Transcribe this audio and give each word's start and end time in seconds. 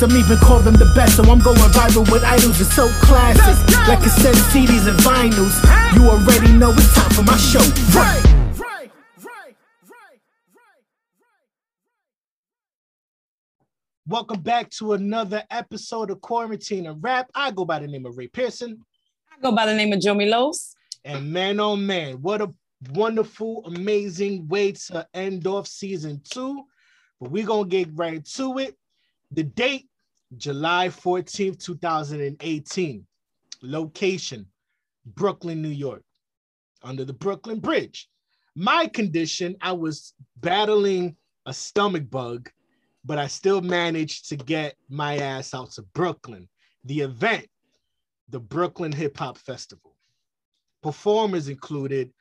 feature 0.00 0.16
even 0.16 0.38
call 0.38 0.60
them 0.60 0.74
the 0.74 0.90
best, 0.94 1.16
so 1.16 1.22
I'm 1.24 1.40
going 1.40 1.56
viral 1.56 2.10
with 2.10 2.24
idols. 2.24 2.60
It's 2.60 2.74
so 2.74 2.88
classic, 3.02 3.88
like 3.88 4.00
it 4.00 4.10
says 4.10 4.36
CDs 4.48 4.88
and 4.88 4.98
vinyls. 5.00 5.60
You 5.94 6.08
already 6.08 6.52
know 6.52 6.72
it's 6.72 6.94
time 6.94 7.10
for 7.10 7.22
my 7.22 7.36
show. 7.36 7.60
Right. 7.98 8.26
Welcome 14.06 14.40
back 14.40 14.70
to 14.70 14.94
another 14.94 15.44
episode 15.50 16.10
of 16.10 16.20
Quarantine 16.20 16.86
and 16.86 17.02
Rap. 17.02 17.30
I 17.34 17.52
go 17.52 17.64
by 17.64 17.78
the 17.78 17.86
name 17.86 18.06
of 18.06 18.16
Ray 18.16 18.26
Pearson. 18.26 18.84
I 19.30 19.40
go 19.40 19.52
by 19.52 19.66
the 19.66 19.74
name 19.74 19.92
of 19.92 20.00
Joe 20.00 20.14
Milos. 20.14 20.74
And 21.04 21.32
man, 21.32 21.60
oh 21.60 21.76
man, 21.76 22.20
what 22.20 22.40
a 22.40 22.52
wonderful, 22.92 23.64
amazing 23.66 24.48
way 24.48 24.72
to 24.72 25.06
end 25.14 25.46
off 25.46 25.68
season 25.68 26.20
two. 26.24 26.64
But 27.20 27.30
we're 27.30 27.46
going 27.46 27.70
to 27.70 27.84
get 27.84 27.90
right 27.94 28.24
to 28.24 28.58
it. 28.58 28.76
The 29.30 29.44
date, 29.44 29.89
July 30.36 30.88
14th, 30.88 31.62
2018. 31.62 33.06
Location, 33.62 34.46
Brooklyn, 35.04 35.60
New 35.60 35.68
York, 35.68 36.02
under 36.82 37.04
the 37.04 37.12
Brooklyn 37.12 37.60
Bridge. 37.60 38.08
My 38.54 38.86
condition, 38.86 39.56
I 39.60 39.72
was 39.72 40.14
battling 40.40 41.16
a 41.44 41.52
stomach 41.52 42.08
bug 42.08 42.50
but 43.04 43.18
I 43.18 43.26
still 43.26 43.60
managed 43.60 44.28
to 44.28 44.36
get 44.36 44.76
my 44.88 45.18
ass 45.18 45.54
out 45.54 45.72
to 45.72 45.82
Brooklyn. 45.82 46.48
The 46.84 47.00
event, 47.00 47.46
the 48.28 48.40
Brooklyn 48.40 48.92
Hip 48.92 49.16
Hop 49.18 49.38
Festival. 49.38 49.96
Performers 50.82 51.48
included 51.48 52.12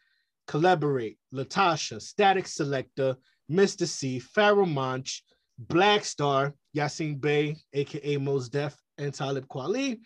Collaborate, 0.48 1.18
Latasha, 1.34 1.98
Statik 1.98 2.46
Selektah, 2.46 3.16
Mr. 3.52 3.88
C, 3.88 4.20
Pharoahe 4.20 4.72
Monch, 4.72 5.24
Black 5.58 6.04
Star, 6.04 6.54
Yasiin 6.76 7.20
Bey, 7.20 7.58
aka 7.74 8.18
Mos 8.18 8.50
Def, 8.50 8.76
and 8.98 9.14
Talib 9.14 9.48
Kweli. 9.48 10.00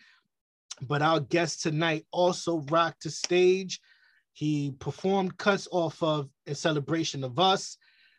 But 0.82 1.02
our 1.02 1.20
guest 1.20 1.62
tonight 1.62 2.06
also 2.10 2.60
rocked 2.70 3.04
the 3.04 3.10
stage. 3.10 3.80
He 4.32 4.72
performed 4.78 5.38
cuts 5.38 5.68
off 5.70 6.02
of 6.02 6.28
In 6.46 6.54
Celebration 6.54 7.22
of 7.22 7.38
Us. 7.38 7.76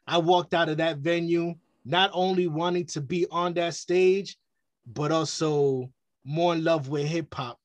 I 0.07 0.17
walked 0.19 0.53
out 0.53 0.69
of 0.69 0.77
that 0.77 0.99
venue 0.99 1.55
not 1.83 2.09
only 2.13 2.47
wanting 2.47 2.85
to 2.85 3.01
be 3.01 3.27
on 3.31 3.53
that 3.53 3.75
stage, 3.75 4.37
but 4.87 5.11
also 5.11 5.91
more 6.23 6.53
in 6.53 6.63
love 6.63 6.87
with 6.89 7.05
hip 7.05 7.33
hop. 7.33 7.59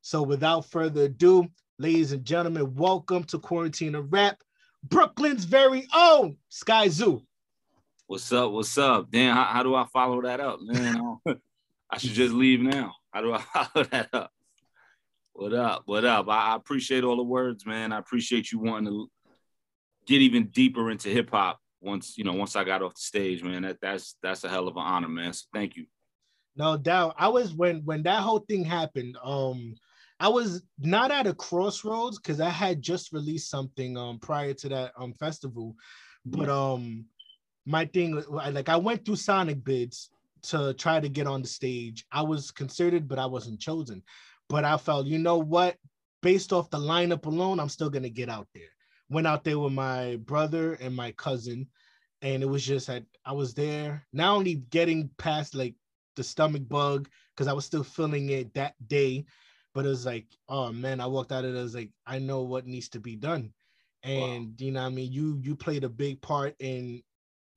So 0.00 0.22
without 0.22 0.64
further 0.66 1.04
ado, 1.04 1.48
ladies 1.78 2.12
and 2.12 2.24
gentlemen, 2.24 2.74
welcome 2.74 3.24
to 3.24 3.38
Quarantine 3.38 3.94
and 3.94 4.10
Rap, 4.12 4.38
Brooklyn's 4.84 5.44
very 5.44 5.86
own 5.94 6.36
Skyzoo. 6.50 7.22
What's 8.08 8.32
up? 8.32 8.52
What's 8.52 8.78
up? 8.78 9.10
Dan, 9.10 9.36
how, 9.36 9.44
how 9.44 9.62
do 9.62 9.74
I 9.74 9.84
follow 9.92 10.22
that 10.22 10.40
up, 10.40 10.60
man? 10.62 11.18
I 11.90 11.98
should 11.98 12.12
just 12.12 12.32
leave 12.32 12.58
now. 12.58 12.94
How 13.12 13.20
do 13.20 13.34
I 13.34 13.38
follow 13.52 13.84
that 13.84 14.08
up? 14.14 14.30
What 15.34 15.52
up? 15.52 15.82
What 15.84 16.06
up? 16.06 16.26
I, 16.26 16.52
I 16.52 16.56
appreciate 16.56 17.04
all 17.04 17.18
the 17.18 17.22
words, 17.22 17.66
man. 17.66 17.92
I 17.92 17.98
appreciate 17.98 18.50
you 18.50 18.60
wanting 18.60 18.86
to 18.86 19.10
get 20.06 20.22
even 20.22 20.46
deeper 20.46 20.90
into 20.90 21.10
hip 21.10 21.28
hop 21.30 21.58
once 21.82 22.16
you 22.16 22.24
know 22.24 22.32
once 22.32 22.56
I 22.56 22.64
got 22.64 22.80
off 22.80 22.94
the 22.94 23.00
stage, 23.02 23.44
man. 23.44 23.60
That 23.60 23.76
that's 23.82 24.16
that's 24.22 24.42
a 24.42 24.48
hell 24.48 24.68
of 24.68 24.76
an 24.76 24.84
honor, 24.84 25.08
man. 25.08 25.34
So 25.34 25.44
thank 25.52 25.76
you. 25.76 25.84
No 26.56 26.78
doubt. 26.78 27.14
I 27.18 27.28
was 27.28 27.52
when 27.52 27.82
when 27.84 28.04
that 28.04 28.22
whole 28.22 28.40
thing 28.40 28.64
happened. 28.64 29.18
Um, 29.22 29.74
I 30.18 30.28
was 30.28 30.62
not 30.78 31.10
at 31.10 31.26
a 31.26 31.34
crossroads 31.34 32.18
because 32.18 32.40
I 32.40 32.48
had 32.48 32.80
just 32.80 33.12
released 33.12 33.50
something 33.50 33.98
um 33.98 34.18
prior 34.18 34.54
to 34.54 34.68
that 34.70 34.92
um 34.98 35.12
festival, 35.12 35.76
but 36.24 36.48
um 36.48 37.04
my 37.68 37.84
thing 37.84 38.22
like 38.28 38.68
I 38.68 38.76
went 38.76 39.04
through 39.04 39.16
Sonicbids 39.16 40.08
to 40.42 40.74
try 40.74 41.00
to 41.00 41.08
get 41.08 41.26
on 41.26 41.42
the 41.42 41.48
stage. 41.48 42.04
I 42.10 42.22
was 42.22 42.50
considered, 42.50 43.08
but 43.08 43.18
I 43.18 43.26
wasn't 43.26 43.60
chosen. 43.60 44.02
But 44.48 44.64
I 44.64 44.76
felt, 44.78 45.06
you 45.06 45.18
know 45.18 45.38
what? 45.38 45.76
Based 46.22 46.52
off 46.52 46.70
the 46.70 46.78
lineup 46.78 47.26
alone, 47.26 47.60
I'm 47.60 47.68
still 47.68 47.90
gonna 47.90 48.08
get 48.08 48.28
out 48.28 48.48
there 48.54 48.70
went 49.10 49.26
out 49.26 49.44
there 49.44 49.58
with 49.58 49.72
my 49.72 50.16
brother 50.16 50.74
and 50.74 50.94
my 50.94 51.12
cousin, 51.12 51.66
and 52.22 52.42
it 52.42 52.46
was 52.46 52.64
just 52.64 52.88
that 52.88 53.04
I 53.24 53.32
was 53.32 53.54
there, 53.54 54.06
not 54.12 54.36
only 54.36 54.56
getting 54.70 55.10
past 55.18 55.54
like 55.54 55.74
the 56.16 56.22
stomach 56.22 56.68
bug 56.68 57.08
because 57.34 57.46
I 57.46 57.52
was 57.52 57.64
still 57.64 57.84
feeling 57.84 58.28
it 58.30 58.52
that 58.54 58.74
day, 58.88 59.24
but 59.74 59.86
it 59.86 59.88
was 59.88 60.04
like, 60.04 60.26
oh 60.48 60.72
man, 60.72 61.00
I 61.00 61.06
walked 61.06 61.32
out 61.32 61.44
of 61.44 61.54
it. 61.54 61.58
I 61.58 61.62
was 61.62 61.74
like, 61.74 61.90
I 62.06 62.18
know 62.18 62.42
what 62.42 62.66
needs 62.66 62.88
to 62.90 63.00
be 63.00 63.16
done, 63.16 63.52
and 64.02 64.46
wow. 64.46 64.54
you 64.58 64.72
know, 64.72 64.86
I 64.86 64.88
mean, 64.88 65.12
you 65.12 65.40
you 65.42 65.56
played 65.56 65.84
a 65.84 65.88
big 65.88 66.20
part 66.20 66.54
in, 66.58 67.02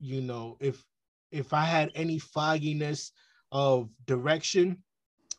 you 0.01 0.21
know, 0.21 0.57
if 0.59 0.83
if 1.31 1.53
I 1.53 1.63
had 1.63 1.91
any 1.95 2.19
fogginess 2.19 3.11
of 3.51 3.89
direction, 4.05 4.83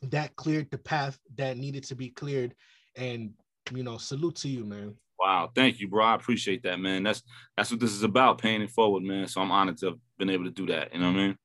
that 0.01 0.35
cleared 0.35 0.71
the 0.71 0.77
path 0.77 1.19
that 1.35 1.57
needed 1.57 1.83
to 1.85 1.95
be 1.95 2.09
cleared, 2.09 2.55
and 2.95 3.33
you 3.71 3.83
know, 3.83 3.97
salute 3.97 4.35
to 4.37 4.49
you, 4.49 4.65
man. 4.65 4.95
Wow, 5.19 5.51
thank 5.53 5.79
you, 5.79 5.87
bro. 5.87 6.05
I 6.05 6.15
appreciate 6.15 6.63
that, 6.63 6.79
man. 6.79 7.03
That's 7.03 7.21
that's 7.55 7.71
what 7.71 7.79
this 7.79 7.91
is 7.91 8.03
about, 8.03 8.39
paying 8.39 8.61
it 8.61 8.71
forward, 8.71 9.03
man. 9.03 9.27
So 9.27 9.41
I'm 9.41 9.51
honored 9.51 9.77
to 9.79 9.87
have 9.87 9.99
been 10.17 10.29
able 10.29 10.45
to 10.45 10.51
do 10.51 10.65
that. 10.67 10.93
You 10.93 10.99
know 10.99 11.11
what 11.11 11.19
I 11.19 11.27
mean? 11.27 11.37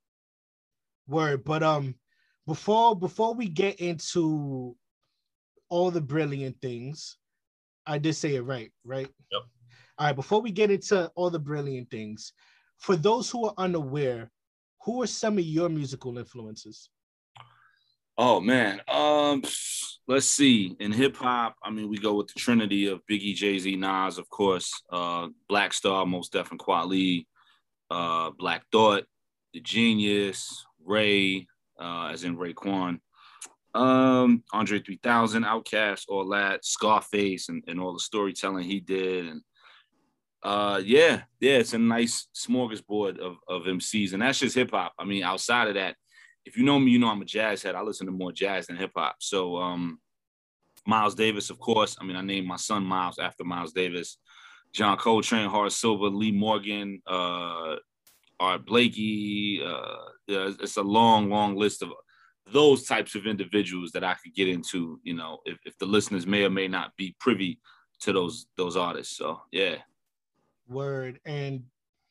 Word, 1.06 1.44
but 1.44 1.62
um, 1.62 1.94
before 2.46 2.96
before 2.96 3.34
we 3.34 3.48
get 3.48 3.80
into 3.80 4.76
all 5.68 5.90
the 5.90 6.00
brilliant 6.00 6.60
things, 6.60 7.18
I 7.86 7.98
did 7.98 8.14
say 8.14 8.36
it 8.36 8.42
right, 8.42 8.72
right? 8.84 9.08
Yep. 9.32 9.42
All 9.98 10.06
right. 10.06 10.16
Before 10.16 10.40
we 10.40 10.50
get 10.50 10.70
into 10.70 11.10
all 11.14 11.30
the 11.30 11.38
brilliant 11.38 11.90
things, 11.90 12.32
for 12.78 12.97
those 12.97 13.31
who 13.31 13.47
are 13.47 13.55
unaware, 13.59 14.31
who 14.83 15.03
are 15.03 15.06
some 15.06 15.39
of 15.39 15.44
your 15.44 15.69
musical 15.69 16.19
influences? 16.19 16.91
Oh 18.16 18.41
man, 18.41 18.81
um, 18.89 19.43
let's 20.09 20.27
see. 20.27 20.77
In 20.81 20.91
hip 20.91 21.16
hop, 21.16 21.56
I 21.62 21.71
mean, 21.71 21.89
we 21.89 21.99
go 21.99 22.15
with 22.15 22.28
the 22.28 22.41
trinity 22.41 22.87
of 22.87 23.00
Biggie, 23.09 23.34
Jay 23.34 23.59
Z, 23.59 23.77
Nas, 23.77 24.19
of 24.19 24.28
course. 24.28 24.72
Uh, 24.91 25.28
Black 25.49 25.72
Star, 25.72 26.05
Mos 26.05 26.28
Def 26.28 26.50
and 26.50 26.61
uh, 27.91 28.31
Black 28.37 28.65
Thought, 28.72 29.05
The 29.55 29.60
Genius, 29.60 30.65
Ray, 30.84 31.47
uh, 31.81 32.09
as 32.12 32.25
in 32.25 32.37
Raekwon, 32.37 32.99
um, 33.75 34.43
Andre 34.53 34.81
3000, 34.81 35.45
Outkast, 35.45 36.06
all 36.09 36.28
that, 36.31 36.65
Scarface, 36.65 37.49
and, 37.49 37.62
and 37.69 37.78
all 37.78 37.93
the 37.93 38.00
storytelling 38.00 38.65
he 38.65 38.81
did, 38.81 39.27
and 39.27 39.43
uh, 40.43 40.81
yeah, 40.84 41.22
yeah, 41.41 41.59
it's 41.59 41.72
a 41.72 41.78
nice 41.78 42.28
smorgasbord 42.34 43.19
of 43.19 43.37
of 43.49 43.62
MCs, 43.62 44.12
and 44.12 44.22
that's 44.22 44.38
just 44.38 44.54
hip 44.54 44.71
hop. 44.71 44.93
I 44.99 45.04
mean, 45.04 45.22
outside 45.22 45.69
of 45.69 45.75
that 45.75 45.97
if 46.49 46.56
you 46.56 46.65
know 46.65 46.78
me, 46.78 46.91
you 46.91 46.99
know 46.99 47.09
I'm 47.09 47.21
a 47.21 47.26
jazz 47.26 47.62
head. 47.62 47.75
I 47.75 47.82
listen 47.82 48.06
to 48.06 48.12
more 48.12 48.32
jazz 48.32 48.66
than 48.66 48.77
hip 48.77 48.93
hop. 48.97 49.16
So 49.21 49.59
um, 49.59 50.01
Miles 50.86 51.15
Davis, 51.15 51.51
of 51.51 51.59
course. 51.59 51.97
I 52.01 52.04
mean, 52.04 52.16
I 52.16 52.22
named 52.22 52.47
my 52.47 52.57
son 52.57 52.84
Miles 52.84 53.18
after 53.18 53.45
Miles 53.45 53.74
Davis. 53.74 54.16
John 54.72 54.97
Coltrane, 54.97 55.51
Horace 55.51 55.77
Silver, 55.77 56.09
Lee 56.09 56.33
Morgan, 56.33 57.03
uh, 57.07 57.77
Art 58.41 58.65
Blakey. 58.65 59.62
Uh, 59.62 59.97
it's 60.27 60.78
a 60.78 60.83
long, 60.83 61.28
long 61.28 61.54
list 61.54 61.83
of 61.83 61.91
those 62.51 62.84
types 62.84 63.15
of 63.15 63.27
individuals 63.27 63.91
that 63.92 64.04
I 64.04 64.15
could 64.15 64.34
get 64.34 64.48
into. 64.48 65.01
You 65.03 65.15
know, 65.15 65.41
if, 65.45 65.59
if 65.66 65.77
the 65.77 65.86
listeners 65.86 66.27
may 66.27 66.45
or 66.45 66.51
may 66.51 66.66
not 66.66 66.97
be 66.97 67.15
privy 67.21 67.60
to 68.01 68.12
those 68.12 68.47
those 68.57 68.77
artists. 68.77 69.16
So 69.16 69.42
yeah. 69.53 69.77
Word 70.68 71.20
and 71.24 71.62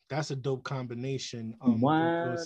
that's 0.08 0.30
a 0.30 0.36
dope 0.36 0.64
combination. 0.64 1.54
Um, 1.60 1.80
wow. 1.80 2.36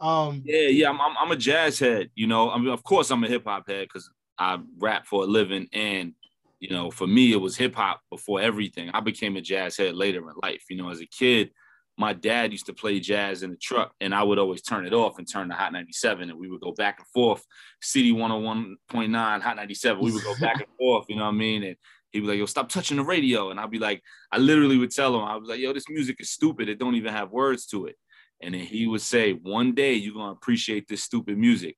Um, 0.00 0.42
yeah, 0.44 0.68
yeah, 0.68 0.88
I'm, 0.90 1.00
I'm, 1.00 1.16
I'm 1.18 1.30
a 1.32 1.36
jazz 1.36 1.78
head. 1.78 2.10
You 2.14 2.28
know, 2.28 2.50
I 2.50 2.58
mean, 2.58 2.68
of 2.68 2.84
course, 2.84 3.10
I'm 3.10 3.24
a 3.24 3.28
hip 3.28 3.44
hop 3.44 3.68
head 3.68 3.88
because 3.88 4.08
I 4.38 4.58
rap 4.78 5.06
for 5.06 5.24
a 5.24 5.26
living, 5.26 5.66
and 5.72 6.12
you 6.60 6.70
know, 6.70 6.90
for 6.90 7.06
me, 7.06 7.32
it 7.32 7.40
was 7.40 7.56
hip 7.56 7.74
hop 7.74 8.00
before 8.10 8.40
everything. 8.40 8.90
I 8.90 9.00
became 9.00 9.36
a 9.36 9.40
jazz 9.40 9.76
head 9.76 9.94
later 9.96 10.20
in 10.20 10.36
life. 10.42 10.64
You 10.70 10.76
know, 10.76 10.90
as 10.90 11.00
a 11.00 11.06
kid, 11.06 11.50
my 11.96 12.12
dad 12.12 12.52
used 12.52 12.66
to 12.66 12.72
play 12.72 13.00
jazz 13.00 13.42
in 13.42 13.50
the 13.50 13.56
truck, 13.56 13.92
and 14.00 14.14
I 14.14 14.22
would 14.22 14.38
always 14.38 14.62
turn 14.62 14.86
it 14.86 14.94
off 14.94 15.18
and 15.18 15.28
turn 15.28 15.48
to 15.48 15.54
Hot 15.54 15.72
97, 15.72 16.30
and 16.30 16.38
we 16.38 16.48
would 16.48 16.60
go 16.60 16.72
back 16.72 16.98
and 17.00 17.08
forth. 17.08 17.44
CD 17.82 18.12
101.9, 18.12 19.40
Hot 19.40 19.56
97. 19.56 20.00
We 20.00 20.12
would 20.12 20.22
go 20.22 20.34
back 20.40 20.60
and 20.60 20.76
forth. 20.78 21.06
You 21.08 21.16
know 21.16 21.24
what 21.24 21.30
I 21.30 21.32
mean? 21.32 21.64
And 21.64 21.76
he'd 22.10 22.20
be 22.20 22.26
like, 22.26 22.38
"Yo, 22.38 22.46
stop 22.46 22.68
touching 22.68 22.96
the 22.96 23.04
radio," 23.04 23.50
and 23.50 23.60
I'd 23.60 23.70
be 23.70 23.78
like, 23.78 24.02
I 24.32 24.38
literally 24.38 24.78
would 24.78 24.90
tell 24.90 25.14
him, 25.14 25.22
I 25.22 25.36
was 25.36 25.48
like, 25.48 25.60
"Yo, 25.60 25.72
this 25.72 25.88
music 25.88 26.16
is 26.20 26.30
stupid. 26.30 26.68
It 26.68 26.78
don't 26.78 26.94
even 26.94 27.12
have 27.12 27.30
words 27.30 27.66
to 27.66 27.86
it." 27.86 27.96
And 28.40 28.54
then 28.54 28.60
he 28.60 28.86
would 28.86 29.00
say, 29.00 29.32
One 29.32 29.74
day 29.74 29.94
you're 29.94 30.14
gonna 30.14 30.32
appreciate 30.32 30.88
this 30.88 31.02
stupid 31.02 31.36
music. 31.36 31.76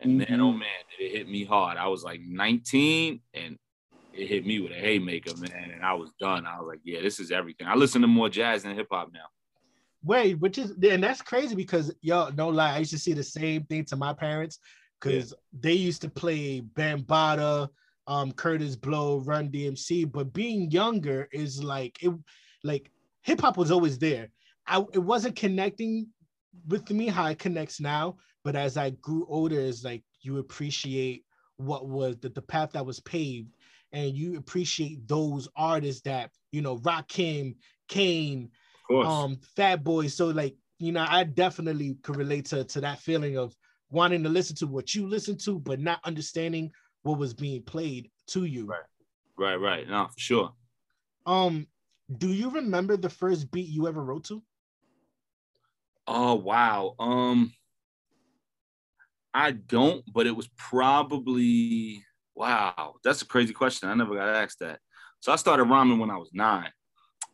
And 0.00 0.20
mm-hmm. 0.20 0.32
man, 0.32 0.40
oh 0.40 0.52
man, 0.52 0.68
it 0.98 1.12
hit 1.12 1.28
me 1.28 1.44
hard. 1.44 1.78
I 1.78 1.88
was 1.88 2.02
like 2.02 2.20
19 2.20 3.20
and 3.32 3.58
it 4.12 4.26
hit 4.26 4.46
me 4.46 4.60
with 4.60 4.72
a 4.72 4.76
haymaker, 4.76 5.36
man. 5.38 5.70
And 5.72 5.84
I 5.84 5.94
was 5.94 6.10
done. 6.20 6.46
I 6.46 6.58
was 6.58 6.68
like, 6.68 6.80
yeah, 6.84 7.00
this 7.00 7.18
is 7.18 7.30
everything. 7.30 7.66
I 7.66 7.74
listen 7.74 8.02
to 8.02 8.08
more 8.08 8.28
jazz 8.28 8.62
than 8.62 8.74
hip 8.74 8.88
hop 8.90 9.10
now. 9.12 9.26
Wait, 10.02 10.34
which 10.34 10.58
is 10.58 10.72
and 10.82 11.02
that's 11.02 11.22
crazy 11.22 11.54
because 11.54 11.92
yo, 12.02 12.28
no 12.36 12.48
lie, 12.48 12.74
I 12.74 12.78
used 12.78 12.90
to 12.90 12.98
see 12.98 13.14
the 13.14 13.22
same 13.22 13.64
thing 13.64 13.84
to 13.86 13.96
my 13.96 14.12
parents. 14.12 14.58
because 15.00 15.30
yeah. 15.30 15.60
they 15.60 15.72
used 15.72 16.02
to 16.02 16.10
play 16.10 16.60
Bambaataa, 16.60 17.68
um, 18.06 18.32
Kurtis 18.32 18.80
Blow, 18.80 19.18
Run 19.18 19.48
DMC, 19.48 20.10
but 20.10 20.32
being 20.32 20.70
younger 20.70 21.28
is 21.32 21.62
like 21.62 22.02
it, 22.02 22.12
like 22.62 22.90
hip 23.22 23.40
hop 23.40 23.56
was 23.56 23.70
always 23.70 23.98
there. 23.98 24.28
I 24.66 24.84
it 24.92 24.98
wasn't 24.98 25.36
connecting 25.36 26.08
with 26.68 26.90
me 26.90 27.08
how 27.08 27.26
it 27.26 27.38
connects 27.38 27.80
now, 27.80 28.16
but 28.44 28.56
as 28.56 28.76
I 28.76 28.90
grew 28.90 29.26
older, 29.28 29.60
it's 29.60 29.84
like 29.84 30.02
you 30.20 30.38
appreciate 30.38 31.24
what 31.56 31.88
was 31.88 32.16
the, 32.20 32.28
the 32.30 32.42
path 32.42 32.72
that 32.72 32.86
was 32.86 33.00
paved, 33.00 33.54
and 33.92 34.14
you 34.14 34.36
appreciate 34.36 35.06
those 35.08 35.48
artists 35.56 36.02
that 36.02 36.30
you 36.54 36.62
know, 36.62 36.78
Rakim, 36.78 37.56
Kane, 37.88 38.48
um, 39.04 39.40
Fat 39.56 39.82
Boy. 39.82 40.06
So 40.06 40.26
like, 40.26 40.54
you 40.78 40.92
know, 40.92 41.04
I 41.08 41.24
definitely 41.24 41.96
could 42.02 42.16
relate 42.16 42.44
to 42.46 42.62
to 42.62 42.80
that 42.80 43.00
feeling 43.00 43.36
of 43.36 43.54
wanting 43.90 44.22
to 44.22 44.28
listen 44.28 44.54
to 44.56 44.68
what 44.68 44.94
you 44.94 45.08
listen 45.08 45.36
to, 45.38 45.58
but 45.58 45.80
not 45.80 45.98
understanding 46.04 46.70
what 47.04 47.18
was 47.18 47.32
being 47.32 47.62
played 47.62 48.10
to 48.26 48.44
you. 48.44 48.66
Right, 48.66 48.80
right, 49.38 49.56
right. 49.56 49.88
No, 49.88 50.08
for 50.08 50.18
sure. 50.18 50.52
Um, 51.26 51.66
do 52.18 52.28
you 52.28 52.50
remember 52.50 52.96
the 52.96 53.08
first 53.08 53.50
beat 53.50 53.68
you 53.68 53.86
ever 53.86 54.02
wrote 54.02 54.24
to? 54.24 54.42
Oh 56.06 56.34
wow. 56.34 56.94
Um 56.98 57.52
I 59.32 59.52
don't, 59.52 60.04
but 60.12 60.26
it 60.26 60.36
was 60.36 60.48
probably 60.56 62.04
wow. 62.34 62.94
That's 63.02 63.22
a 63.22 63.26
crazy 63.26 63.52
question. 63.52 63.88
I 63.88 63.94
never 63.94 64.14
got 64.14 64.28
asked 64.28 64.60
that. 64.60 64.80
So 65.20 65.32
I 65.32 65.36
started 65.36 65.64
rhyming 65.64 65.98
when 65.98 66.10
I 66.10 66.18
was 66.18 66.30
nine, 66.32 66.70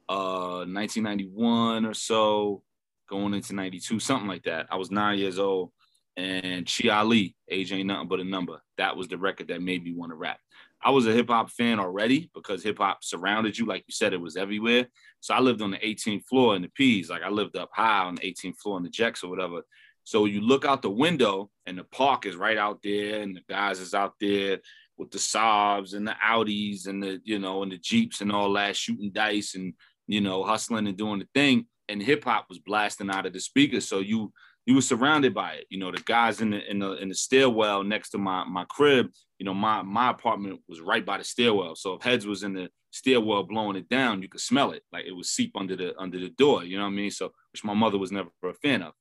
uh, 0.09 0.65
1991 0.67 1.85
or 1.85 1.95
so, 1.95 2.63
going 3.09 3.35
into 3.35 3.55
92, 3.55 3.99
something 3.99 4.29
like 4.29 4.45
that. 4.45 4.67
I 4.71 4.77
was 4.77 4.91
nine 4.91 5.19
years 5.19 5.39
old. 5.39 5.73
And 6.17 6.67
Chi 6.67 6.89
Ali, 6.89 7.37
Age 7.49 7.73
Ain't 7.73 7.87
Nothing 7.87 8.09
But 8.09 8.21
a 8.21 8.25
Number. 8.25 8.61
That 8.79 8.97
was 8.97 9.09
the 9.09 9.19
record 9.19 9.49
that 9.49 9.63
made 9.63 9.85
me 9.85 9.95
want 9.95 10.11
to 10.11 10.17
rap. 10.17 10.39
I 10.83 10.91
was 10.91 11.07
a 11.07 11.13
hip 11.13 11.29
hop 11.29 11.51
fan 11.51 11.79
already 11.79 12.31
because 12.35 12.63
hip 12.63 12.79
hop 12.79 13.05
surrounded 13.05 13.59
you. 13.59 13.67
Like 13.67 13.85
you 13.87 13.93
said, 13.93 14.13
it 14.13 14.21
was 14.21 14.37
everywhere. 14.37 14.87
So 15.21 15.35
I 15.35 15.41
lived 15.41 15.61
on 15.61 15.71
the 15.71 15.79
18th 15.79 16.25
floor 16.25 16.57
in 16.57 16.63
the 16.63 16.69
P's. 16.69 17.11
Like 17.11 17.23
I 17.23 17.29
lived 17.29 17.57
up 17.57 17.71
high 17.73 18.05
on 18.05 18.15
the 18.15 18.23
18th 18.23 18.57
floor 18.57 18.79
in 18.79 18.83
the 18.83 18.89
Jacks 18.89 19.23
or 19.23 19.29
whatever. 19.29 19.63
So 20.05 20.25
you 20.25 20.41
look 20.41 20.65
out 20.65 20.83
the 20.83 20.91
window 20.91 21.51
and 21.67 21.79
the 21.79 21.85
park 21.85 22.25
is 22.25 22.35
right 22.35 22.57
out 22.57 22.81
there 22.83 23.21
and 23.21 23.37
the 23.37 23.43
guys 23.49 23.79
is 23.79 23.95
out 23.95 24.15
there 24.21 24.59
with 24.97 25.11
the 25.11 25.19
Saabs 25.19 25.95
and 25.95 26.07
the 26.09 26.17
Audis 26.25 26.87
and 26.87 27.03
the, 27.03 27.21
you 27.25 27.39
know, 27.39 27.63
and 27.63 27.73
the 27.73 27.79
Jeeps 27.79 28.23
and 28.23 28.33
all 28.33 28.53
that, 28.55 28.77
shooting 28.77 29.13
dice 29.13 29.55
and, 29.55 29.75
you 30.07 30.21
know, 30.21 30.43
hustling 30.43 30.87
and 30.87 30.97
doing 30.97 31.21
the 31.21 31.29
thing. 31.35 31.67
And 31.89 32.03
hip 32.03 32.25
hop 32.25 32.47
was 32.49 32.59
blasting 32.59 33.11
out 33.11 33.27
of 33.27 33.33
the 33.33 33.41
speakers. 33.41 33.87
So 33.87 33.99
you 33.99 34.33
you 34.71 34.77
were 34.77 34.83
surrounded 34.83 35.35
by 35.35 35.55
it. 35.55 35.67
You 35.69 35.81
know, 35.81 35.91
the 35.91 36.01
guys 36.01 36.41
in 36.41 36.51
the 36.51 36.71
in 36.71 36.79
the 36.79 36.93
in 36.93 37.09
the 37.09 37.15
stairwell 37.17 37.83
next 37.83 38.11
to 38.11 38.19
my 38.19 38.45
my 38.45 38.65
crib, 38.67 39.11
you 39.41 39.45
know, 39.45 39.53
my 39.53 39.83
my 39.83 40.11
apartment 40.11 40.61
was 40.69 40.81
right 40.81 41.05
by 41.05 41.19
the 41.19 41.25
stairwell. 41.25 41.75
So 41.75 41.95
if 41.95 42.03
heads 42.03 42.25
was 42.25 42.45
in 42.45 42.53
the 42.53 42.71
stairwell 42.93 43.43
blowing 43.43 43.75
it 43.75 43.89
down, 43.89 44.23
you 44.23 44.29
could 44.29 44.41
smell 44.41 44.71
it. 44.71 44.85
Like 44.93 45.07
it 45.07 45.13
would 45.13 45.27
seep 45.27 45.57
under 45.57 45.75
the 45.75 45.99
under 45.99 46.21
the 46.21 46.29
door, 46.29 46.63
you 46.63 46.77
know 46.77 46.85
what 46.85 46.91
I 46.91 46.95
mean? 46.95 47.11
So 47.11 47.33
which 47.53 47.65
my 47.65 47.75
mother 47.75 47.99
was 47.99 48.13
never 48.13 48.29
a 48.45 48.55
fan 48.55 48.83
of. 48.83 48.93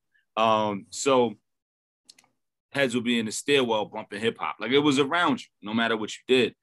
Um, 0.43 0.87
so 0.89 1.35
heads 2.71 2.95
would 2.95 3.03
be 3.03 3.19
in 3.19 3.27
the 3.27 3.31
stairwell 3.31 3.85
bumping 3.85 4.21
hip 4.21 4.39
hop. 4.39 4.55
Like 4.59 4.71
it 4.71 4.79
was 4.79 4.97
around 4.97 5.39
you, 5.39 5.49
no 5.61 5.75
matter 5.75 5.97
what 5.97 6.09
you 6.09 6.35
did. 6.35 6.55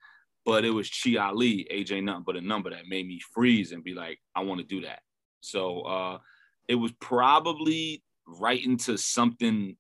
But 0.45 0.65
it 0.65 0.71
was 0.71 0.91
Chi 0.91 1.15
Ali, 1.15 1.65
AJ 1.73 2.03
nothing 2.03 2.25
but 2.27 2.37
a 2.37 2.41
number 2.41 2.71
that 2.71 2.89
made 2.89 3.07
me 3.07 3.21
freeze 3.33 3.71
and 3.71 3.85
be 3.85 3.95
like, 3.95 4.19
I 4.35 4.43
want 4.43 4.61
to 4.61 4.67
do 4.67 4.81
that. 4.81 4.99
So 5.43 5.83
uh 5.83 6.19
it 6.67 6.75
was 6.75 6.91
probably 7.01 8.03
right 8.27 8.65
into 8.65 8.97
something 8.97 9.77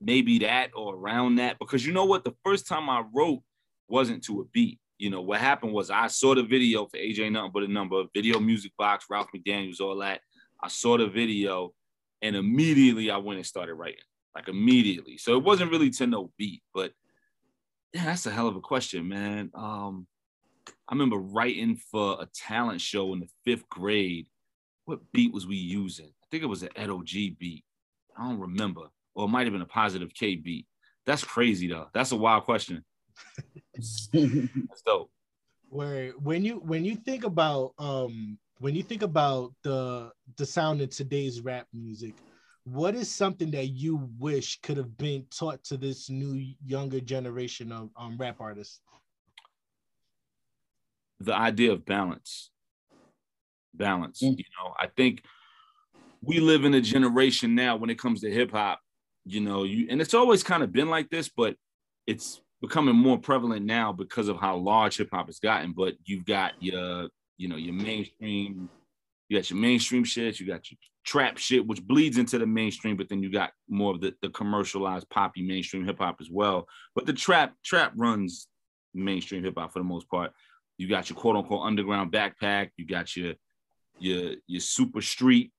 maybe 0.00 0.38
that 0.40 0.70
or 0.74 0.94
around 0.94 1.36
that. 1.36 1.58
Because 1.58 1.84
you 1.86 1.92
know 1.92 2.04
what? 2.04 2.24
The 2.24 2.34
first 2.44 2.66
time 2.66 2.88
I 2.88 3.04
wrote 3.12 3.42
wasn't 3.88 4.24
to 4.24 4.40
a 4.40 4.44
beat. 4.46 4.78
You 4.98 5.10
know, 5.10 5.22
what 5.22 5.40
happened 5.40 5.72
was 5.72 5.90
I 5.90 6.08
saw 6.08 6.34
the 6.34 6.42
video 6.42 6.86
for 6.86 6.96
AJ 6.96 7.30
Nothing 7.32 7.52
But 7.54 7.62
a 7.62 7.68
Number, 7.68 8.04
video 8.14 8.40
music 8.40 8.72
box, 8.76 9.06
Ralph 9.08 9.28
McDaniels, 9.34 9.80
all 9.80 9.96
that. 9.98 10.20
I 10.60 10.68
saw 10.68 10.98
the 10.98 11.06
video 11.06 11.72
and 12.20 12.34
immediately 12.34 13.10
I 13.10 13.18
went 13.18 13.38
and 13.38 13.46
started 13.46 13.74
writing 13.74 14.00
like 14.34 14.48
immediately. 14.48 15.18
So 15.18 15.36
it 15.36 15.44
wasn't 15.44 15.70
really 15.70 15.90
to 15.90 16.06
no 16.06 16.30
beat, 16.36 16.62
but 16.74 16.92
yeah, 17.92 18.04
that's 18.04 18.26
a 18.26 18.30
hell 18.30 18.48
of 18.48 18.56
a 18.56 18.60
question, 18.60 19.08
man. 19.08 19.50
Um, 19.54 20.06
I 20.88 20.94
remember 20.94 21.16
writing 21.16 21.76
for 21.90 22.20
a 22.20 22.26
talent 22.26 22.80
show 22.80 23.12
in 23.14 23.20
the 23.20 23.28
fifth 23.44 23.68
grade. 23.68 24.26
What 24.84 25.00
beat 25.12 25.32
was 25.32 25.46
we 25.46 25.56
using? 25.56 26.12
I 26.28 26.30
think 26.30 26.42
it 26.42 26.46
was 26.46 26.62
an 26.62 26.68
Edo 26.78 27.02
G 27.02 27.36
beat. 27.38 27.64
I 28.16 28.28
don't 28.28 28.38
remember. 28.38 28.82
Or 29.14 29.24
it 29.24 29.28
might 29.28 29.46
have 29.46 29.52
been 29.52 29.62
a 29.62 29.66
positive 29.66 30.12
K 30.12 30.36
beat. 30.36 30.66
That's 31.06 31.24
crazy 31.24 31.68
though. 31.68 31.86
That's 31.94 32.12
a 32.12 32.16
wild 32.16 32.44
question. 32.44 32.84
That's 33.74 34.08
dope. 34.84 35.10
Where 35.70 36.10
when 36.12 36.44
you 36.44 36.56
when 36.56 36.84
you 36.84 36.96
think 36.96 37.24
about 37.24 37.72
um 37.78 38.38
when 38.58 38.74
you 38.74 38.82
think 38.82 39.02
about 39.02 39.54
the 39.62 40.10
the 40.36 40.44
sound 40.44 40.82
of 40.82 40.90
today's 40.90 41.40
rap 41.40 41.66
music, 41.72 42.14
what 42.64 42.94
is 42.94 43.10
something 43.10 43.50
that 43.52 43.68
you 43.68 44.06
wish 44.18 44.60
could 44.60 44.76
have 44.76 44.98
been 44.98 45.24
taught 45.30 45.64
to 45.64 45.78
this 45.78 46.10
new 46.10 46.52
younger 46.62 47.00
generation 47.00 47.72
of 47.72 47.88
um, 47.96 48.18
rap 48.18 48.36
artists? 48.40 48.80
The 51.20 51.34
idea 51.34 51.72
of 51.72 51.86
balance. 51.86 52.50
Balance. 53.72 54.20
Mm. 54.22 54.36
You 54.36 54.44
know, 54.62 54.74
I 54.78 54.88
think 54.88 55.22
we 56.22 56.40
live 56.40 56.64
in 56.64 56.74
a 56.74 56.80
generation 56.80 57.54
now 57.54 57.76
when 57.76 57.90
it 57.90 57.98
comes 57.98 58.20
to 58.20 58.30
hip 58.30 58.52
hop, 58.52 58.80
you 59.24 59.40
know, 59.40 59.64
you 59.64 59.86
and 59.90 60.00
it's 60.00 60.14
always 60.14 60.42
kind 60.42 60.62
of 60.62 60.72
been 60.72 60.88
like 60.88 61.10
this, 61.10 61.28
but 61.28 61.56
it's 62.06 62.40
becoming 62.60 62.96
more 62.96 63.18
prevalent 63.18 63.64
now 63.64 63.92
because 63.92 64.28
of 64.28 64.38
how 64.38 64.56
large 64.56 64.96
hip 64.96 65.10
hop 65.12 65.26
has 65.26 65.38
gotten. 65.38 65.72
But 65.72 65.94
you've 66.04 66.24
got 66.24 66.52
your, 66.60 67.08
you 67.36 67.48
know, 67.48 67.56
your 67.56 67.74
mainstream 67.74 68.68
you 69.28 69.38
got 69.38 69.50
your 69.50 69.58
mainstream 69.58 70.04
shit, 70.04 70.40
you 70.40 70.46
got 70.46 70.70
your 70.70 70.78
trap 71.04 71.38
shit, 71.38 71.66
which 71.66 71.86
bleeds 71.86 72.18
into 72.18 72.38
the 72.38 72.46
mainstream, 72.46 72.96
but 72.96 73.08
then 73.08 73.22
you 73.22 73.30
got 73.30 73.52
more 73.68 73.94
of 73.94 74.00
the, 74.00 74.14
the 74.22 74.30
commercialized 74.30 75.08
poppy 75.10 75.42
mainstream 75.42 75.84
hip 75.84 75.98
hop 75.98 76.16
as 76.20 76.30
well. 76.30 76.66
But 76.94 77.06
the 77.06 77.12
trap 77.12 77.54
trap 77.64 77.92
runs 77.96 78.48
mainstream 78.94 79.44
hip 79.44 79.54
hop 79.58 79.72
for 79.72 79.80
the 79.80 79.84
most 79.84 80.08
part. 80.08 80.32
You 80.78 80.88
got 80.88 81.10
your 81.10 81.18
quote 81.18 81.36
unquote 81.36 81.66
underground 81.66 82.10
backpack, 82.10 82.70
you 82.76 82.86
got 82.86 83.14
your 83.16 83.34
your 83.98 84.34
your 84.46 84.60
super 84.60 85.02
street 85.02 85.52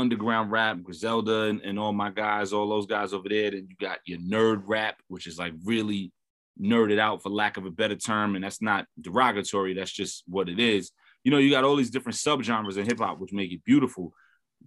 underground 0.00 0.50
rap, 0.50 0.82
Griselda 0.82 1.42
and, 1.42 1.60
and 1.62 1.78
all 1.78 1.92
my 1.92 2.10
guys, 2.10 2.52
all 2.52 2.68
those 2.68 2.86
guys 2.86 3.12
over 3.12 3.28
there. 3.28 3.50
Then 3.50 3.68
you 3.68 3.76
got 3.80 3.98
your 4.04 4.18
nerd 4.18 4.62
rap, 4.66 4.96
which 5.08 5.26
is 5.26 5.38
like 5.38 5.52
really 5.64 6.12
nerded 6.60 6.98
out 6.98 7.22
for 7.22 7.30
lack 7.30 7.56
of 7.56 7.66
a 7.66 7.70
better 7.70 7.96
term. 7.96 8.34
And 8.34 8.44
that's 8.44 8.60
not 8.60 8.86
derogatory, 9.00 9.74
that's 9.74 9.92
just 9.92 10.24
what 10.26 10.48
it 10.48 10.58
is 10.58 10.90
you 11.24 11.30
know, 11.30 11.38
you 11.38 11.50
got 11.50 11.64
all 11.64 11.76
these 11.76 11.90
different 11.90 12.16
subgenres 12.16 12.76
in 12.76 12.86
hip 12.86 12.98
hop, 12.98 13.18
which 13.18 13.32
make 13.32 13.52
it 13.52 13.64
beautiful, 13.64 14.12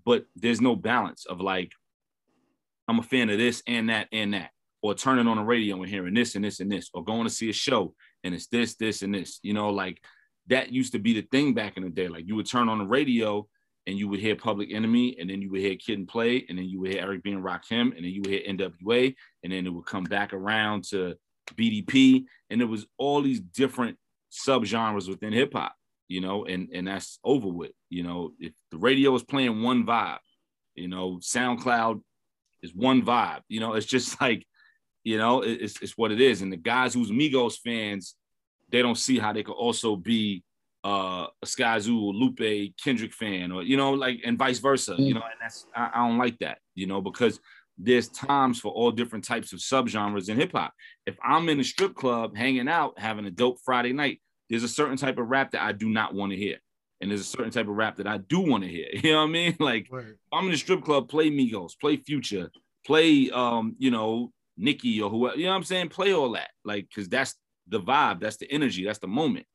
but 0.05 0.25
there's 0.35 0.61
no 0.61 0.75
balance 0.75 1.25
of 1.25 1.41
like, 1.41 1.71
I'm 2.87 2.99
a 2.99 3.03
fan 3.03 3.29
of 3.29 3.37
this 3.37 3.63
and 3.65 3.89
that 3.89 4.07
and 4.11 4.33
that, 4.33 4.51
or 4.81 4.93
turning 4.93 5.27
on 5.27 5.37
the 5.37 5.43
radio 5.43 5.81
and 5.81 5.89
hearing 5.89 6.13
this 6.13 6.35
and 6.35 6.43
this 6.43 6.59
and 6.59 6.71
this, 6.71 6.89
or 6.93 7.03
going 7.03 7.23
to 7.23 7.33
see 7.33 7.49
a 7.49 7.53
show 7.53 7.93
and 8.23 8.35
it's 8.35 8.47
this, 8.47 8.75
this, 8.75 9.01
and 9.01 9.13
this. 9.13 9.39
You 9.41 9.53
know, 9.53 9.69
like 9.69 10.03
that 10.47 10.71
used 10.71 10.91
to 10.91 10.99
be 10.99 11.13
the 11.13 11.27
thing 11.31 11.53
back 11.53 11.77
in 11.77 11.83
the 11.83 11.89
day. 11.89 12.07
Like 12.07 12.27
you 12.27 12.35
would 12.35 12.49
turn 12.49 12.69
on 12.69 12.79
the 12.79 12.85
radio 12.85 13.47
and 13.85 13.97
you 13.97 14.07
would 14.07 14.19
hear 14.19 14.35
Public 14.35 14.71
Enemy, 14.71 15.17
and 15.19 15.29
then 15.29 15.41
you 15.41 15.51
would 15.51 15.61
hear 15.61 15.75
Kid 15.75 15.99
and 15.99 16.07
Play, 16.07 16.45
and 16.47 16.57
then 16.57 16.65
you 16.65 16.79
would 16.79 16.91
hear 16.91 17.01
Eric 17.01 17.23
B 17.23 17.31
and 17.31 17.43
Rakim, 17.43 17.95
and 17.95 17.97
then 17.97 18.05
you 18.05 18.21
would 18.21 18.31
hear 18.31 18.41
NWA, 18.47 19.13
and 19.43 19.53
then 19.53 19.65
it 19.65 19.73
would 19.73 19.85
come 19.85 20.05
back 20.05 20.33
around 20.33 20.85
to 20.85 21.15
BDP, 21.55 22.25
and 22.49 22.61
it 22.61 22.65
was 22.65 22.85
all 22.97 23.21
these 23.21 23.41
different 23.41 23.97
subgenres 24.31 25.09
within 25.09 25.33
hip 25.33 25.53
hop 25.53 25.73
you 26.07 26.21
know, 26.21 26.45
and 26.45 26.69
and 26.73 26.87
that's 26.87 27.19
over 27.23 27.47
with. 27.47 27.71
You 27.89 28.03
know, 28.03 28.33
if 28.39 28.53
the 28.71 28.77
radio 28.77 29.15
is 29.15 29.23
playing 29.23 29.63
one 29.63 29.85
vibe, 29.85 30.19
you 30.75 30.87
know, 30.87 31.17
SoundCloud 31.17 32.01
is 32.61 32.73
one 32.73 33.01
vibe. 33.01 33.41
You 33.47 33.59
know, 33.59 33.73
it's 33.73 33.85
just 33.85 34.21
like, 34.21 34.45
you 35.03 35.17
know, 35.17 35.41
it's 35.41 35.81
it's 35.81 35.97
what 35.97 36.11
it 36.11 36.21
is. 36.21 36.41
And 36.41 36.51
the 36.51 36.57
guys 36.57 36.93
who's 36.93 37.11
Migos 37.11 37.57
fans, 37.57 38.15
they 38.69 38.81
don't 38.81 38.97
see 38.97 39.17
how 39.17 39.33
they 39.33 39.43
could 39.43 39.55
also 39.55 39.95
be 39.95 40.43
uh, 40.83 41.27
a 41.41 41.45
Skyzoo, 41.45 42.13
Lupe, 42.13 42.73
Kendrick 42.83 43.13
fan, 43.13 43.51
or 43.51 43.63
you 43.63 43.77
know, 43.77 43.93
like 43.93 44.19
and 44.25 44.37
vice 44.37 44.59
versa. 44.59 44.93
Mm. 44.93 45.07
You 45.07 45.13
know, 45.15 45.21
and 45.21 45.39
that's 45.41 45.65
I, 45.75 45.91
I 45.93 46.07
don't 46.07 46.17
like 46.17 46.39
that. 46.39 46.59
You 46.75 46.87
know, 46.87 47.01
because 47.01 47.39
there's 47.77 48.09
times 48.09 48.59
for 48.59 48.71
all 48.71 48.91
different 48.91 49.25
types 49.25 49.53
of 49.53 49.59
subgenres 49.59 50.29
in 50.29 50.37
hip 50.37 50.51
hop. 50.51 50.73
If 51.05 51.17
I'm 51.23 51.49
in 51.49 51.59
a 51.59 51.63
strip 51.63 51.95
club 51.95 52.35
hanging 52.35 52.67
out, 52.67 52.99
having 52.99 53.25
a 53.25 53.31
dope 53.31 53.57
Friday 53.65 53.93
night, 53.93 54.21
there's 54.49 54.63
a 54.63 54.69
certain 54.69 54.97
type 54.97 55.17
of 55.17 55.27
rap 55.27 55.51
that 55.51 55.61
I 55.61 55.71
do 55.71 55.89
not 55.89 56.13
want 56.13 56.31
to 56.31 56.37
hear. 56.37 56.57
And 57.01 57.09
there's 57.09 57.21
a 57.21 57.25
certain 57.25 57.51
type 57.51 57.67
of 57.67 57.75
rap 57.75 57.97
that 57.97 58.07
I 58.07 58.17
do 58.17 58.39
want 58.39 58.63
to 58.63 58.69
hear. 58.69 58.87
You 58.93 59.13
know 59.13 59.17
what 59.17 59.29
I 59.29 59.31
mean? 59.31 59.55
Like 59.59 59.87
right. 59.91 60.05
I'm 60.31 60.47
in 60.47 60.53
a 60.53 60.57
strip 60.57 60.83
club, 60.83 61.09
play 61.09 61.29
Migos, 61.29 61.71
play 61.79 61.97
Future, 61.97 62.51
play 62.85 63.29
um, 63.31 63.75
you 63.79 63.91
know, 63.91 64.31
Nicki 64.57 65.01
or 65.01 65.09
whoever, 65.09 65.35
you 65.37 65.45
know 65.45 65.51
what 65.51 65.57
I'm 65.57 65.63
saying? 65.63 65.89
Play 65.89 66.13
all 66.13 66.31
that. 66.33 66.51
Like, 66.63 66.87
cause 66.93 67.09
that's 67.09 67.35
the 67.67 67.79
vibe, 67.79 68.19
that's 68.19 68.37
the 68.37 68.51
energy, 68.51 68.85
that's 68.85 68.99
the 68.99 69.07
moment. 69.07 69.45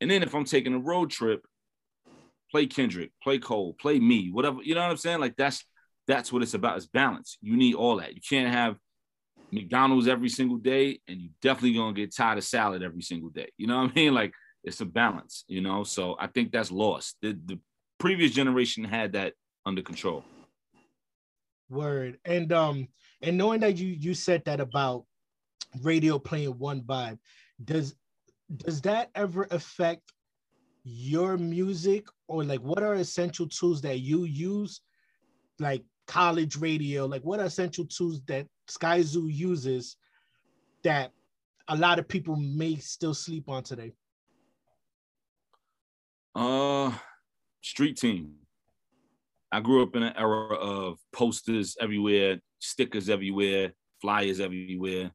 And 0.00 0.10
then 0.10 0.22
if 0.22 0.34
I'm 0.34 0.44
taking 0.44 0.74
a 0.74 0.78
road 0.78 1.10
trip, 1.10 1.46
play 2.50 2.66
Kendrick, 2.66 3.12
play 3.22 3.38
Cole, 3.38 3.74
play 3.74 3.98
me, 3.98 4.30
whatever, 4.30 4.58
you 4.62 4.74
know 4.74 4.82
what 4.82 4.90
I'm 4.90 4.96
saying? 4.96 5.20
Like 5.20 5.36
that's 5.36 5.64
that's 6.06 6.32
what 6.32 6.42
it's 6.42 6.54
about. 6.54 6.76
It's 6.76 6.86
balance. 6.86 7.38
You 7.40 7.56
need 7.56 7.74
all 7.74 7.96
that. 7.96 8.14
You 8.14 8.20
can't 8.26 8.52
have 8.52 8.76
McDonald's 9.50 10.08
every 10.08 10.28
single 10.28 10.58
day, 10.58 11.00
and 11.08 11.20
you 11.20 11.30
definitely 11.42 11.74
gonna 11.74 11.92
get 11.92 12.14
tired 12.14 12.38
of 12.38 12.44
salad 12.44 12.82
every 12.82 13.02
single 13.02 13.30
day. 13.30 13.50
You 13.56 13.66
know 13.66 13.82
what 13.82 13.90
I 13.90 13.94
mean? 13.94 14.14
Like 14.14 14.32
it's 14.64 14.80
a 14.80 14.86
balance, 14.86 15.44
you 15.48 15.60
know. 15.60 15.84
So 15.84 16.16
I 16.18 16.26
think 16.26 16.52
that's 16.52 16.70
lost. 16.70 17.16
The, 17.22 17.38
the 17.44 17.58
previous 17.98 18.32
generation 18.32 18.84
had 18.84 19.12
that 19.14 19.34
under 19.64 19.82
control. 19.82 20.24
Word. 21.68 22.18
And 22.24 22.52
um, 22.52 22.88
and 23.22 23.36
knowing 23.36 23.60
that 23.60 23.76
you 23.76 23.88
you 23.88 24.14
said 24.14 24.44
that 24.44 24.60
about 24.60 25.04
radio 25.82 26.18
playing 26.18 26.58
one 26.58 26.82
vibe, 26.82 27.18
does 27.64 27.94
does 28.54 28.80
that 28.82 29.10
ever 29.14 29.46
affect 29.50 30.12
your 30.84 31.36
music? 31.36 32.06
Or 32.28 32.44
like 32.44 32.60
what 32.60 32.82
are 32.82 32.94
essential 32.94 33.48
tools 33.48 33.80
that 33.82 34.00
you 34.00 34.24
use? 34.24 34.80
Like 35.58 35.82
college 36.06 36.56
radio 36.56 37.04
like 37.04 37.22
what 37.22 37.40
are 37.40 37.46
essential 37.46 37.84
tools 37.84 38.22
that 38.26 38.46
Skyzoo 38.70 39.32
uses 39.32 39.96
that 40.84 41.10
a 41.68 41.76
lot 41.76 41.98
of 41.98 42.06
people 42.06 42.36
may 42.36 42.76
still 42.76 43.14
sleep 43.14 43.48
on 43.48 43.62
today? 43.62 43.92
Uh 46.34 46.92
street 47.62 47.96
team. 47.96 48.34
I 49.50 49.60
grew 49.60 49.82
up 49.82 49.96
in 49.96 50.02
an 50.02 50.12
era 50.16 50.54
of 50.54 50.98
posters 51.12 51.76
everywhere 51.80 52.38
stickers 52.58 53.08
everywhere 53.08 53.72
flyers 54.00 54.40
everywhere 54.40 55.10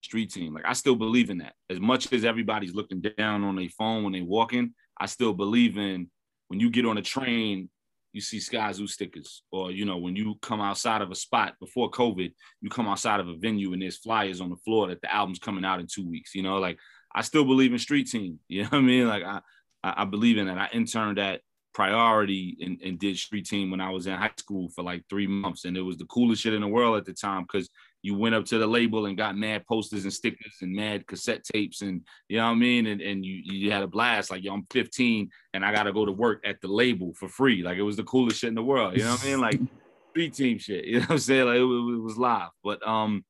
street 0.00 0.30
team 0.30 0.54
like 0.54 0.64
i 0.66 0.72
still 0.72 0.96
believe 0.96 1.30
in 1.30 1.38
that 1.38 1.54
as 1.70 1.80
much 1.80 2.12
as 2.12 2.24
everybody's 2.24 2.74
looking 2.74 3.00
down 3.00 3.44
on 3.44 3.56
their 3.56 3.68
phone 3.68 4.04
when 4.04 4.12
they're 4.12 4.24
walking 4.24 4.72
I 4.98 5.06
still 5.06 5.32
believe 5.32 5.76
in 5.76 6.10
when 6.48 6.60
you 6.60 6.70
get 6.70 6.86
on 6.86 6.98
a 6.98 7.02
train, 7.02 7.68
you 8.12 8.20
see 8.20 8.38
Skyzoo 8.38 8.88
stickers, 8.88 9.42
or 9.50 9.70
you 9.70 9.84
know, 9.84 9.98
when 9.98 10.16
you 10.16 10.36
come 10.40 10.60
outside 10.60 11.02
of 11.02 11.10
a 11.10 11.14
spot 11.14 11.54
before 11.60 11.90
COVID, 11.90 12.32
you 12.60 12.70
come 12.70 12.88
outside 12.88 13.20
of 13.20 13.28
a 13.28 13.36
venue 13.36 13.72
and 13.72 13.82
there's 13.82 13.98
flyers 13.98 14.40
on 14.40 14.48
the 14.48 14.56
floor 14.56 14.88
that 14.88 15.02
the 15.02 15.12
album's 15.12 15.38
coming 15.38 15.64
out 15.64 15.80
in 15.80 15.86
two 15.86 16.08
weeks. 16.08 16.34
You 16.34 16.42
know, 16.42 16.58
like 16.58 16.78
I 17.14 17.22
still 17.22 17.44
believe 17.44 17.72
in 17.72 17.78
street 17.78 18.08
team. 18.08 18.38
You 18.48 18.62
know 18.62 18.68
what 18.68 18.78
I 18.78 18.82
mean? 18.82 19.08
Like 19.08 19.22
I, 19.22 19.40
I 19.82 20.04
believe 20.04 20.38
in 20.38 20.46
that. 20.46 20.58
I 20.58 20.68
interned 20.72 21.18
at 21.18 21.42
priority 21.74 22.56
and, 22.60 22.80
and, 22.82 22.98
did 22.98 23.18
street 23.18 23.44
team 23.44 23.70
when 23.70 23.82
I 23.82 23.90
was 23.90 24.06
in 24.06 24.14
high 24.14 24.30
school 24.38 24.70
for 24.70 24.82
like 24.82 25.04
three 25.10 25.26
months. 25.26 25.66
And 25.66 25.76
it 25.76 25.82
was 25.82 25.98
the 25.98 26.06
coolest 26.06 26.40
shit 26.40 26.54
in 26.54 26.62
the 26.62 26.68
world 26.68 26.96
at 26.96 27.04
the 27.04 27.12
time 27.12 27.42
because 27.42 27.68
you 28.06 28.16
went 28.16 28.36
up 28.36 28.44
to 28.44 28.58
the 28.58 28.66
label 28.66 29.06
and 29.06 29.16
got 29.16 29.36
mad 29.36 29.66
posters 29.66 30.04
and 30.04 30.12
stickers 30.12 30.54
and 30.62 30.72
mad 30.72 31.04
cassette 31.08 31.42
tapes 31.42 31.82
and 31.82 32.02
you 32.28 32.36
know 32.36 32.44
what 32.44 32.52
I 32.52 32.54
mean? 32.54 32.86
And, 32.86 33.00
and 33.00 33.26
you, 33.26 33.40
you 33.44 33.72
had 33.72 33.82
a 33.82 33.88
blast. 33.88 34.30
Like, 34.30 34.44
yo, 34.44 34.54
I'm 34.54 34.64
15 34.70 35.28
and 35.54 35.64
I 35.64 35.74
got 35.74 35.82
to 35.82 35.92
go 35.92 36.06
to 36.06 36.12
work 36.12 36.40
at 36.44 36.60
the 36.60 36.68
label 36.68 37.12
for 37.14 37.28
free. 37.28 37.64
Like, 37.64 37.78
it 37.78 37.82
was 37.82 37.96
the 37.96 38.04
coolest 38.04 38.38
shit 38.38 38.48
in 38.48 38.54
the 38.54 38.62
world. 38.62 38.96
You 38.96 39.02
know 39.02 39.10
what 39.10 39.24
I 39.24 39.26
mean? 39.26 39.40
Like, 39.40 39.60
street 40.10 40.34
team 40.34 40.58
shit. 40.58 40.84
You 40.84 41.00
know 41.00 41.06
what 41.06 41.10
I'm 41.10 41.18
saying? 41.18 41.46
Like, 41.46 41.56
it, 41.56 41.62
it 41.62 42.00
was 42.00 42.16
live. 42.16 42.50
But 42.62 42.86
um, 42.86 43.24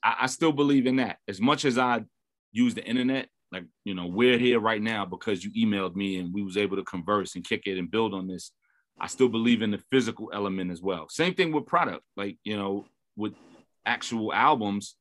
I, 0.00 0.14
I 0.20 0.26
still 0.26 0.52
believe 0.52 0.86
in 0.86 0.96
that. 0.96 1.18
As 1.26 1.40
much 1.40 1.64
as 1.64 1.76
I 1.76 2.04
use 2.52 2.74
the 2.74 2.84
internet 2.84 3.28
like 3.50 3.64
you 3.84 3.94
know 3.94 4.06
we're 4.06 4.38
here 4.38 4.60
right 4.60 4.82
now 4.82 5.04
because 5.04 5.44
you 5.44 5.50
emailed 5.52 5.94
me 5.96 6.18
and 6.18 6.32
we 6.32 6.42
was 6.42 6.56
able 6.56 6.76
to 6.76 6.84
converse 6.84 7.34
and 7.34 7.44
kick 7.44 7.62
it 7.66 7.78
and 7.78 7.90
build 7.90 8.14
on 8.14 8.26
this 8.26 8.52
i 8.98 9.06
still 9.06 9.28
believe 9.28 9.62
in 9.62 9.70
the 9.70 9.82
physical 9.90 10.30
element 10.34 10.70
as 10.70 10.82
well 10.82 11.06
same 11.08 11.34
thing 11.34 11.52
with 11.52 11.66
product 11.66 12.02
like 12.16 12.36
you 12.44 12.56
know 12.56 12.86
with 13.16 13.34
actual 13.88 14.32
albums 14.32 14.96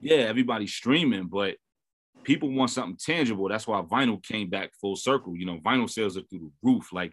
yeah 0.00 0.16
everybody's 0.16 0.72
streaming 0.72 1.26
but 1.26 1.56
people 2.22 2.50
want 2.50 2.70
something 2.70 2.96
tangible 2.96 3.48
that's 3.48 3.66
why 3.66 3.80
vinyl 3.82 4.22
came 4.22 4.48
back 4.48 4.70
full 4.80 4.96
circle 4.96 5.36
you 5.36 5.46
know 5.46 5.58
vinyl 5.58 5.90
sales 5.90 6.16
are 6.16 6.22
through 6.22 6.38
the 6.38 6.50
roof 6.62 6.92
like 6.92 7.12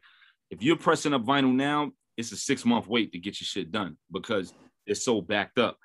if 0.49 0.61
you're 0.61 0.77
pressing 0.77 1.13
up 1.13 1.23
vinyl 1.23 1.53
now 1.53 1.91
it's 2.17 2.31
a 2.31 2.37
six 2.37 2.65
month 2.65 2.87
wait 2.87 3.11
to 3.11 3.19
get 3.19 3.39
your 3.39 3.45
shit 3.45 3.71
done 3.71 3.97
because 4.11 4.53
it's 4.85 5.03
so 5.03 5.21
backed 5.21 5.59
up 5.59 5.77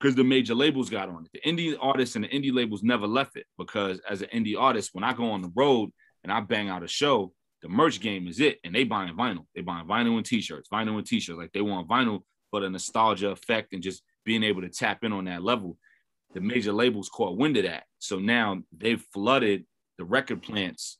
because 0.00 0.14
the 0.14 0.24
major 0.24 0.54
labels 0.54 0.90
got 0.90 1.08
on 1.08 1.24
it. 1.24 1.30
The 1.32 1.50
indie 1.50 1.76
artists 1.80 2.16
and 2.16 2.24
the 2.24 2.28
indie 2.28 2.52
labels 2.52 2.82
never 2.82 3.06
left 3.06 3.36
it 3.36 3.46
because 3.56 4.00
as 4.08 4.22
an 4.22 4.28
indie 4.34 4.58
artist, 4.58 4.90
when 4.92 5.04
I 5.04 5.12
go 5.12 5.30
on 5.30 5.42
the 5.42 5.52
road 5.54 5.90
and 6.22 6.32
I 6.32 6.40
bang 6.40 6.68
out 6.68 6.82
a 6.82 6.88
show, 6.88 7.32
the 7.62 7.68
merch 7.68 8.00
game 8.00 8.28
is 8.28 8.40
it. 8.40 8.58
And 8.64 8.74
they 8.74 8.84
buying 8.84 9.14
vinyl. 9.14 9.46
They 9.54 9.62
buying 9.62 9.86
vinyl 9.86 10.16
and 10.16 10.26
t-shirts, 10.26 10.68
vinyl 10.68 10.98
and 10.98 11.06
t-shirts. 11.06 11.38
Like 11.38 11.52
they 11.52 11.62
want 11.62 11.88
vinyl 11.88 12.20
for 12.50 12.60
the 12.60 12.70
nostalgia 12.70 13.30
effect 13.30 13.72
and 13.72 13.82
just 13.82 14.02
being 14.26 14.42
able 14.42 14.60
to 14.60 14.68
tap 14.68 15.04
in 15.04 15.12
on 15.12 15.24
that 15.24 15.42
level. 15.42 15.78
The 16.34 16.40
major 16.42 16.72
labels 16.72 17.08
caught 17.08 17.38
wind 17.38 17.56
of 17.56 17.64
that. 17.64 17.84
So 17.98 18.18
now 18.18 18.60
they've 18.76 19.02
flooded 19.14 19.64
the 19.96 20.04
record 20.04 20.42
plants 20.42 20.98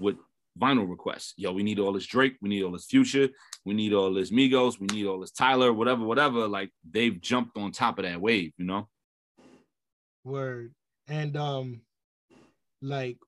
with 0.00 0.16
vinyl 0.58 0.88
requests. 0.88 1.34
Yo, 1.36 1.52
we 1.52 1.62
need 1.62 1.78
all 1.78 1.92
this 1.92 2.06
Drake, 2.06 2.36
we 2.40 2.48
need 2.48 2.62
all 2.62 2.72
this 2.72 2.86
Future, 2.86 3.28
we 3.66 3.74
need 3.74 3.92
all 3.92 4.14
this 4.14 4.30
Migos, 4.30 4.80
we 4.80 4.86
need 4.86 5.06
all 5.06 5.20
this 5.20 5.32
Tyler, 5.32 5.72
whatever, 5.72 6.04
whatever. 6.04 6.48
Like 6.48 6.70
they've 6.88 7.20
jumped 7.20 7.58
on 7.58 7.72
top 7.72 7.98
of 7.98 8.06
that 8.06 8.20
wave, 8.20 8.52
you 8.56 8.64
know. 8.64 8.88
Word 10.24 10.72
and 11.08 11.36
um, 11.36 11.80
like 12.80 13.18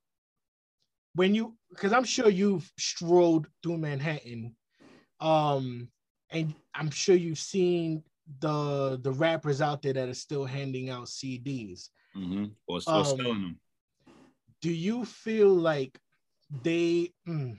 when 1.15 1.35
you, 1.35 1.57
because 1.71 1.93
I'm 1.93 2.05
sure 2.05 2.29
you've 2.29 2.71
strolled 2.79 3.49
through 3.63 3.79
Manhattan, 3.79 4.55
um, 5.21 5.89
and 6.31 6.55
I'm 6.75 6.91
sure 6.91 7.17
you've 7.17 7.39
seen 7.39 8.05
the 8.39 9.01
the 9.03 9.13
rappers 9.13 9.61
out 9.61 9.83
there 9.83 9.93
that 9.93 10.09
are 10.09 10.15
still 10.15 10.45
handing 10.45 10.91
out 10.91 11.07
CDs 11.07 11.89
mm-hmm. 12.17 12.47
or, 12.67 12.81
or 12.87 12.95
um, 12.95 13.05
selling 13.05 13.25
them. 13.25 13.61
Do 14.63 14.71
you 14.71 15.05
feel 15.05 15.49
like 15.49 15.99
they 16.63 17.13
mm, 17.27 17.57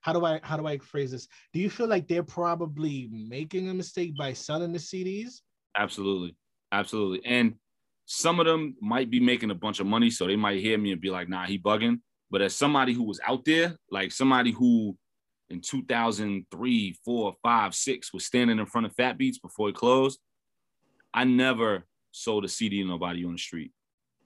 how 0.00 0.12
do 0.12 0.24
I 0.24 0.40
how 0.42 0.56
do 0.56 0.66
I 0.66 0.78
phrase 0.78 1.12
this? 1.12 1.28
Do 1.52 1.60
you 1.60 1.70
feel 1.70 1.86
like 1.86 2.08
they're 2.08 2.22
probably 2.22 3.08
making 3.10 3.68
a 3.68 3.74
mistake 3.74 4.16
by 4.16 4.32
selling 4.32 4.72
the 4.72 4.78
CDs? 4.78 5.40
Absolutely. 5.76 6.36
Absolutely. 6.72 7.24
And 7.24 7.54
some 8.06 8.40
of 8.40 8.46
them 8.46 8.76
might 8.80 9.10
be 9.10 9.20
making 9.20 9.50
a 9.50 9.54
bunch 9.54 9.80
of 9.80 9.86
money, 9.86 10.10
so 10.10 10.26
they 10.26 10.36
might 10.36 10.60
hear 10.60 10.76
me 10.76 10.92
and 10.92 11.00
be 11.00 11.10
like, 11.10 11.28
nah, 11.28 11.46
he 11.46 11.58
bugging. 11.58 12.00
But 12.30 12.42
as 12.42 12.56
somebody 12.56 12.94
who 12.94 13.04
was 13.04 13.20
out 13.26 13.44
there, 13.44 13.76
like 13.90 14.10
somebody 14.10 14.50
who 14.50 14.96
in 15.52 15.60
2003, 15.60 16.96
four, 17.04 17.34
five, 17.42 17.74
six 17.74 18.12
was 18.12 18.24
standing 18.24 18.58
in 18.58 18.66
front 18.66 18.86
of 18.86 18.94
Fat 18.94 19.18
Beats 19.18 19.38
before 19.38 19.68
it 19.68 19.74
closed, 19.74 20.18
I 21.12 21.24
never 21.24 21.84
sold 22.10 22.44
a 22.44 22.48
CD 22.48 22.82
to 22.82 22.88
nobody 22.88 23.24
on 23.24 23.32
the 23.32 23.38
street 23.38 23.70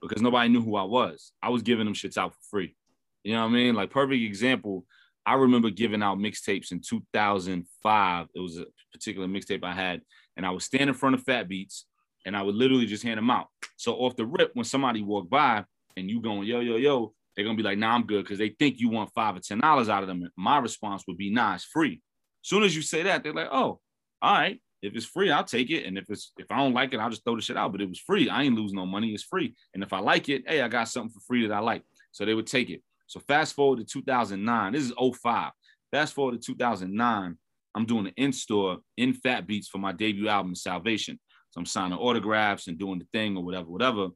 because 0.01 0.23
nobody 0.23 0.49
knew 0.49 0.63
who 0.63 0.77
I 0.77 0.85
was. 0.85 1.33
I 1.43 1.49
was 1.51 1.63
giving 1.63 1.85
them 1.85 1.95
shits 1.95 2.17
out 2.17 2.33
for 2.33 2.41
free. 2.51 2.77
You 3.25 3.35
know 3.35 3.41
what 3.41 3.49
I 3.49 3.53
mean? 3.53 3.75
Like 3.75 3.91
perfect 3.91 4.23
example. 4.23 4.87
I 5.27 5.35
remember 5.35 5.71
giving 5.71 6.03
out 6.03 6.19
mixtapes 6.19 6.71
in 6.71 6.81
2005. 6.81 8.27
It 8.33 8.41
was 8.41 8.59
a 8.59 8.67
particular 8.93 9.27
mixtape 9.27 9.65
I 9.65 9.73
had, 9.73 10.03
and 10.37 10.47
I 10.47 10.51
would 10.51 10.63
stand 10.63 10.89
in 10.89 10.95
front 10.95 11.17
of 11.17 11.25
Fat 11.25 11.49
Beats, 11.49 11.87
and 12.25 12.37
I 12.37 12.43
would 12.43 12.55
literally 12.55 12.87
just 12.87 13.03
hand 13.03 13.19
them 13.19 13.31
out. 13.31 13.49
So 13.77 13.95
off 13.95 14.15
the 14.15 14.27
rip, 14.27 14.53
when 14.55 14.65
somebody 14.65 15.03
walked 15.03 15.31
by 15.31 15.65
and 15.97 16.09
you 16.09 16.21
going 16.21 16.47
yo 16.47 16.61
yo 16.61 16.77
yo, 16.77 17.15
they're 17.37 17.45
gonna 17.45 17.57
be 17.57 17.63
like, 17.63 17.79
nah, 17.79 17.95
I'm 17.95 18.07
good, 18.07 18.25
because 18.25 18.39
they 18.39 18.51
think 18.51 18.79
you 18.79 18.89
want 18.89 19.13
five 19.15 19.37
or 19.37 19.41
ten 19.41 19.61
dollars 19.61 19.89
out 19.89 20.03
of 20.03 20.09
them. 20.09 20.29
My 20.37 20.59
response 20.59 21.05
would 21.07 21.19
be, 21.19 21.31
nah, 21.31 21.55
it's 21.55 21.65
free. 21.65 22.01
As 22.45 22.49
soon 22.49 22.63
as 22.63 22.75
you 22.75 22.83
say 22.83 23.03
that, 23.05 23.23
they're 23.23 23.35
like, 23.35 23.49
oh, 23.51 23.81
all 24.23 24.35
right. 24.35 24.61
If 24.83 24.95
it's 24.95 25.07
free, 25.07 25.31
I'll 25.31 25.45
take 25.45 25.71
it. 25.71 25.85
And 25.85 25.99
if 25.99 26.05
it's 26.09 26.33
if 26.39 26.47
I 26.51 26.59
don't 26.59 26.75
like 26.75 26.93
it, 26.95 27.01
I'll 27.01 27.11
just 27.11 27.25
throw 27.25 27.35
the 27.35 27.43
shit 27.43 27.57
out. 27.57 27.73
But 27.73 27.81
it 27.81 27.89
was 27.89 27.99
free. 27.99 28.29
I 28.29 28.43
ain't 28.43 28.55
lose 28.55 28.73
no 28.73 28.87
money. 28.87 29.13
It's 29.13 29.23
free. 29.23 29.55
And 29.75 29.83
if 29.83 29.93
I 29.93 29.99
like 29.99 30.29
it, 30.29 30.45
hey, 30.47 30.61
I 30.63 30.69
got 30.69 30.89
something 30.89 31.11
for 31.11 31.21
free 31.21 31.47
that 31.47 31.55
I 31.55 31.61
like. 31.61 31.83
So 32.13 32.25
they 32.25 32.35
would 32.35 32.47
take 32.47 32.71
it. 32.71 32.83
So 33.07 33.21
fast 33.21 33.55
forward 33.55 33.79
to 33.79 33.85
2009. 33.85 34.73
This 34.73 34.85
is 34.85 34.93
05. 34.93 35.53
Fast 35.91 36.15
forward 36.15 36.41
to 36.41 36.47
2009. 36.53 37.39
I'm 37.75 37.85
doing 37.85 38.07
an 38.07 38.13
in-store 38.17 38.79
in 38.97 39.13
Fat 39.13 39.47
Beats 39.47 39.69
for 39.69 39.79
my 39.79 39.93
debut 39.93 40.29
album, 40.29 40.55
Salvation. 40.55 41.19
So 41.51 41.61
I'm 41.61 41.67
signing 41.67 41.99
autographs 41.99 42.69
and 42.69 42.79
doing 42.79 42.99
the 42.99 43.07
thing 43.13 43.37
or 43.37 43.45
whatever, 43.45 43.69
whatever. 43.69 44.09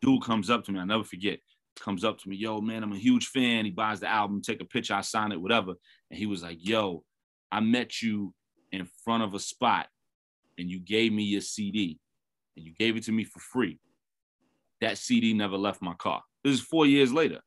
Dude 0.00 0.22
comes 0.22 0.50
up 0.50 0.64
to 0.64 0.72
me. 0.72 0.80
I 0.80 0.84
never 0.84 1.04
forget. 1.04 1.40
Comes 1.80 2.04
up 2.04 2.18
to 2.18 2.28
me, 2.28 2.36
yo, 2.36 2.60
man, 2.60 2.82
I'm 2.82 2.92
a 2.92 2.98
huge 2.98 3.26
fan. 3.26 3.64
He 3.64 3.70
buys 3.70 4.00
the 4.00 4.08
album, 4.08 4.42
take 4.42 4.60
a 4.60 4.64
picture, 4.64 4.94
I 4.94 5.00
sign 5.00 5.32
it, 5.32 5.40
whatever. 5.40 5.74
And 6.10 6.18
he 6.18 6.26
was 6.26 6.42
like, 6.42 6.58
yo, 6.60 7.04
I 7.50 7.60
met 7.60 8.02
you 8.02 8.34
in 8.72 8.88
front 9.04 9.22
of 9.22 9.34
a 9.34 9.38
spot 9.38 9.86
and 10.58 10.70
you 10.70 10.80
gave 10.80 11.12
me 11.12 11.22
your 11.22 11.40
CD 11.40 11.98
and 12.56 12.66
you 12.66 12.74
gave 12.74 12.96
it 12.96 13.04
to 13.04 13.12
me 13.12 13.24
for 13.24 13.40
free. 13.40 13.78
That 14.80 14.98
CD 14.98 15.32
never 15.34 15.56
left 15.56 15.80
my 15.80 15.94
car. 15.94 16.22
This 16.44 16.54
is 16.54 16.60
four 16.60 16.86
years 16.86 17.12
later 17.12 17.40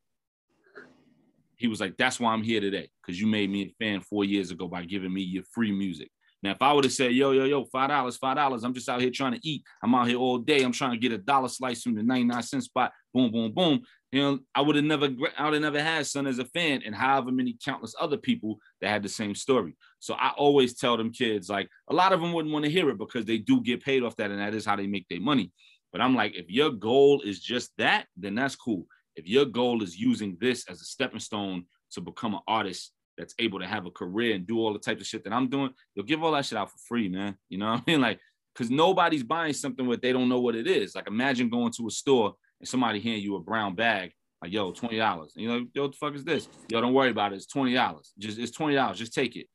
he 1.62 1.68
was 1.68 1.80
like, 1.80 1.96
"That's 1.96 2.20
why 2.20 2.34
I'm 2.34 2.42
here 2.42 2.60
today, 2.60 2.90
because 3.02 3.22
you 3.22 3.28
made 3.28 3.50
me 3.52 3.62
a 3.62 3.70
fan 3.80 4.02
four 4.02 4.26
years 4.26 4.50
ago 4.50 4.68
by 4.68 4.84
giving 4.84 5.14
me 5.14 5.22
your 5.22 5.44
free 5.54 5.72
music." 5.72 6.12
Now, 6.42 6.52
if 6.52 6.62
I 6.62 6.74
would 6.74 6.86
have 6.86 6.94
said, 6.94 7.14
"Yo, 7.14 7.32
yo, 7.32 7.46
yo, 7.46 7.66
five 7.66 7.90
dollars, 7.90 8.18
five 8.18 8.36
dollars," 8.36 8.64
I'm 8.64 8.74
just 8.74 8.90
out 8.90 9.00
here 9.00 9.12
trying 9.12 9.34
to 9.34 9.48
eat. 9.48 9.64
I'm 9.84 9.94
out 9.94 10.08
here 10.08 10.18
all 10.18 10.40
day. 10.40 10.64
I'm 10.64 10.72
trying 10.72 10.92
to 10.92 10.98
get 10.98 11.12
a 11.12 11.20
dollar 11.20 11.48
slice 11.48 11.84
from 11.84 11.94
the 11.94 12.02
99 12.02 12.42
cent 12.42 12.64
spot. 12.64 12.92
Boom, 13.14 13.32
boom, 13.32 13.54
boom. 13.54 13.82
You 14.12 14.22
know, 14.22 14.40
I 14.54 14.62
would 14.62 14.76
have 14.76 14.84
never, 14.84 15.10
I 15.38 15.46
would 15.46 15.54
have 15.54 15.62
never 15.62 15.82
had 15.82 16.06
son 16.06 16.28
as 16.28 16.40
a 16.40 16.46
fan, 16.46 16.82
and 16.86 16.94
however 16.94 17.32
many 17.32 17.58
countless 17.64 17.96
other 18.00 18.18
people 18.18 18.58
that 18.82 18.90
had 18.90 19.04
the 19.04 19.10
same 19.10 19.36
story. 19.36 19.76
So 20.00 20.16
I 20.16 20.32
always 20.38 20.76
tell 20.76 20.98
them 20.98 21.12
kids, 21.12 21.50
like 21.50 21.70
a 21.90 21.94
lot 21.94 22.12
of 22.12 22.20
them 22.20 22.34
wouldn't 22.34 22.54
want 22.54 22.66
to 22.66 22.72
hear 22.72 22.90
it 22.90 22.98
because 22.98 23.26
they 23.26 23.38
do 23.38 23.62
get 23.62 23.84
paid 23.84 24.04
off 24.04 24.18
that, 24.18 24.32
and 24.32 24.40
that 24.40 24.54
is 24.54 24.66
how 24.66 24.76
they 24.76 24.88
make 24.88 25.08
their 25.08 25.22
money. 25.22 25.52
But 25.94 26.02
I'm 26.02 26.16
like, 26.16 26.36
if 26.36 26.50
your 26.50 26.72
goal 26.72 27.22
is 27.22 27.40
just 27.40 27.72
that, 27.78 28.06
then 28.18 28.36
that's 28.36 28.56
cool 28.56 28.86
if 29.16 29.28
your 29.28 29.46
goal 29.46 29.84
is 29.84 29.98
using 29.98 30.38
this 30.40 30.66
as 30.70 30.82
a 30.82 30.86
stepping 30.86 31.20
stone 31.20 31.66
to 31.92 32.02
become 32.02 32.34
an 32.34 32.42
artist 32.48 32.92
that's 33.18 33.36
able 33.40 33.60
to 33.60 33.68
have 33.68 33.86
a 33.86 33.92
career 33.92 34.36
and 34.36 34.48
do 34.48 34.58
all 34.60 34.74
the 34.74 34.80
types 34.80 35.02
of 35.02 35.08
shit 35.08 35.24
that 35.24 35.34
I'm 35.34 35.50
doing, 35.50 35.72
you'll 35.94 36.06
give 36.06 36.24
all 36.24 36.32
that 36.32 36.46
shit 36.46 36.58
out 36.58 36.72
for 36.72 36.78
free, 36.88 37.10
man. 37.10 37.38
You 37.50 37.58
know 37.58 37.72
what 37.72 37.82
I 37.86 37.92
mean? 37.92 38.02
Like 38.02 38.20
because 38.54 38.70
nobody's 38.70 39.24
buying 39.24 39.54
something 39.54 39.88
where 39.88 39.98
they 39.98 40.12
don't 40.12 40.30
know 40.30 40.40
what 40.42 40.56
it 40.56 40.68
is. 40.68 40.96
Like 40.96 41.08
imagine 41.08 41.50
going 41.50 41.72
to 41.74 41.88
a 41.88 41.92
store 41.92 42.36
and 42.62 42.68
somebody 42.68 43.02
handing 43.02 43.24
you 43.24 43.36
a 43.36 43.40
brown 43.40 43.76
bag, 43.76 44.12
like 44.42 44.54
yo, 44.54 44.72
twenty 44.72 44.98
dollars. 44.98 45.34
You 45.36 45.50
know, 45.50 45.66
yo, 45.74 45.82
what 45.82 45.92
the 45.92 45.98
fuck 45.98 46.16
is 46.16 46.24
this? 46.24 46.48
Yo, 46.70 46.80
don't 46.80 46.94
worry 46.94 47.10
about 47.10 47.34
it. 47.34 47.38
It's 47.38 47.48
twenty 47.48 47.74
dollars. 47.74 48.14
Just 48.18 48.40
it's 48.40 48.52
twenty 48.52 48.76
dollars. 48.76 48.98
Just 48.98 49.14
take 49.14 49.36
it. 49.36 49.48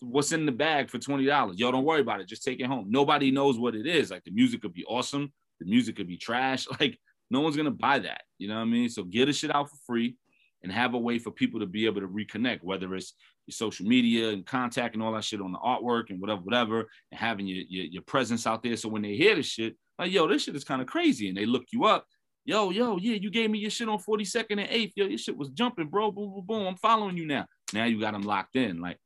What's 0.00 0.32
in 0.32 0.46
the 0.46 0.52
bag 0.52 0.90
for 0.90 0.98
twenty 0.98 1.24
dollars? 1.24 1.58
Yo, 1.58 1.72
don't 1.72 1.84
worry 1.84 2.00
about 2.00 2.20
it. 2.20 2.28
Just 2.28 2.44
take 2.44 2.60
it 2.60 2.66
home. 2.66 2.86
Nobody 2.88 3.30
knows 3.30 3.58
what 3.58 3.74
it 3.74 3.86
is. 3.86 4.10
Like 4.10 4.24
the 4.24 4.30
music 4.30 4.62
could 4.62 4.74
be 4.74 4.84
awesome. 4.84 5.32
The 5.60 5.66
music 5.66 5.96
could 5.96 6.08
be 6.08 6.16
trash. 6.16 6.66
Like 6.80 6.98
no 7.30 7.40
one's 7.40 7.56
gonna 7.56 7.70
buy 7.70 7.98
that. 8.00 8.22
You 8.38 8.48
know 8.48 8.56
what 8.56 8.62
I 8.62 8.66
mean? 8.66 8.90
So 8.90 9.04
get 9.04 9.28
a 9.28 9.32
shit 9.32 9.54
out 9.54 9.70
for 9.70 9.76
free 9.86 10.16
and 10.62 10.70
have 10.70 10.94
a 10.94 10.98
way 10.98 11.18
for 11.18 11.30
people 11.30 11.60
to 11.60 11.66
be 11.66 11.86
able 11.86 12.02
to 12.02 12.08
reconnect, 12.08 12.62
whether 12.62 12.94
it's 12.94 13.14
your 13.46 13.52
social 13.52 13.86
media 13.86 14.30
and 14.30 14.46
contact 14.46 14.94
and 14.94 15.02
all 15.02 15.12
that 15.12 15.24
shit 15.24 15.40
on 15.40 15.50
the 15.50 15.58
artwork 15.58 16.10
and 16.10 16.20
whatever, 16.20 16.42
whatever, 16.42 16.88
and 17.10 17.18
having 17.18 17.46
your, 17.46 17.64
your, 17.68 17.84
your 17.86 18.02
presence 18.02 18.46
out 18.46 18.62
there. 18.62 18.76
So 18.76 18.88
when 18.88 19.02
they 19.02 19.16
hear 19.16 19.34
this 19.34 19.46
shit, 19.46 19.76
like, 19.98 20.12
yo, 20.12 20.28
this 20.28 20.44
shit 20.44 20.56
is 20.56 20.64
kind 20.64 20.80
of 20.80 20.86
crazy. 20.86 21.28
And 21.28 21.36
they 21.36 21.46
look 21.46 21.64
you 21.72 21.84
up. 21.84 22.06
Yo, 22.44 22.70
yo, 22.70 22.96
yeah, 22.96 23.14
you 23.14 23.30
gave 23.30 23.50
me 23.50 23.58
your 23.58 23.70
shit 23.70 23.88
on 23.88 23.98
42nd 23.98 24.50
and 24.50 24.60
8th. 24.60 24.92
Yo, 24.96 25.06
your 25.06 25.18
shit 25.18 25.36
was 25.36 25.48
jumping, 25.50 25.86
bro. 25.86 26.10
Boom, 26.10 26.32
boom, 26.34 26.44
boom. 26.46 26.66
I'm 26.66 26.76
following 26.76 27.16
you 27.16 27.26
now. 27.26 27.46
Now 27.72 27.84
you 27.84 28.00
got 28.00 28.12
them 28.12 28.22
locked 28.22 28.56
in. 28.56 28.80
Like, 28.80 28.98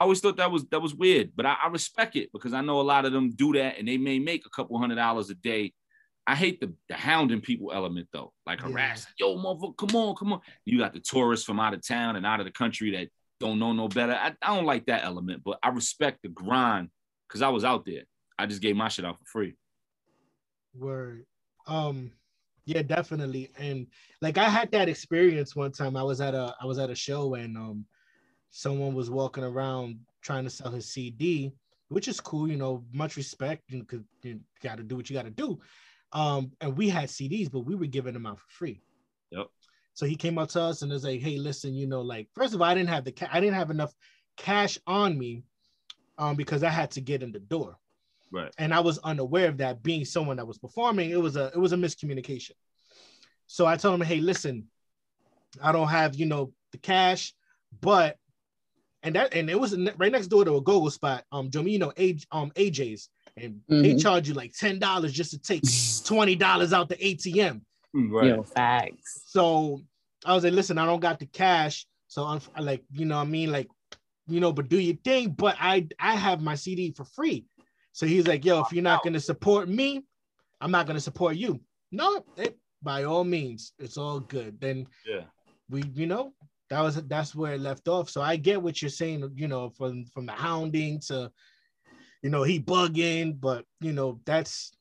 I 0.00 0.04
always 0.04 0.20
thought 0.20 0.36
that 0.36 0.52
was 0.52 0.66
that 0.66 0.80
was 0.80 0.94
weird, 0.94 1.32
but 1.34 1.46
I, 1.46 1.56
I 1.64 1.68
respect 1.68 2.16
it 2.16 2.30
because 2.32 2.52
I 2.52 2.60
know 2.60 2.80
a 2.80 2.82
lot 2.82 3.06
of 3.06 3.12
them 3.12 3.30
do 3.30 3.54
that 3.54 3.78
and 3.78 3.88
they 3.88 3.96
may 3.96 4.18
make 4.18 4.46
a 4.46 4.50
couple 4.50 4.78
hundred 4.78 4.96
dollars 4.96 5.30
a 5.30 5.34
day 5.34 5.72
I 6.30 6.36
hate 6.36 6.60
the, 6.60 6.72
the 6.88 6.94
hounding 6.94 7.40
people 7.40 7.72
element 7.72 8.06
though, 8.12 8.32
like 8.46 8.60
harassing. 8.60 9.10
Yo, 9.18 9.36
motherfucker, 9.36 9.76
come 9.76 9.96
on, 9.96 10.14
come 10.14 10.32
on. 10.32 10.40
You 10.64 10.78
got 10.78 10.92
the 10.92 11.00
tourists 11.00 11.44
from 11.44 11.58
out 11.58 11.74
of 11.74 11.84
town 11.84 12.14
and 12.14 12.24
out 12.24 12.38
of 12.38 12.46
the 12.46 12.52
country 12.52 12.92
that 12.92 13.08
don't 13.40 13.58
know 13.58 13.72
no 13.72 13.88
better. 13.88 14.12
I, 14.12 14.34
I 14.40 14.54
don't 14.54 14.64
like 14.64 14.86
that 14.86 15.04
element, 15.04 15.42
but 15.44 15.58
I 15.60 15.70
respect 15.70 16.20
the 16.22 16.28
grind 16.28 16.90
because 17.28 17.42
I 17.42 17.48
was 17.48 17.64
out 17.64 17.84
there. 17.84 18.02
I 18.38 18.46
just 18.46 18.62
gave 18.62 18.76
my 18.76 18.86
shit 18.88 19.04
out 19.04 19.18
for 19.18 19.24
free. 19.24 19.56
Word. 20.72 21.26
Um, 21.66 22.12
yeah, 22.70 22.82
definitely. 22.82 23.50
And 23.58 23.88
like 24.22 24.38
I 24.38 24.48
had 24.48 24.70
that 24.70 24.88
experience 24.88 25.56
one 25.56 25.72
time. 25.72 25.96
I 25.96 26.04
was 26.04 26.20
at 26.20 26.34
a 26.34 26.54
I 26.60 26.66
was 26.66 26.78
at 26.78 26.88
a 26.88 26.94
show 26.94 27.34
and 27.34 27.56
um 27.56 27.84
someone 28.50 28.94
was 28.94 29.10
walking 29.10 29.42
around 29.42 29.98
trying 30.22 30.44
to 30.44 30.50
sell 30.50 30.70
his 30.70 30.86
CD, 30.86 31.52
which 31.88 32.06
is 32.06 32.20
cool, 32.20 32.48
you 32.48 32.56
know, 32.56 32.84
much 32.92 33.16
respect 33.16 33.62
you, 33.68 33.84
you 34.22 34.40
got 34.62 34.76
to 34.76 34.84
do 34.84 34.96
what 34.96 35.10
you 35.10 35.16
got 35.16 35.24
to 35.24 35.30
do. 35.30 35.58
Um, 36.12 36.52
and 36.60 36.76
we 36.76 36.88
had 36.88 37.08
CDs, 37.08 37.50
but 37.50 37.60
we 37.60 37.74
were 37.74 37.86
giving 37.86 38.14
them 38.14 38.26
out 38.26 38.38
for 38.38 38.48
free. 38.48 38.80
Yep. 39.30 39.48
So 39.94 40.06
he 40.06 40.14
came 40.14 40.38
up 40.38 40.48
to 40.50 40.60
us 40.60 40.82
and 40.82 40.92
was 40.92 41.04
like, 41.04 41.20
"Hey, 41.20 41.36
listen, 41.38 41.74
you 41.74 41.88
know, 41.88 42.02
like 42.02 42.28
first 42.34 42.54
of 42.54 42.60
all, 42.60 42.68
I 42.68 42.74
didn't 42.74 42.90
have 42.90 43.04
the 43.04 43.12
ca- 43.12 43.30
I 43.32 43.40
didn't 43.40 43.56
have 43.56 43.70
enough 43.70 43.92
cash 44.36 44.78
on 44.86 45.18
me, 45.18 45.42
um, 46.18 46.36
because 46.36 46.62
I 46.62 46.70
had 46.70 46.92
to 46.92 47.00
get 47.00 47.22
in 47.22 47.32
the 47.32 47.40
door, 47.40 47.76
right? 48.30 48.52
And 48.58 48.72
I 48.72 48.80
was 48.80 48.98
unaware 48.98 49.48
of 49.48 49.58
that. 49.58 49.82
Being 49.82 50.04
someone 50.04 50.36
that 50.36 50.46
was 50.46 50.58
performing, 50.58 51.10
it 51.10 51.20
was 51.20 51.36
a 51.36 51.46
it 51.46 51.58
was 51.58 51.72
a 51.72 51.76
miscommunication. 51.76 52.52
So 53.46 53.66
I 53.66 53.76
told 53.76 54.00
him, 54.00 54.06
"Hey, 54.06 54.20
listen, 54.20 54.68
I 55.62 55.72
don't 55.72 55.88
have 55.88 56.14
you 56.14 56.26
know 56.26 56.52
the 56.72 56.78
cash, 56.78 57.34
but." 57.80 58.16
And 59.02 59.14
that 59.14 59.32
and 59.32 59.48
it 59.48 59.58
was 59.58 59.74
right 59.96 60.12
next 60.12 60.26
door 60.26 60.44
to 60.44 60.56
a 60.56 60.60
go-go 60.60 60.90
spot. 60.90 61.24
Um, 61.32 61.48
Jomi, 61.48 61.70
you 61.70 61.78
know, 61.78 61.90
A, 61.96 62.18
um, 62.32 62.50
AJ's 62.50 63.08
and 63.36 63.54
mm-hmm. 63.70 63.82
they 63.82 63.96
charge 63.96 64.28
you 64.28 64.34
like 64.34 64.52
ten 64.52 64.78
dollars 64.78 65.12
just 65.12 65.30
to 65.30 65.38
take 65.38 65.62
twenty 66.04 66.36
dollars 66.36 66.74
out 66.74 66.90
the 66.90 66.96
ATM. 66.96 67.62
Mm, 67.94 68.10
right. 68.10 68.26
Yo, 68.26 68.42
facts. 68.42 69.22
So 69.26 69.80
I 70.24 70.34
was 70.34 70.44
like, 70.44 70.52
listen, 70.52 70.78
I 70.78 70.86
don't 70.86 71.00
got 71.00 71.18
the 71.18 71.26
cash, 71.26 71.86
so 72.08 72.24
I'm 72.24 72.40
like, 72.58 72.84
you 72.92 73.06
know, 73.06 73.16
what 73.16 73.26
I 73.26 73.30
mean, 73.30 73.50
like, 73.50 73.68
you 74.26 74.40
know, 74.40 74.52
but 74.52 74.68
do 74.68 74.78
your 74.78 74.96
thing. 74.96 75.30
But 75.30 75.56
I 75.58 75.88
I 75.98 76.14
have 76.14 76.40
my 76.40 76.54
CD 76.54 76.92
for 76.92 77.04
free. 77.04 77.46
So 77.92 78.06
he's 78.06 78.26
like, 78.26 78.44
yo, 78.44 78.60
if 78.60 78.72
you're 78.72 78.82
not 78.82 79.02
gonna 79.02 79.20
support 79.20 79.68
me, 79.68 80.04
I'm 80.60 80.70
not 80.70 80.86
gonna 80.86 81.00
support 81.00 81.36
you. 81.36 81.60
No, 81.92 82.24
it, 82.36 82.58
by 82.82 83.04
all 83.04 83.24
means, 83.24 83.72
it's 83.78 83.96
all 83.96 84.20
good. 84.20 84.60
Then 84.60 84.86
yeah, 85.06 85.24
we, 85.68 85.82
you 85.94 86.06
know, 86.06 86.32
that 86.70 86.80
was 86.80 86.96
that's 87.02 87.34
where 87.34 87.54
it 87.54 87.60
left 87.60 87.88
off. 87.88 88.08
So 88.10 88.22
I 88.22 88.36
get 88.36 88.62
what 88.62 88.80
you're 88.80 88.90
saying, 88.90 89.30
you 89.34 89.48
know, 89.48 89.70
from 89.70 90.06
from 90.06 90.26
the 90.26 90.32
hounding 90.32 91.00
to 91.08 91.30
you 92.22 92.30
know, 92.30 92.42
he 92.42 92.60
bugging, 92.60 93.40
but 93.40 93.64
you 93.80 93.92
know, 93.92 94.20
that's 94.24 94.72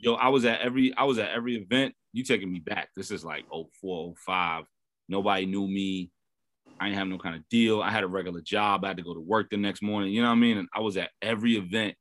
yo, 0.00 0.14
I 0.14 0.28
was 0.28 0.44
at 0.44 0.60
every 0.60 0.94
I 0.96 1.04
was 1.04 1.18
at 1.18 1.30
every 1.30 1.56
event. 1.56 1.94
You 2.12 2.22
taking 2.22 2.52
me 2.52 2.60
back. 2.60 2.90
This 2.94 3.10
is 3.10 3.24
like 3.24 3.44
04, 3.80 4.14
05. 4.16 4.64
Nobody 5.08 5.46
knew 5.46 5.66
me. 5.66 6.10
I 6.78 6.86
didn't 6.86 6.98
have 6.98 7.08
no 7.08 7.18
kind 7.18 7.34
of 7.34 7.48
deal. 7.48 7.82
I 7.82 7.90
had 7.90 8.04
a 8.04 8.08
regular 8.08 8.40
job. 8.40 8.84
I 8.84 8.88
had 8.88 8.96
to 8.98 9.02
go 9.02 9.14
to 9.14 9.20
work 9.20 9.50
the 9.50 9.56
next 9.56 9.82
morning. 9.82 10.12
You 10.12 10.22
know 10.22 10.28
what 10.28 10.34
I 10.34 10.38
mean? 10.38 10.58
And 10.58 10.68
I 10.74 10.80
was 10.80 10.96
at 10.96 11.10
every 11.20 11.56
event 11.56 11.96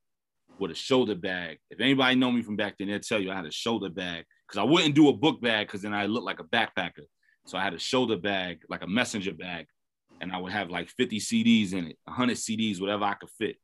with 0.63 0.71
a 0.71 0.75
shoulder 0.75 1.15
bag. 1.15 1.59
If 1.69 1.79
anybody 1.79 2.15
know 2.15 2.31
me 2.31 2.41
from 2.41 2.55
back 2.55 2.75
then, 2.77 2.87
they'll 2.87 2.99
tell 2.99 3.19
you 3.19 3.31
I 3.31 3.35
had 3.35 3.45
a 3.45 3.51
shoulder 3.51 3.89
bag 3.89 4.25
because 4.47 4.59
I 4.59 4.63
wouldn't 4.63 4.95
do 4.95 5.09
a 5.09 5.13
book 5.13 5.41
bag 5.41 5.67
because 5.67 5.81
then 5.81 5.93
I 5.93 6.07
looked 6.07 6.25
like 6.25 6.39
a 6.39 6.43
backpacker. 6.43 7.05
So 7.45 7.57
I 7.57 7.63
had 7.63 7.73
a 7.73 7.79
shoulder 7.79 8.17
bag, 8.17 8.59
like 8.69 8.81
a 8.81 8.87
messenger 8.87 9.33
bag, 9.33 9.67
and 10.21 10.31
I 10.31 10.37
would 10.37 10.51
have 10.51 10.69
like 10.69 10.89
50 10.89 11.19
CDs 11.19 11.73
in 11.73 11.87
it, 11.87 11.97
100 12.05 12.37
CDs, 12.37 12.81
whatever 12.81 13.03
I 13.03 13.13
could 13.13 13.29
fit 13.29 13.57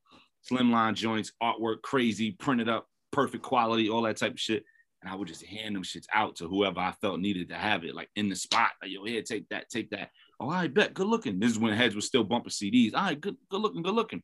slimline 0.49 0.93
joints, 0.93 1.31
artwork 1.41 1.81
crazy, 1.81 2.31
printed 2.31 2.69
up, 2.69 2.87
perfect 3.11 3.43
quality, 3.43 3.89
all 3.89 4.03
that 4.03 4.17
type 4.17 4.33
of 4.33 4.39
shit. 4.39 4.63
And 5.01 5.09
I 5.09 5.15
would 5.15 5.27
just 5.27 5.45
hand 5.45 5.75
them 5.75 5.83
shits 5.83 6.07
out 6.13 6.35
to 6.37 6.47
whoever 6.47 6.79
I 6.79 6.91
felt 6.99 7.21
needed 7.21 7.49
to 7.49 7.55
have 7.55 7.85
it, 7.85 7.95
like 7.95 8.09
in 8.15 8.27
the 8.27 8.35
spot. 8.35 8.71
Like, 8.81 8.91
yo, 8.91 9.05
here, 9.05 9.21
take 9.21 9.47
that, 9.49 9.69
take 9.69 9.89
that. 9.91 10.09
Oh, 10.41 10.49
I 10.49 10.67
bet, 10.67 10.93
good 10.93 11.07
looking. 11.07 11.39
This 11.39 11.51
is 11.51 11.59
when 11.59 11.73
heads 11.73 11.95
were 11.95 12.01
still 12.01 12.23
bumping 12.23 12.51
CDs. 12.51 12.93
All 12.93 13.03
right, 13.03 13.19
good, 13.19 13.37
good 13.49 13.61
looking, 13.61 13.81
good 13.81 13.93
looking. 13.93 14.21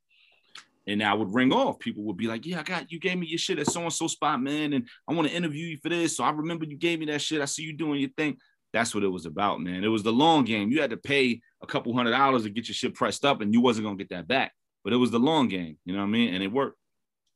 And 0.88 1.02
I 1.02 1.14
would 1.14 1.34
ring 1.34 1.52
off. 1.52 1.80
People 1.80 2.04
would 2.04 2.18
be 2.18 2.28
like, 2.28 2.46
"Yeah, 2.46 2.60
I 2.60 2.64
got 2.64 2.92
you. 2.92 3.00
Gave 3.00 3.18
me 3.18 3.28
your 3.28 3.40
shit 3.40 3.60
at 3.60 3.68
so 3.68 3.82
and 3.82 3.92
so 3.92 4.08
spot, 4.08 4.42
man, 4.42 4.74
and 4.74 4.88
I 5.08 5.14
want 5.14 5.28
to 5.28 5.34
interview 5.34 5.66
you 5.66 5.78
for 5.78 5.90
this. 5.90 6.18
So 6.18 6.24
I 6.24 6.30
remember 6.30 6.66
you 6.66 6.78
gave 6.78 7.00
me 7.00 7.08
that 7.08 7.22
shit. 7.22 7.42
I 7.42 7.46
see 7.46 7.64
you 7.64 7.74
doing 7.74 8.00
your 8.00 8.12
thing. 8.12 8.38
That's 8.72 8.94
what 8.94 9.04
it 9.04 9.08
was 9.08 9.26
about, 9.26 9.62
man. 9.62 9.84
It 9.84 9.88
was 9.88 10.04
the 10.04 10.12
long 10.12 10.44
game. 10.44 10.70
You 10.70 10.82
had 10.82 10.92
to 10.92 10.98
pay 10.98 11.42
a 11.62 11.66
couple 11.66 11.96
hundred 11.96 12.12
dollars 12.12 12.44
to 12.44 12.50
get 12.50 12.68
your 12.68 12.76
shit 12.76 12.94
pressed 12.94 13.26
up, 13.26 13.42
and 13.42 13.54
you 13.54 13.62
wasn't 13.62 13.86
gonna 13.86 13.98
get 13.98 14.10
that 14.10 14.28
back 14.28 14.52
but 14.86 14.94
it 14.94 14.98
was 14.98 15.12
the 15.12 15.20
long 15.20 15.48
game, 15.50 15.78
you 15.84 15.94
know 15.94 16.00
what 16.00 16.06
I 16.06 16.12
mean? 16.12 16.34
And 16.34 16.44
it 16.44 16.52
worked. 16.52 16.78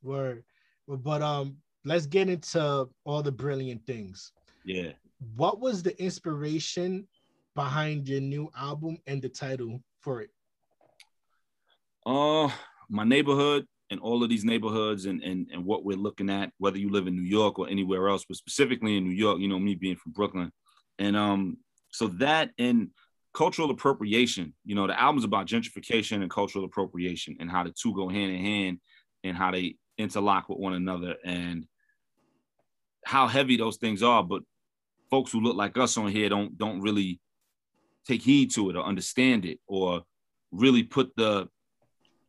Word. 0.02 0.44
But 0.86 1.20
um, 1.20 1.56
let's 1.84 2.06
get 2.06 2.28
into 2.28 2.88
all 3.04 3.22
the 3.22 3.32
brilliant 3.32 3.84
things. 3.86 4.32
Yeah. 4.64 4.92
What 5.34 5.60
was 5.60 5.82
the 5.82 6.00
inspiration 6.00 7.08
behind 7.56 8.08
your 8.08 8.20
new 8.20 8.50
album 8.56 8.98
and 9.08 9.20
the 9.20 9.28
title 9.28 9.82
for 10.00 10.22
it? 10.22 10.30
Uh, 12.06 12.48
my 12.90 13.04
neighborhood 13.04 13.66
and 13.90 14.00
all 14.00 14.22
of 14.22 14.28
these 14.28 14.44
neighborhoods 14.44 15.06
and, 15.06 15.22
and, 15.22 15.48
and 15.52 15.64
what 15.64 15.84
we're 15.84 15.96
looking 15.96 16.30
at, 16.30 16.50
whether 16.58 16.78
you 16.78 16.90
live 16.90 17.06
in 17.06 17.16
New 17.16 17.28
York 17.28 17.58
or 17.58 17.68
anywhere 17.68 18.08
else, 18.08 18.24
but 18.26 18.36
specifically 18.36 18.96
in 18.96 19.04
New 19.04 19.14
York, 19.14 19.40
you 19.40 19.48
know, 19.48 19.58
me 19.58 19.74
being 19.74 19.96
from 19.96 20.12
Brooklyn. 20.12 20.52
And 20.98 21.16
um, 21.16 21.58
so 21.90 22.08
that 22.08 22.50
and 22.58 22.90
cultural 23.32 23.70
appropriation. 23.70 24.54
You 24.64 24.74
know, 24.74 24.86
the 24.86 25.00
album's 25.00 25.24
about 25.24 25.46
gentrification 25.46 26.22
and 26.22 26.30
cultural 26.30 26.64
appropriation 26.64 27.36
and 27.40 27.50
how 27.50 27.64
the 27.64 27.70
two 27.70 27.94
go 27.94 28.08
hand 28.08 28.32
in 28.32 28.40
hand 28.40 28.80
and 29.24 29.36
how 29.36 29.50
they 29.50 29.76
interlock 29.98 30.48
with 30.48 30.58
one 30.58 30.74
another 30.74 31.16
and 31.24 31.66
how 33.04 33.28
heavy 33.28 33.56
those 33.56 33.76
things 33.76 34.02
are. 34.02 34.22
But 34.22 34.42
folks 35.10 35.32
who 35.32 35.40
look 35.40 35.56
like 35.56 35.76
us 35.78 35.96
on 35.96 36.08
here 36.08 36.28
don't 36.28 36.56
don't 36.56 36.80
really 36.80 37.20
take 38.06 38.22
heed 38.22 38.52
to 38.52 38.70
it 38.70 38.76
or 38.76 38.84
understand 38.84 39.44
it 39.44 39.58
or 39.66 40.02
really 40.50 40.82
put 40.82 41.14
the 41.16 41.48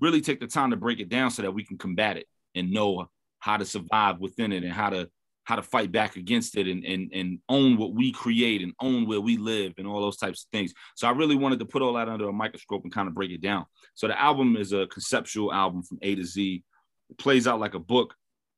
really 0.01 0.21
take 0.21 0.39
the 0.39 0.47
time 0.47 0.71
to 0.71 0.77
break 0.77 0.99
it 0.99 1.09
down 1.09 1.31
so 1.31 1.41
that 1.43 1.53
we 1.53 1.63
can 1.63 1.77
combat 1.77 2.17
it 2.17 2.27
and 2.55 2.71
know 2.71 3.07
how 3.39 3.57
to 3.57 3.65
survive 3.65 4.19
within 4.19 4.51
it 4.51 4.63
and 4.63 4.73
how 4.73 4.89
to 4.89 5.09
how 5.43 5.55
to 5.55 5.63
fight 5.63 5.91
back 5.91 6.15
against 6.17 6.55
it 6.55 6.67
and, 6.67 6.85
and, 6.85 7.11
and 7.13 7.39
own 7.49 7.75
what 7.75 7.93
we 7.93 8.11
create 8.11 8.61
and 8.61 8.73
own 8.79 9.07
where 9.07 9.19
we 9.19 9.37
live 9.37 9.73
and 9.77 9.87
all 9.87 9.99
those 9.99 10.17
types 10.17 10.43
of 10.43 10.49
things. 10.51 10.71
So 10.95 11.07
I 11.07 11.11
really 11.11 11.35
wanted 11.35 11.59
to 11.59 11.65
put 11.65 11.81
all 11.81 11.93
that 11.93 12.07
under 12.07 12.29
a 12.29 12.33
microscope 12.33 12.83
and 12.83 12.93
kind 12.93 13.07
of 13.07 13.15
break 13.15 13.31
it 13.31 13.41
down. 13.41 13.65
So 13.95 14.07
the 14.07 14.19
album 14.19 14.55
is 14.55 14.71
a 14.71 14.85
conceptual 14.87 15.51
album 15.51 15.81
from 15.81 15.97
A 16.03 16.15
to 16.15 16.23
Z. 16.23 16.63
It 17.09 17.17
plays 17.17 17.47
out 17.47 17.59
like 17.59 17.73
a 17.73 17.79
book, 17.79 18.13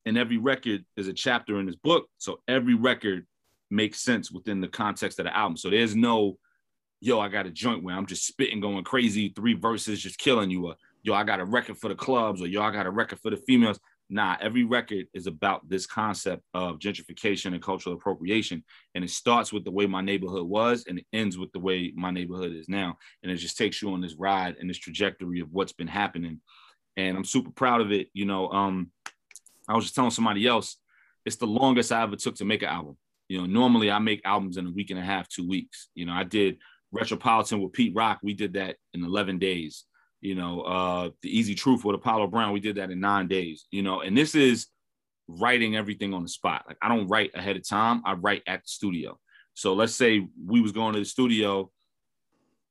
and 0.05 0.17
every 0.17 0.37
record 0.37 0.83
is 0.97 1.07
a 1.07 1.13
chapter 1.13 1.59
in 1.59 1.65
this 1.65 1.77
book. 1.77 2.07
So 2.17 2.41
every 2.47 2.75
record 2.75 3.25
makes 3.71 4.01
sense 4.01 4.29
within 4.29 4.61
the 4.61 4.67
context 4.67 5.19
of 5.19 5.25
the 5.25 5.35
album. 5.35 5.57
So 5.57 5.69
there's 5.69 5.95
no, 5.95 6.37
yo, 6.99 7.19
I 7.19 7.29
got 7.29 7.47
a 7.47 7.51
joint 7.51 7.83
where 7.83 7.95
I'm 7.95 8.05
just 8.05 8.27
spitting, 8.27 8.59
going 8.59 8.83
crazy, 8.83 9.29
three 9.29 9.53
verses, 9.53 10.01
just 10.01 10.19
killing 10.19 10.51
you. 10.51 10.67
Or, 10.67 10.75
yo, 11.03 11.13
I 11.13 11.23
got 11.23 11.39
a 11.39 11.45
record 11.45 11.77
for 11.77 11.89
the 11.89 11.95
clubs, 11.95 12.41
or 12.41 12.47
yo, 12.47 12.61
I 12.61 12.71
got 12.71 12.85
a 12.85 12.91
record 12.91 13.19
for 13.19 13.29
the 13.29 13.37
females 13.37 13.79
nah, 14.13 14.37
every 14.39 14.63
record 14.63 15.07
is 15.13 15.27
about 15.27 15.67
this 15.67 15.85
concept 15.85 16.43
of 16.53 16.77
gentrification 16.77 17.53
and 17.53 17.61
cultural 17.61 17.95
appropriation. 17.95 18.63
And 18.95 19.03
it 19.03 19.09
starts 19.09 19.51
with 19.51 19.63
the 19.63 19.71
way 19.71 19.87
my 19.87 20.01
neighborhood 20.01 20.47
was 20.47 20.85
and 20.87 20.99
it 20.99 21.05
ends 21.13 21.37
with 21.37 21.51
the 21.51 21.59
way 21.59 21.91
my 21.95 22.11
neighborhood 22.11 22.53
is 22.53 22.69
now. 22.69 22.97
And 23.23 23.31
it 23.31 23.37
just 23.37 23.57
takes 23.57 23.81
you 23.81 23.91
on 23.91 24.01
this 24.01 24.15
ride 24.15 24.57
and 24.59 24.69
this 24.69 24.77
trajectory 24.77 25.39
of 25.39 25.51
what's 25.51 25.73
been 25.73 25.87
happening. 25.87 26.41
And 26.95 27.17
I'm 27.17 27.25
super 27.25 27.51
proud 27.51 27.81
of 27.81 27.91
it. 27.91 28.09
You 28.13 28.25
know, 28.25 28.49
um, 28.49 28.91
I 29.67 29.75
was 29.75 29.85
just 29.85 29.95
telling 29.95 30.11
somebody 30.11 30.45
else, 30.45 30.77
it's 31.25 31.37
the 31.37 31.47
longest 31.47 31.91
I 31.91 32.03
ever 32.03 32.15
took 32.15 32.35
to 32.35 32.45
make 32.45 32.61
an 32.61 32.69
album. 32.69 32.97
You 33.29 33.39
know, 33.39 33.45
normally 33.47 33.89
I 33.89 33.99
make 33.99 34.21
albums 34.25 34.57
in 34.57 34.67
a 34.67 34.71
week 34.71 34.91
and 34.91 34.99
a 34.99 35.03
half, 35.03 35.27
two 35.27 35.47
weeks. 35.47 35.89
You 35.95 36.05
know, 36.05 36.13
I 36.13 36.23
did 36.23 36.57
Retropolitan 36.91 37.61
with 37.61 37.73
Pete 37.73 37.95
Rock. 37.95 38.19
We 38.21 38.35
did 38.35 38.53
that 38.53 38.75
in 38.93 39.03
11 39.03 39.39
days. 39.39 39.85
You 40.23 40.35
know, 40.35 40.61
uh, 40.61 41.09
the 41.21 41.37
Easy 41.37 41.53
Truth 41.53 41.83
with 41.83 41.95
Apollo 41.95 42.27
Brown. 42.27 42.53
We 42.53 42.61
did 42.61 42.77
that 42.77 42.89
in 42.89 43.01
nine 43.01 43.27
days, 43.27 43.65
you 43.71 43.83
know, 43.83 43.99
and 43.99 44.17
this 44.17 44.35
is 44.35 44.67
writing 45.27 45.75
everything 45.75 46.13
on 46.13 46.23
the 46.23 46.29
spot. 46.29 46.63
Like 46.65 46.77
I 46.81 46.87
don't 46.87 47.09
write 47.09 47.31
ahead 47.35 47.57
of 47.57 47.67
time. 47.67 48.01
I 48.05 48.13
write 48.13 48.41
at 48.47 48.61
the 48.61 48.67
studio. 48.67 49.19
So 49.53 49.73
let's 49.73 49.93
say 49.93 50.25
we 50.43 50.61
was 50.61 50.71
going 50.71 50.93
to 50.93 50.99
the 50.99 51.05
studio, 51.05 51.69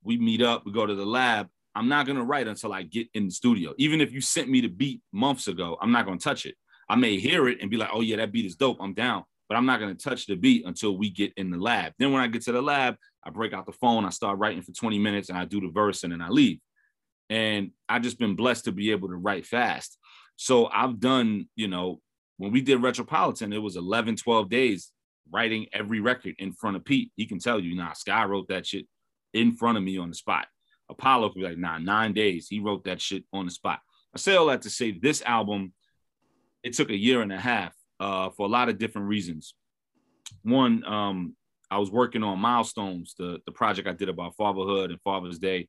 we 0.03 0.17
meet 0.17 0.41
up, 0.41 0.65
we 0.65 0.71
go 0.71 0.85
to 0.85 0.95
the 0.95 1.05
lab. 1.05 1.47
I'm 1.75 1.87
not 1.87 2.07
gonna 2.07 2.23
write 2.23 2.47
until 2.47 2.73
I 2.73 2.83
get 2.83 3.07
in 3.13 3.25
the 3.25 3.31
studio. 3.31 3.73
Even 3.77 4.01
if 4.01 4.11
you 4.11 4.19
sent 4.19 4.49
me 4.49 4.61
the 4.61 4.67
beat 4.67 5.01
months 5.11 5.47
ago, 5.47 5.77
I'm 5.79 5.91
not 5.91 6.05
gonna 6.05 6.17
touch 6.17 6.47
it. 6.47 6.55
I 6.89 6.95
may 6.95 7.17
hear 7.17 7.47
it 7.47 7.61
and 7.61 7.69
be 7.69 7.77
like, 7.77 7.89
oh 7.93 8.01
yeah, 8.01 8.17
that 8.17 8.31
beat 8.31 8.45
is 8.45 8.55
dope. 8.55 8.77
I'm 8.81 8.93
down, 8.95 9.23
but 9.47 9.57
I'm 9.57 9.65
not 9.65 9.79
gonna 9.79 9.95
touch 9.95 10.25
the 10.25 10.35
beat 10.35 10.65
until 10.65 10.97
we 10.97 11.11
get 11.11 11.33
in 11.37 11.51
the 11.51 11.57
lab. 11.57 11.93
Then 11.99 12.11
when 12.11 12.21
I 12.21 12.27
get 12.27 12.41
to 12.43 12.51
the 12.51 12.61
lab, 12.61 12.95
I 13.23 13.29
break 13.29 13.53
out 13.53 13.67
the 13.67 13.73
phone, 13.73 14.05
I 14.05 14.09
start 14.09 14.39
writing 14.39 14.63
for 14.63 14.71
20 14.71 14.97
minutes, 14.97 15.29
and 15.29 15.37
I 15.37 15.45
do 15.45 15.61
the 15.61 15.69
verse, 15.69 16.03
and 16.03 16.11
then 16.11 16.21
I 16.21 16.29
leave. 16.29 16.59
And 17.29 17.71
I've 17.89 18.01
just 18.01 18.19
been 18.19 18.35
blessed 18.35 18.65
to 18.65 18.71
be 18.71 18.91
able 18.91 19.09
to 19.09 19.15
write 19.15 19.45
fast. 19.45 19.97
So 20.35 20.67
I've 20.67 20.99
done, 20.99 21.47
you 21.55 21.67
know, 21.67 22.01
when 22.37 22.51
we 22.51 22.61
did 22.61 22.81
Retropolitan, 22.81 23.53
it 23.53 23.61
was 23.61 23.75
11, 23.75 24.17
12 24.17 24.49
days 24.49 24.91
writing 25.31 25.67
every 25.73 25.99
record 25.99 26.35
in 26.39 26.51
front 26.51 26.75
of 26.75 26.85
Pete. 26.85 27.11
He 27.15 27.25
can 27.25 27.39
tell 27.39 27.59
you, 27.59 27.75
nah, 27.75 27.93
Sky 27.93 28.25
wrote 28.25 28.47
that 28.49 28.65
shit 28.65 28.85
in 29.33 29.53
front 29.53 29.77
of 29.77 29.83
me 29.83 29.97
on 29.97 30.09
the 30.09 30.15
spot. 30.15 30.47
Apollo 30.89 31.29
could 31.29 31.39
be 31.39 31.47
like, 31.47 31.57
nah, 31.57 31.77
nine 31.77 32.13
days. 32.13 32.47
He 32.47 32.59
wrote 32.59 32.83
that 32.85 33.01
shit 33.01 33.23
on 33.31 33.45
the 33.45 33.51
spot. 33.51 33.79
I 34.13 34.19
say 34.19 34.35
all 34.35 34.47
that 34.47 34.63
to 34.63 34.69
say 34.69 34.91
this 34.91 35.21
album, 35.21 35.73
it 36.61 36.73
took 36.73 36.89
a 36.89 36.97
year 36.97 37.21
and 37.21 37.33
a 37.33 37.39
half 37.39 37.73
uh, 37.99 38.29
for 38.29 38.45
a 38.45 38.49
lot 38.49 38.69
of 38.69 38.77
different 38.77 39.07
reasons. 39.07 39.55
One, 40.43 40.83
um, 40.85 41.35
I 41.71 41.77
was 41.79 41.91
working 41.91 42.23
on 42.23 42.39
Milestones, 42.39 43.15
the, 43.17 43.39
the 43.45 43.51
project 43.51 43.87
I 43.87 43.93
did 43.93 44.09
about 44.09 44.35
fatherhood 44.35 44.91
and 44.91 45.01
Father's 45.01 45.39
Day 45.39 45.67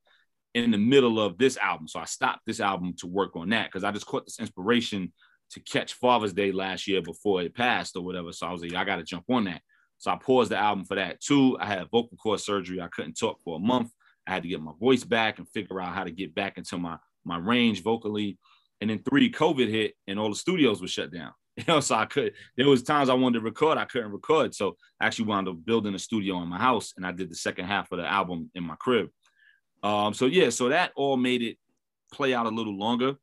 in 0.55 0.71
the 0.71 0.79
middle 0.79 1.21
of 1.21 1.37
this 1.37 1.57
album. 1.57 1.89
So 1.89 2.01
I 2.01 2.05
stopped 2.05 2.43
this 2.47 2.61
album 2.61 2.95
to 2.99 3.07
work 3.07 3.37
on 3.37 3.49
that 3.51 3.67
because 3.67 3.85
I 3.85 3.91
just 3.91 4.07
caught 4.07 4.25
this 4.25 4.39
inspiration 4.39 5.13
to 5.51 5.61
catch 5.61 5.95
Father's 5.95 6.33
Day 6.33 6.53
last 6.53 6.87
year 6.87 7.03
before 7.03 7.43
it 7.43 7.55
passed 7.55 7.97
or 7.97 8.03
whatever. 8.03 8.33
So 8.33 8.47
I 8.47 8.53
was 8.53 8.63
like, 8.63 8.75
I 8.75 8.85
got 8.85 8.97
to 8.97 9.03
jump 9.03 9.25
on 9.31 9.45
that. 9.45 9.63
So 9.99 10.11
I 10.11 10.17
paused 10.17 10.51
the 10.51 10.57
album 10.57 10.85
for 10.85 10.97
that. 10.97 11.21
too. 11.21 11.57
I 11.61 11.67
had 11.67 11.91
vocal 11.91 12.17
cord 12.17 12.41
surgery. 12.41 12.81
I 12.81 12.89
couldn't 12.89 13.15
talk 13.19 13.41
for 13.43 13.57
a 13.57 13.61
month. 13.61 13.91
I 14.27 14.33
had 14.33 14.43
to 14.43 14.49
get 14.49 14.61
my 14.61 14.73
voice 14.79 15.05
back 15.05 15.39
and 15.39 15.49
figure 15.51 15.81
out 15.81 15.95
how 15.95 16.05
to 16.05 16.11
get 16.11 16.35
back 16.35 16.57
into 16.59 16.79
my 16.79 16.97
my 17.25 17.39
range 17.39 17.83
vocally. 17.83 18.39
And 18.81 18.91
then 18.91 19.03
three, 19.03 19.31
COVID 19.31 19.69
hit 19.69 19.95
and 20.07 20.19
all 20.19 20.29
the 20.29 20.37
studios 20.37 20.81
were 20.81 20.89
shut 20.89 21.13
down. 21.13 21.33
You 21.57 21.63
know, 21.69 21.79
so 21.79 21.95
I 21.95 22.07
could. 22.07 22.33
There 22.57 22.69
was 22.69 22.83
times 22.83 23.09
I 23.09 23.15
wanted 23.15 23.39
to 23.39 23.45
record, 23.45 23.79
I 23.79 23.85
couldn't 23.85 24.11
record. 24.11 24.57
So 24.57 24.77
I 25.01 25.07
actually 25.07 25.27
wound 25.27 25.49
up 25.49 25.65
building 25.65 25.95
a 25.95 26.01
studio 26.01 26.43
in 26.43 26.49
my 26.49 26.59
house, 26.59 26.95
and 26.97 27.07
I 27.07 27.13
did 27.13 27.31
the 27.31 27.37
second 27.37 27.67
half 27.67 27.93
of 27.93 27.99
the 27.99 28.07
album 28.07 28.51
in 28.57 28.65
my 28.65 28.75
crib. 28.75 29.09
Um, 29.85 30.15
so 30.15 30.25
yeah, 30.25 30.49
so 30.49 30.71
that 30.71 30.93
all 30.97 31.19
made 31.19 31.43
it 31.43 31.59
play 32.11 32.33
out 32.33 32.47
a 32.47 32.49
little 32.49 32.77
longer. 32.77 33.17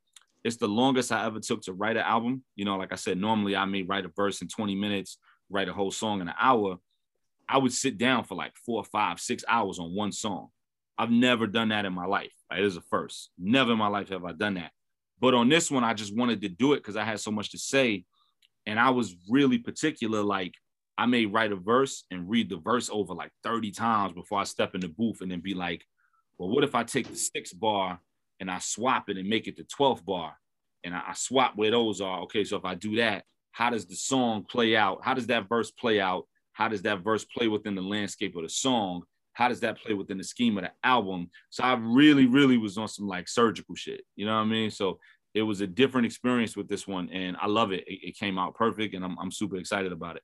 It's 0.44 0.58
the 0.58 0.68
longest 0.68 1.12
I 1.12 1.26
ever 1.26 1.40
took 1.40 1.64
to 1.64 1.74
write 1.74 1.98
an 1.98 2.04
album. 2.04 2.44
You 2.56 2.66
know, 2.66 2.78
like 2.78 2.94
I 2.94 2.98
said, 2.98 3.18
normally 3.18 3.56
I 3.56 3.66
may 3.66 3.82
write 3.82 4.06
a 4.06 4.12
verse 4.16 4.42
in 4.42 4.48
20 4.48 4.76
minutes, 4.76 5.18
write 5.50 5.70
a 5.70 5.74
whole 5.74 5.92
song 5.92 6.22
in 6.22 6.30
an 6.30 6.36
hour. 6.40 6.78
I 7.50 7.58
would 7.58 7.74
sit 7.74 7.98
down 7.98 8.24
for 8.26 8.36
like 8.36 8.54
four, 8.64 8.84
five, 8.86 9.20
six 9.20 9.44
hours 9.48 9.80
on 9.80 9.96
one 9.96 10.12
song. 10.12 10.50
I've 10.98 11.10
never 11.10 11.48
done 11.48 11.70
that 11.70 11.86
in 11.86 11.94
my 11.94 12.06
life. 12.06 12.34
It 12.52 12.64
is 12.64 12.78
a 12.78 12.82
first. 12.82 13.32
Never 13.40 13.72
in 13.72 13.80
my 13.80 13.88
life 13.88 14.10
have 14.10 14.24
I 14.24 14.34
done 14.34 14.54
that. 14.54 14.72
But 15.20 15.34
on 15.34 15.50
this 15.50 15.72
one, 15.72 15.84
I 15.84 15.96
just 15.96 16.16
wanted 16.16 16.42
to 16.42 16.50
do 16.50 16.74
it 16.74 16.78
because 16.78 16.96
I 16.96 17.04
had 17.04 17.20
so 17.20 17.32
much 17.32 17.52
to 17.52 17.58
say. 17.58 18.06
And 18.68 18.80
I 18.80 18.92
was 18.92 19.16
really 19.28 19.58
particular. 19.58 20.22
Like, 20.22 20.54
I 20.98 21.08
may 21.08 21.26
write 21.26 21.52
a 21.52 21.56
verse 21.56 22.04
and 22.12 22.30
read 22.30 22.50
the 22.50 22.58
verse 22.58 22.90
over 22.92 23.16
like 23.16 23.32
30 23.44 23.72
times 23.72 24.14
before 24.14 24.40
I 24.40 24.44
step 24.44 24.76
in 24.76 24.82
the 24.82 24.90
booth 24.90 25.22
and 25.22 25.32
then 25.32 25.40
be 25.40 25.56
like, 25.56 25.84
well, 26.42 26.50
what 26.50 26.64
if 26.64 26.74
I 26.74 26.84
take 26.84 27.08
the 27.08 27.16
sixth 27.16 27.58
bar 27.60 28.00
and 28.40 28.50
I 28.50 28.58
swap 28.58 29.10
it 29.10 29.18
and 29.18 29.30
make 29.30 29.48
it 29.48 29.58
the 29.58 29.64
12th 29.64 30.04
bar? 30.04 30.34
And 30.84 30.96
I, 30.96 31.02
I 31.10 31.14
swap 31.14 31.54
where 31.56 31.70
those 31.70 32.02
are. 32.02 32.22
Okay, 32.22 32.44
so 32.44 32.58
if 32.58 32.66
I 32.66 32.74
do 32.74 32.96
that, 32.96 33.26
how 33.52 33.70
does 33.70 33.86
the 33.86 33.96
song 33.96 34.46
play 34.50 34.76
out? 34.76 35.02
How 35.04 35.14
does 35.14 35.28
that 35.28 35.48
verse 35.48 35.70
play 35.70 36.02
out? 36.02 36.26
How 36.54 36.68
does 36.68 36.82
that 36.82 37.04
verse 37.04 37.26
play 37.26 37.48
within 37.48 37.76
the 37.76 37.84
landscape 37.84 38.36
of 38.36 38.42
the 38.42 38.50
song? 38.50 39.04
How 39.34 39.50
does 39.50 39.60
that 39.60 39.78
play 39.78 39.94
within 39.94 40.18
the 40.18 40.24
scheme 40.24 40.58
of 40.58 40.64
the 40.64 40.72
album? 40.84 41.30
So 41.52 41.64
I 41.64 41.76
really, 41.76 42.26
really 42.26 42.58
was 42.58 42.76
on 42.76 42.88
some 42.88 43.08
like 43.08 43.30
surgical 43.30 43.76
shit. 43.76 44.02
You 44.16 44.26
know 44.26 44.34
what 44.34 44.42
I 44.42 44.46
mean? 44.46 44.72
So 44.72 44.98
it 45.36 45.44
was 45.44 45.62
a 45.62 45.68
different 45.68 46.08
experience 46.08 46.58
with 46.58 46.68
this 46.68 46.88
one, 46.88 47.08
and 47.10 47.38
I 47.40 47.46
love 47.46 47.72
it. 47.72 47.84
It, 47.86 48.00
it 48.08 48.18
came 48.18 48.40
out 48.40 48.56
perfect, 48.56 48.96
and 48.96 49.06
I'm, 49.06 49.16
I'm 49.20 49.32
super 49.32 49.58
excited 49.58 49.92
about 49.92 50.16
it. 50.16 50.24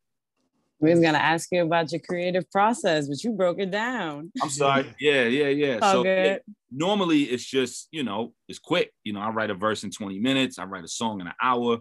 We 0.80 0.92
was 0.92 1.00
gonna 1.00 1.18
ask 1.18 1.50
you 1.52 1.64
about 1.64 1.92
your 1.92 2.02
creative 2.02 2.50
process, 2.52 3.08
but 3.08 3.24
you 3.24 3.32
broke 3.32 3.60
it 3.60 3.72
down. 3.72 4.32
I'm 4.42 4.50
sorry. 4.50 4.94
Yeah, 5.00 5.24
yeah, 5.24 5.48
yeah. 5.48 5.80
All 5.82 5.92
so 5.92 6.04
good. 6.04 6.42
normally 6.72 7.24
it's 7.24 7.46
just, 7.46 7.88
you 7.92 8.04
know, 8.04 8.34
it's 8.48 8.60
quick. 8.60 8.92
You 9.04 9.14
know, 9.14 9.20
I 9.20 9.30
write 9.30 9.50
a 9.50 9.56
verse 9.56 9.84
in 9.84 9.92
20 9.92 10.20
minutes, 10.20 10.60
I 10.60 10.66
write 10.66 10.84
a 10.84 10.88
song 10.88 11.20
in 11.20 11.28
an 11.28 11.34
hour, 11.42 11.80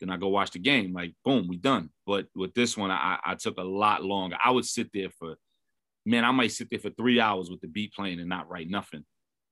then 0.00 0.10
I 0.10 0.16
go 0.16 0.28
watch 0.28 0.52
the 0.52 0.58
game. 0.60 0.92
Like, 0.92 1.14
boom, 1.24 1.48
we 1.48 1.56
done. 1.56 1.90
But 2.06 2.26
with 2.34 2.54
this 2.54 2.76
one, 2.76 2.90
I, 2.90 3.18
I 3.24 3.34
took 3.34 3.58
a 3.58 3.64
lot 3.64 4.04
longer. 4.04 4.36
I 4.42 4.50
would 4.50 4.64
sit 4.64 4.90
there 4.94 5.10
for, 5.18 5.34
man, 6.04 6.24
I 6.24 6.30
might 6.30 6.52
sit 6.52 6.70
there 6.70 6.78
for 6.78 6.90
three 6.90 7.18
hours 7.18 7.50
with 7.50 7.60
the 7.60 7.68
beat 7.68 7.94
playing 7.94 8.20
and 8.20 8.28
not 8.28 8.48
write 8.48 8.70
nothing 8.70 9.04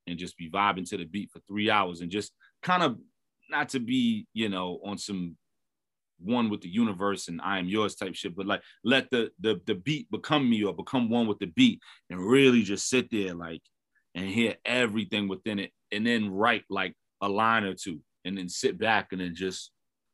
and 0.06 0.18
just 0.18 0.36
be 0.36 0.50
vibing 0.50 0.88
to 0.90 0.98
the 0.98 1.04
beat 1.04 1.30
for 1.32 1.40
three 1.48 1.70
hours 1.70 2.00
and 2.00 2.10
just 2.10 2.32
kind 2.62 2.82
of 2.82 2.96
not 3.50 3.70
to 3.70 3.80
be, 3.80 4.26
you 4.34 4.48
know, 4.48 4.80
on 4.84 4.98
some 4.98 5.36
one 6.18 6.50
with 6.50 6.60
the 6.60 6.68
universe 6.68 7.28
and 7.28 7.40
I 7.40 7.58
am 7.58 7.66
yours 7.66 7.94
type 7.94 8.14
shit, 8.14 8.36
but 8.36 8.46
like 8.46 8.62
let 8.84 9.10
the 9.10 9.30
the 9.40 9.60
the 9.66 9.74
beat 9.74 10.10
become 10.10 10.48
me 10.48 10.64
or 10.64 10.74
become 10.74 11.10
one 11.10 11.26
with 11.26 11.38
the 11.38 11.46
beat 11.46 11.80
and 12.10 12.20
really 12.20 12.62
just 12.62 12.88
sit 12.88 13.10
there 13.10 13.34
like 13.34 13.62
and 14.14 14.26
hear 14.26 14.54
everything 14.64 15.28
within 15.28 15.58
it 15.58 15.72
and 15.92 16.06
then 16.06 16.30
write 16.30 16.64
like 16.70 16.94
a 17.20 17.28
line 17.28 17.64
or 17.64 17.74
two 17.74 18.00
and 18.24 18.38
then 18.38 18.48
sit 18.48 18.78
back 18.78 19.08
and 19.12 19.20
then 19.20 19.34
just 19.34 19.70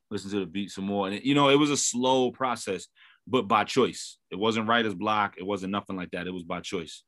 listen 0.09 0.29
to 0.31 0.39
the 0.39 0.45
beat 0.45 0.71
some 0.71 0.85
more. 0.85 1.07
And 1.07 1.15
it, 1.15 1.23
you 1.23 1.33
know, 1.33 1.49
it 1.49 1.55
was 1.55 1.71
a 1.71 1.77
slow 1.77 2.31
process, 2.31 2.87
but 3.27 3.47
by 3.47 3.63
choice. 3.63 4.17
It 4.29 4.37
wasn't 4.37 4.67
writer's 4.67 4.93
block. 4.93 5.35
It 5.37 5.45
wasn't 5.45 5.71
nothing 5.71 5.95
like 5.95 6.11
that. 6.11 6.27
It 6.27 6.33
was 6.33 6.43
by 6.43 6.59
choice. 6.59 7.03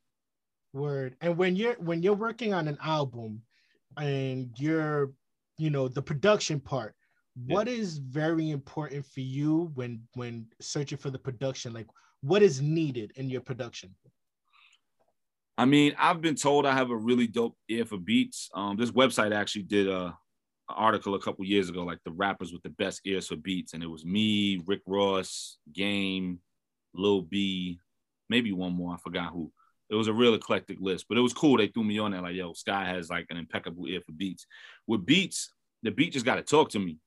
Word. 0.72 1.16
And 1.22 1.38
when 1.38 1.56
you're 1.56 1.76
when 1.76 2.02
you're 2.02 2.14
working 2.14 2.54
on 2.54 2.68
an 2.68 2.78
album 2.84 3.42
and 3.98 4.50
you're, 4.58 5.12
you 5.58 5.70
know, 5.70 5.88
the 5.88 6.02
production 6.02 6.60
part, 6.60 6.96
yeah. 7.36 7.56
what 7.56 7.68
is 7.68 7.98
very 7.98 8.52
important 8.52 9.06
for 9.06 9.22
you 9.22 9.72
when 9.76 10.02
when 10.16 10.48
searching 10.60 10.98
for 10.98 11.10
the 11.10 11.20
production? 11.20 11.74
Like 11.74 11.88
what 12.22 12.42
is 12.42 12.62
needed 12.62 13.12
in 13.16 13.30
your 13.30 13.42
production? 13.42 13.94
I 15.58 15.66
mean, 15.66 15.94
I've 16.00 16.22
been 16.22 16.36
told 16.36 16.66
I 16.66 16.74
have 16.74 16.90
a 16.90 16.96
really 16.96 17.28
dope 17.28 17.56
ear 17.70 17.86
for 17.86 17.98
beats. 17.98 18.50
Um, 18.56 18.76
this 18.76 18.92
website 18.92 19.36
actually 19.36 19.64
did 19.64 19.88
a 19.88 20.18
article 20.70 21.16
a 21.16 21.22
couple 21.22 21.46
years 21.46 21.70
ago, 21.70 21.84
like 21.84 22.00
the 22.06 22.12
rappers 22.12 22.52
with 22.52 22.64
the 22.64 22.70
best 22.70 23.02
ears 23.06 23.28
for 23.28 23.36
beats, 23.36 23.74
and 23.74 23.84
it 23.84 23.90
was 23.90 24.06
me, 24.06 24.62
Rick 24.66 24.82
Ross, 24.88 25.58
Game, 25.72 26.40
Lil 26.96 27.22
B, 27.22 27.80
maybe 28.30 28.52
one 28.52 28.74
more. 28.74 28.94
I 28.94 28.98
forgot 28.98 29.32
who. 29.32 29.52
It 29.90 29.96
was 29.96 30.08
a 30.08 30.14
real 30.14 30.34
eclectic 30.34 30.78
list, 30.80 31.06
but 31.08 31.18
it 31.18 31.22
was 31.22 31.34
cool. 31.34 31.58
They 31.58 31.68
threw 31.68 31.84
me 31.84 32.00
on 32.00 32.12
there 32.12 32.22
like, 32.22 32.36
yo, 32.36 32.54
Sky 32.54 32.86
has 32.86 33.10
like 33.10 33.28
an 33.30 33.38
impeccable 33.38 33.88
ear 33.88 34.02
for 34.04 34.14
beats. 34.14 34.48
With 34.88 35.06
beats, 35.06 35.54
the 35.84 35.92
beat 35.92 36.14
just 36.14 36.26
got 36.26 36.36
to 36.36 36.42
talk 36.42 36.70
to 36.70 36.80
me. 36.80 36.98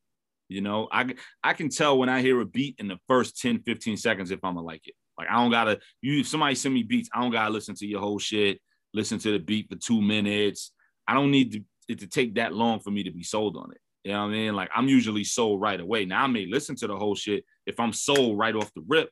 You 0.48 0.61
know, 0.61 0.88
I 0.92 1.14
I 1.42 1.54
can 1.54 1.68
tell 1.68 1.98
when 1.98 2.09
I 2.09 2.20
hear 2.20 2.40
a 2.40 2.46
beat 2.46 2.76
in 2.78 2.88
the 2.88 2.98
first 3.09 3.40
10, 3.40 3.62
15 3.62 3.96
seconds 3.96 4.30
if 4.30 4.44
I'm 4.44 4.54
gonna 4.54 4.66
like 4.66 4.87
it. 4.87 4.94
Like 5.18 5.28
I 5.30 5.35
don't 5.35 5.50
gotta 5.50 5.80
you 6.02 6.20
if 6.20 6.28
somebody 6.28 6.54
send 6.54 6.74
me 6.74 6.82
beats, 6.82 7.09
I 7.14 7.20
don't 7.20 7.32
gotta 7.32 7.50
listen 7.50 7.74
to 7.76 7.87
your 7.87 8.00
whole 8.00 8.18
shit, 8.18 8.61
listen 8.94 9.18
to 9.20 9.32
the 9.32 9.38
beat 9.38 9.68
for 9.68 9.76
two 9.76 10.00
minutes. 10.00 10.72
I 11.09 11.14
don't 11.14 11.30
need 11.30 11.52
to 11.52 11.61
it 11.88 12.00
to 12.00 12.06
take 12.06 12.35
that 12.35 12.52
long 12.52 12.80
for 12.80 12.90
me 12.90 13.04
to 13.04 13.12
be 13.12 13.22
sold 13.22 13.56
on 13.56 13.70
it. 13.72 13.78
You 14.04 14.12
know 14.12 14.22
what 14.22 14.28
I 14.28 14.32
mean? 14.32 14.54
Like 14.54 14.70
I'm 14.74 14.88
usually 14.88 15.24
sold 15.24 15.61
right 15.61 15.80
away. 15.80 16.04
Now 16.04 16.24
I 16.24 16.26
may 16.26 16.46
listen 16.46 16.76
to 16.76 16.87
the 16.87 16.96
whole 16.96 17.14
shit. 17.14 17.44
If 17.66 17.80
I'm 17.80 17.92
sold 17.92 18.38
right 18.38 18.54
off 18.54 18.72
the 18.74 18.85
rip, 18.87 19.11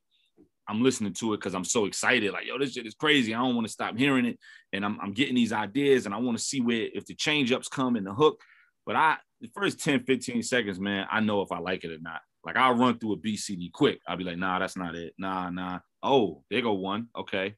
I'm 0.68 0.82
listening 0.82 1.12
to 1.14 1.34
it 1.34 1.38
because 1.38 1.54
I'm 1.54 1.64
so 1.64 1.86
excited. 1.86 2.32
Like, 2.32 2.46
yo, 2.46 2.58
this 2.58 2.72
shit 2.72 2.86
is 2.86 2.94
crazy. 2.94 3.34
I 3.34 3.38
don't 3.38 3.54
want 3.54 3.66
to 3.66 3.72
stop 3.72 3.96
hearing 3.98 4.24
it. 4.24 4.38
And 4.72 4.84
I'm, 4.84 4.98
I'm 5.00 5.12
getting 5.12 5.34
these 5.34 5.52
ideas 5.52 6.06
and 6.06 6.14
I 6.14 6.18
want 6.18 6.38
to 6.38 6.44
see 6.44 6.60
where 6.60 6.88
if 6.94 7.04
the 7.06 7.14
change 7.14 7.52
ups 7.52 7.68
come 7.68 7.96
in 7.96 8.04
the 8.04 8.14
hook. 8.14 8.40
But 8.86 8.96
I 8.96 9.16
the 9.44 9.50
first 9.54 9.78
10, 9.80 10.04
15 10.04 10.42
seconds, 10.42 10.80
man, 10.80 11.06
I 11.10 11.20
know 11.20 11.42
if 11.42 11.52
I 11.52 11.58
like 11.58 11.84
it 11.84 11.90
or 11.90 12.00
not. 12.00 12.22
Like 12.46 12.56
I'll 12.56 12.74
run 12.74 12.98
through 12.98 13.12
a 13.12 13.16
BCD 13.18 13.70
quick. 13.72 14.00
I'll 14.08 14.16
be 14.16 14.24
like, 14.24 14.38
nah, 14.38 14.58
that's 14.58 14.76
not 14.76 14.94
it. 14.94 15.12
Nah, 15.18 15.50
nah. 15.50 15.80
Oh, 16.02 16.42
there 16.50 16.62
go 16.62 16.72
one. 16.72 17.08
Okay. 17.14 17.54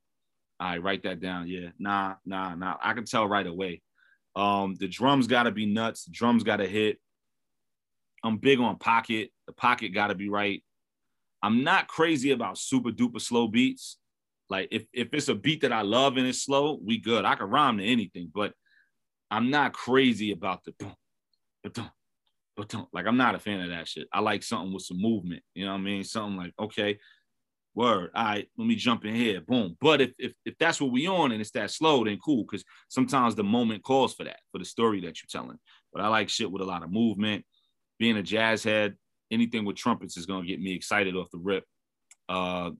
Right, 0.61 0.83
write 0.83 1.05
that 1.05 1.21
down. 1.21 1.47
Yeah. 1.47 1.69
Nah, 1.79 2.15
nah, 2.25 2.57
nah. 2.57 2.77
I 2.83 2.93
can 2.93 3.05
tell 3.05 3.29
right 3.29 3.47
away. 3.47 3.83
Um, 4.35 4.75
the 4.81 4.89
drums 4.89 5.29
got 5.29 5.45
to 5.45 5.53
be 5.53 5.65
nuts. 5.65 6.05
The 6.05 6.11
drums 6.11 6.43
got 6.43 6.57
to 6.57 6.67
hit. 6.67 6.99
I'm 8.25 8.39
big 8.39 8.59
on 8.59 8.79
pocket. 8.79 9.31
The 9.47 9.53
pocket 9.53 9.95
got 9.95 10.09
to 10.09 10.17
be 10.17 10.29
right. 10.29 10.65
I'm 11.41 11.63
not 11.63 11.87
crazy 11.87 12.33
about 12.33 12.59
super 12.59 12.91
duper 12.91 13.21
slow 13.21 13.47
beats. 13.47 13.99
Like 14.51 14.69
if, 14.73 14.87
if 14.93 15.09
it's 15.13 15.29
a 15.29 15.35
beat 15.37 15.61
that 15.61 15.73
I 15.73 15.83
love 15.83 16.17
and 16.17 16.27
it's 16.27 16.43
slow, 16.43 16.81
we 16.85 16.99
good. 16.99 17.25
I 17.25 17.37
can 17.37 17.49
rhyme 17.49 17.79
to 17.79 17.85
anything, 17.85 18.33
but 18.35 18.55
I'm 19.31 19.51
not 19.51 19.73
crazy 19.73 20.33
about 20.33 20.65
the 20.65 20.75
like 22.93 23.07
I'm 23.07 23.17
not 23.17 23.35
a 23.35 23.39
fan 23.39 23.61
of 23.61 23.71
that 23.71 23.89
shit. 23.89 24.09
I 24.13 24.21
like 24.21 24.43
something 24.43 24.73
with 24.73 24.85
some 24.85 25.01
movement. 25.01 25.43
You 25.55 25.67
know 25.67 25.73
what 25.73 25.79
I 25.79 25.83
mean? 25.83 26.05
Something 26.05 26.37
like, 26.37 26.55
okay, 26.59 26.99
Word. 27.75 28.11
All 28.15 28.25
right, 28.25 28.49
let 28.57 28.67
me 28.67 28.75
jump 28.75 29.05
in 29.05 29.15
here. 29.15 29.43
Boom. 29.43 29.77
But 29.81 30.01
if 30.01 30.13
if, 30.19 30.33
if 30.47 30.57
that's 30.59 30.81
what 30.81 30.91
we 30.91 31.07
on 31.07 31.33
and 31.33 31.41
it's 31.41 31.51
that 31.53 31.71
slow, 31.71 32.05
then 32.05 32.19
cool. 32.25 32.45
Because 32.45 32.65
sometimes 32.89 33.35
the 33.35 33.45
moment 33.45 33.83
calls 33.83 34.15
for 34.15 34.25
that, 34.25 34.39
for 34.51 34.59
the 34.59 34.65
story 34.65 35.01
that 35.03 35.21
you're 35.21 35.29
telling. 35.43 35.59
But 35.93 36.03
I 36.03 36.09
like 36.09 36.31
shit 36.31 36.51
with 36.51 36.63
a 36.63 36.67
lot 36.67 36.83
of 36.83 36.91
movement. 36.91 37.45
Being 37.99 38.17
a 38.17 38.23
jazz 38.23 38.65
head, 38.65 38.95
anything 39.31 39.65
with 39.65 39.77
trumpets 39.77 40.17
is 40.17 40.27
gonna 40.27 40.47
get 40.47 40.61
me 40.61 40.75
excited 40.75 41.15
off 41.15 41.31
the 41.31 41.39
rip. 41.39 41.65
Uh 42.29 42.71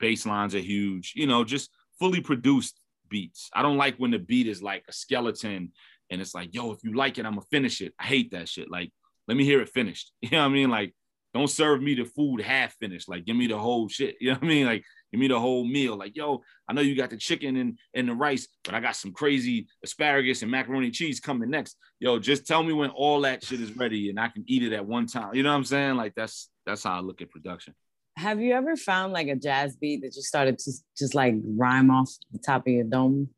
bass 0.00 0.24
lines 0.24 0.54
are 0.54 0.60
huge, 0.60 1.12
you 1.14 1.26
know, 1.26 1.44
just 1.44 1.70
fully 1.98 2.20
produced 2.20 2.80
beats. 3.10 3.50
I 3.52 3.62
don't 3.62 3.76
like 3.76 3.96
when 3.96 4.12
the 4.12 4.18
beat 4.18 4.46
is 4.46 4.62
like 4.62 4.84
a 4.88 4.92
skeleton 4.92 5.72
and 6.10 6.20
it's 6.20 6.34
like, 6.34 6.54
yo, 6.54 6.72
if 6.72 6.78
you 6.82 6.94
like 6.94 7.18
it, 7.18 7.26
I'm 7.26 7.34
gonna 7.34 7.46
finish 7.50 7.80
it. 7.80 7.94
I 7.98 8.04
hate 8.04 8.32
that 8.32 8.48
shit. 8.48 8.70
Like, 8.70 8.92
let 9.26 9.36
me 9.36 9.44
hear 9.44 9.60
it 9.60 9.68
finished. 9.68 10.12
You 10.22 10.30
know 10.30 10.40
what 10.40 10.46
I 10.46 10.54
mean? 10.54 10.70
Like, 10.70 10.94
don't 11.34 11.48
serve 11.48 11.82
me 11.82 11.94
the 11.94 12.04
food 12.04 12.40
half 12.40 12.74
finished. 12.80 13.08
Like, 13.08 13.24
give 13.26 13.36
me 13.36 13.46
the 13.46 13.58
whole 13.58 13.88
shit. 13.88 14.16
You 14.20 14.28
know 14.28 14.34
what 14.34 14.44
I 14.44 14.48
mean? 14.48 14.66
Like, 14.66 14.84
give 15.12 15.20
me 15.20 15.28
the 15.28 15.38
whole 15.38 15.64
meal. 15.64 15.96
Like, 15.96 16.16
yo, 16.16 16.42
I 16.68 16.72
know 16.72 16.80
you 16.80 16.96
got 16.96 17.10
the 17.10 17.16
chicken 17.16 17.56
and, 17.56 17.78
and 17.94 18.08
the 18.08 18.14
rice, 18.14 18.48
but 18.64 18.74
I 18.74 18.80
got 18.80 18.96
some 18.96 19.12
crazy 19.12 19.68
asparagus 19.84 20.42
and 20.42 20.50
macaroni 20.50 20.86
and 20.86 20.94
cheese 20.94 21.20
coming 21.20 21.50
next. 21.50 21.76
Yo, 22.00 22.18
just 22.18 22.46
tell 22.46 22.62
me 22.62 22.72
when 22.72 22.90
all 22.90 23.20
that 23.22 23.44
shit 23.44 23.60
is 23.60 23.76
ready 23.76 24.10
and 24.10 24.18
I 24.18 24.28
can 24.28 24.44
eat 24.46 24.62
it 24.62 24.72
at 24.72 24.86
one 24.86 25.06
time. 25.06 25.34
You 25.34 25.42
know 25.42 25.50
what 25.50 25.56
I'm 25.56 25.64
saying? 25.64 25.96
Like, 25.96 26.14
that's 26.14 26.50
that's 26.66 26.82
how 26.82 26.96
I 26.96 27.00
look 27.00 27.22
at 27.22 27.30
production. 27.30 27.74
Have 28.16 28.40
you 28.40 28.52
ever 28.52 28.74
found 28.76 29.12
like 29.12 29.28
a 29.28 29.36
jazz 29.36 29.76
beat 29.76 30.02
that 30.02 30.16
you 30.16 30.22
started 30.22 30.58
to 30.58 30.72
just 30.96 31.14
like 31.14 31.34
rhyme 31.56 31.90
off 31.90 32.10
the 32.32 32.38
top 32.38 32.66
of 32.66 32.72
your 32.72 32.84
dome? 32.84 33.28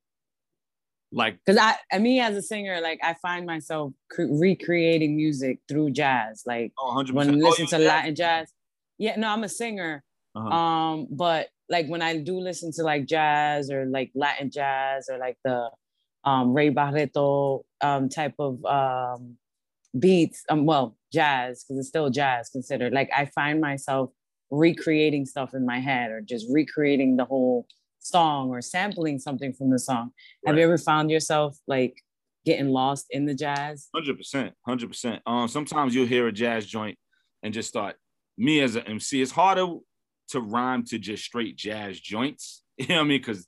Like, 1.12 1.38
Because 1.44 1.61
I, 1.92 1.99
me 1.99 2.20
as 2.20 2.37
a 2.37 2.42
singer, 2.42 2.81
like 2.81 3.01
I 3.03 3.14
find 3.14 3.44
myself 3.46 3.92
cre- 4.11 4.31
recreating 4.31 5.16
music 5.16 5.59
through 5.68 5.90
jazz. 5.90 6.42
Like 6.46 6.73
oh, 6.79 6.94
100%. 6.96 7.12
when 7.12 7.29
I 7.31 7.33
Oh, 7.33 7.37
listen 7.37 7.64
you 7.64 7.68
to? 7.70 7.79
Latin 7.79 8.14
jazz. 8.14 8.53
Yeah, 8.99 9.16
no, 9.16 9.29
I'm 9.29 9.42
a 9.44 9.49
singer. 9.49 10.05
Uh-huh. 10.37 10.49
Um, 10.49 11.07
but 11.11 11.49
like 11.68 11.87
when 11.88 12.03
I 12.03 12.18
do 12.18 12.38
listen 12.38 12.70
to 12.73 12.83
like 12.83 13.07
jazz 13.07 13.70
or 13.70 13.87
like 13.87 14.11
Latin 14.14 14.51
jazz 14.51 15.09
or 15.11 15.18
like 15.18 15.37
the 15.44 15.70
um 16.25 16.53
Ray 16.53 16.70
Barretto 16.70 17.62
um 17.81 18.09
type 18.09 18.35
of 18.38 18.64
um 18.64 19.37
beats, 19.99 20.44
um 20.49 20.66
well, 20.66 20.96
jazz, 21.12 21.64
because 21.64 21.79
it's 21.81 21.88
still 21.88 22.11
jazz 22.11 22.51
considered. 22.51 22.92
Like 22.92 23.11
I 23.16 23.25
find 23.27 23.61
myself 23.61 24.11
recreating 24.51 25.27
stuff 25.27 25.55
in 25.55 25.64
my 25.66 25.81
head 25.81 26.11
or 26.11 26.20
just 26.20 26.46
recreating 26.51 27.16
the 27.16 27.25
whole 27.25 27.66
song 28.01 28.51
or 28.51 28.61
sampling 28.61 29.19
something 29.19 29.53
from 29.53 29.71
the 29.71 29.79
song. 29.79 30.11
Have 30.47 30.57
you 30.57 30.65
ever 30.65 30.79
found 30.79 31.11
yourself 31.11 31.57
like 31.67 32.03
getting 32.45 32.69
lost 32.71 33.07
in 33.11 33.27
the 33.27 33.35
jazz? 33.35 33.89
Hundred 33.95 34.17
percent, 34.17 34.55
hundred 34.67 34.89
percent. 34.89 35.23
Um, 35.27 35.47
sometimes 35.49 35.95
you'll 35.95 36.07
hear 36.07 36.27
a 36.27 36.33
jazz 36.33 36.67
joint 36.67 36.99
and 37.43 37.55
just 37.55 37.69
start. 37.69 37.97
Me 38.39 38.61
as 38.61 38.75
an 38.77 38.85
MC, 38.87 39.21
it's 39.23 39.31
harder 39.33 39.67
to 40.29 40.41
rhyme 40.41 40.85
to 40.87 40.99
just 40.99 41.25
straight 41.25 41.57
jazz 41.57 41.99
joints. 42.01 42.63
You 42.81 42.87
know 42.89 42.95
what 42.95 43.01
I 43.01 43.09
mean? 43.09 43.21
Because 43.21 43.47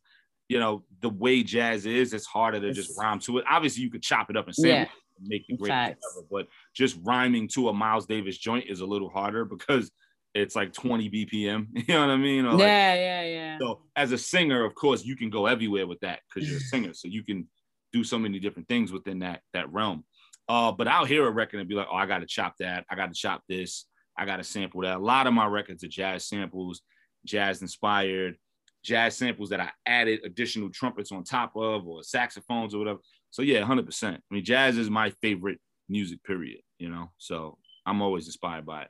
you 0.51 0.59
know 0.61 0.85
the 1.01 1.09
way 1.09 1.43
jazz 1.43 1.87
is, 1.87 2.13
it's 2.13 2.27
harder 2.27 2.61
to 2.61 2.71
just 2.75 2.99
rhyme 3.01 3.19
to 3.21 3.39
it. 3.39 3.45
Obviously, 3.51 3.83
you 3.83 3.91
could 3.91 4.03
chop 4.03 4.29
it 4.29 4.37
up 4.37 4.45
and 4.45 4.55
sample 4.55 4.71
Yeah. 4.71 4.87
and 5.19 5.27
make 5.27 5.47
the 5.47 5.57
great 5.57 5.71
whatever, 5.71 6.27
but 6.31 6.49
just 6.75 6.99
rhyming 7.03 7.49
to 7.55 7.71
a 7.71 7.73
Miles 7.73 8.05
Davis 8.05 8.37
joint 8.37 8.67
is 8.69 8.81
a 8.81 8.85
little 8.87 9.09
harder 9.09 9.47
because 9.47 9.91
it's 10.35 10.57
like 10.57 10.73
20 10.73 11.11
BPM. 11.11 11.67
You 11.75 11.95
know 11.95 12.01
what 12.01 12.11
I 12.11 12.17
mean? 12.17 12.47
Or 12.47 12.53
like, 12.53 12.61
yeah, 12.61 12.95
yeah, 12.95 13.23
yeah. 13.23 13.59
so 13.59 13.83
as 13.97 14.13
a 14.13 14.19
singer, 14.19 14.65
of 14.65 14.75
course, 14.75 15.05
you 15.05 15.17
can 15.17 15.31
go 15.31 15.47
everywhere 15.47 15.87
with 15.87 16.01
that 16.01 16.21
because 16.29 16.49
you're 16.49 16.59
a 16.59 16.61
singer. 16.73 16.95
So 16.95 17.09
you 17.09 17.25
can 17.25 17.49
do 17.93 18.05
so 18.05 18.19
many 18.19 18.39
different 18.39 18.69
things 18.69 18.93
within 18.93 19.21
that 19.21 19.41
that 19.53 19.73
realm. 19.73 20.05
Uh, 20.49 20.73
but 20.73 20.89
I'll 20.89 21.05
hear 21.05 21.27
a 21.27 21.31
record 21.31 21.61
and 21.61 21.69
be 21.69 21.75
like, 21.75 21.87
oh, 21.91 21.97
I 21.97 22.07
gotta 22.07 22.27
chop 22.27 22.55
that, 22.59 22.85
I 22.91 22.97
gotta 22.97 23.15
chop 23.15 23.43
this, 23.49 23.87
I 24.19 24.27
gotta 24.27 24.45
sample 24.45 24.83
that. 24.83 24.97
A 24.97 24.99
lot 24.99 25.27
of 25.27 25.35
my 25.35 25.47
records 25.47 25.85
are 25.85 25.89
jazz 25.89 26.27
samples, 26.27 26.83
jazz 27.25 27.63
inspired, 27.63 28.37
jazz 28.85 29.17
samples 29.17 29.51
that 29.51 29.61
I 29.61 29.71
added 29.87 30.21
additional 30.25 30.71
trumpets 30.71 31.13
on 31.13 31.25
top 31.25 31.53
of 31.57 31.87
or 31.87 32.03
saxophones 32.03 32.75
or 32.75 32.79
whatever. 32.79 32.99
So 33.31 33.43
yeah, 33.43 33.63
100%. 33.63 34.15
I 34.15 34.19
mean, 34.31 34.45
jazz 34.45 34.77
is 34.77 34.91
my 34.91 35.11
favorite 35.23 35.59
music, 35.89 36.23
period, 36.25 36.61
you 36.79 36.89
know. 36.89 37.11
So 37.19 37.59
I'm 37.87 38.03
always 38.03 38.27
inspired 38.27 38.67
by 38.67 38.83
it. 38.83 38.89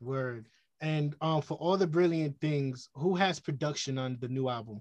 Word. 0.00 0.46
And 0.80 1.14
um, 1.20 1.42
for 1.42 1.54
all 1.58 1.76
the 1.76 1.86
brilliant 1.86 2.40
things, 2.40 2.88
who 2.94 3.14
has 3.16 3.38
production 3.38 3.98
on 3.98 4.16
the 4.20 4.28
new 4.28 4.48
album? 4.48 4.80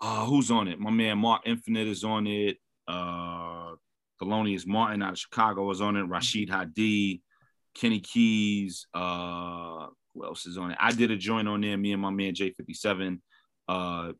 Uh, 0.00 0.24
who's 0.24 0.50
on 0.50 0.68
it? 0.68 0.78
My 0.78 0.90
man 0.90 1.18
Mark 1.18 1.42
Infinite 1.44 1.88
is 1.88 2.04
on 2.04 2.26
it. 2.26 2.58
Uh, 2.88 3.72
Thelonious 4.20 4.66
Martin 4.66 5.02
out 5.02 5.12
of 5.12 5.18
Chicago 5.18 5.70
is 5.70 5.80
on 5.80 5.96
it. 5.96 6.02
Rashid 6.02 6.48
Hadi, 6.48 7.22
Kenny 7.74 8.00
Keys. 8.00 8.86
Uh, 8.94 9.86
who 10.14 10.24
else 10.24 10.46
is 10.46 10.56
on 10.56 10.70
it? 10.70 10.78
I 10.80 10.92
did 10.92 11.10
a 11.10 11.16
joint 11.16 11.48
on 11.48 11.60
there. 11.60 11.76
Me 11.76 11.92
and 11.92 12.00
my 12.00 12.10
man 12.10 12.34
J57. 12.34 13.20
Uh, 13.68 14.12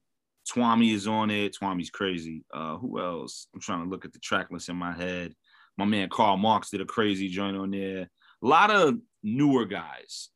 Twami 0.50 0.94
is 0.94 1.06
on 1.06 1.30
it. 1.30 1.56
Twami's 1.60 1.90
crazy. 1.90 2.44
Uh, 2.52 2.76
who 2.76 3.00
else? 3.00 3.48
I'm 3.54 3.60
trying 3.60 3.82
to 3.82 3.88
look 3.88 4.04
at 4.04 4.12
the 4.12 4.18
track 4.18 4.48
list 4.50 4.68
in 4.68 4.76
my 4.76 4.92
head. 4.92 5.34
My 5.76 5.84
man 5.84 6.08
Carl 6.08 6.36
Marx 6.36 6.70
did 6.70 6.80
a 6.80 6.86
crazy 6.86 7.28
joint 7.28 7.56
on 7.56 7.70
there. 7.70 8.08
A 8.42 8.46
lot 8.46 8.70
of 8.70 8.98
newer 9.22 9.64
guys. 9.64 10.28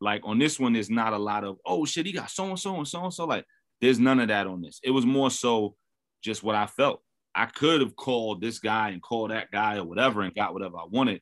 Like 0.00 0.22
on 0.24 0.38
this 0.38 0.60
one, 0.60 0.74
there's 0.74 0.90
not 0.90 1.12
a 1.12 1.18
lot 1.18 1.44
of 1.44 1.56
oh 1.66 1.84
shit, 1.84 2.06
he 2.06 2.12
got 2.12 2.30
so 2.30 2.46
and 2.46 2.58
so 2.58 2.76
and 2.76 2.86
so 2.86 3.04
and 3.04 3.12
so. 3.14 3.24
Like 3.24 3.44
there's 3.80 3.98
none 3.98 4.20
of 4.20 4.28
that 4.28 4.46
on 4.46 4.62
this. 4.62 4.80
It 4.82 4.90
was 4.90 5.06
more 5.06 5.30
so 5.30 5.74
just 6.22 6.42
what 6.42 6.54
I 6.54 6.66
felt. 6.66 7.02
I 7.34 7.46
could 7.46 7.80
have 7.80 7.96
called 7.96 8.40
this 8.40 8.58
guy 8.58 8.90
and 8.90 9.02
called 9.02 9.30
that 9.30 9.50
guy 9.50 9.76
or 9.76 9.84
whatever 9.84 10.22
and 10.22 10.34
got 10.34 10.52
whatever 10.52 10.76
I 10.78 10.86
wanted, 10.90 11.20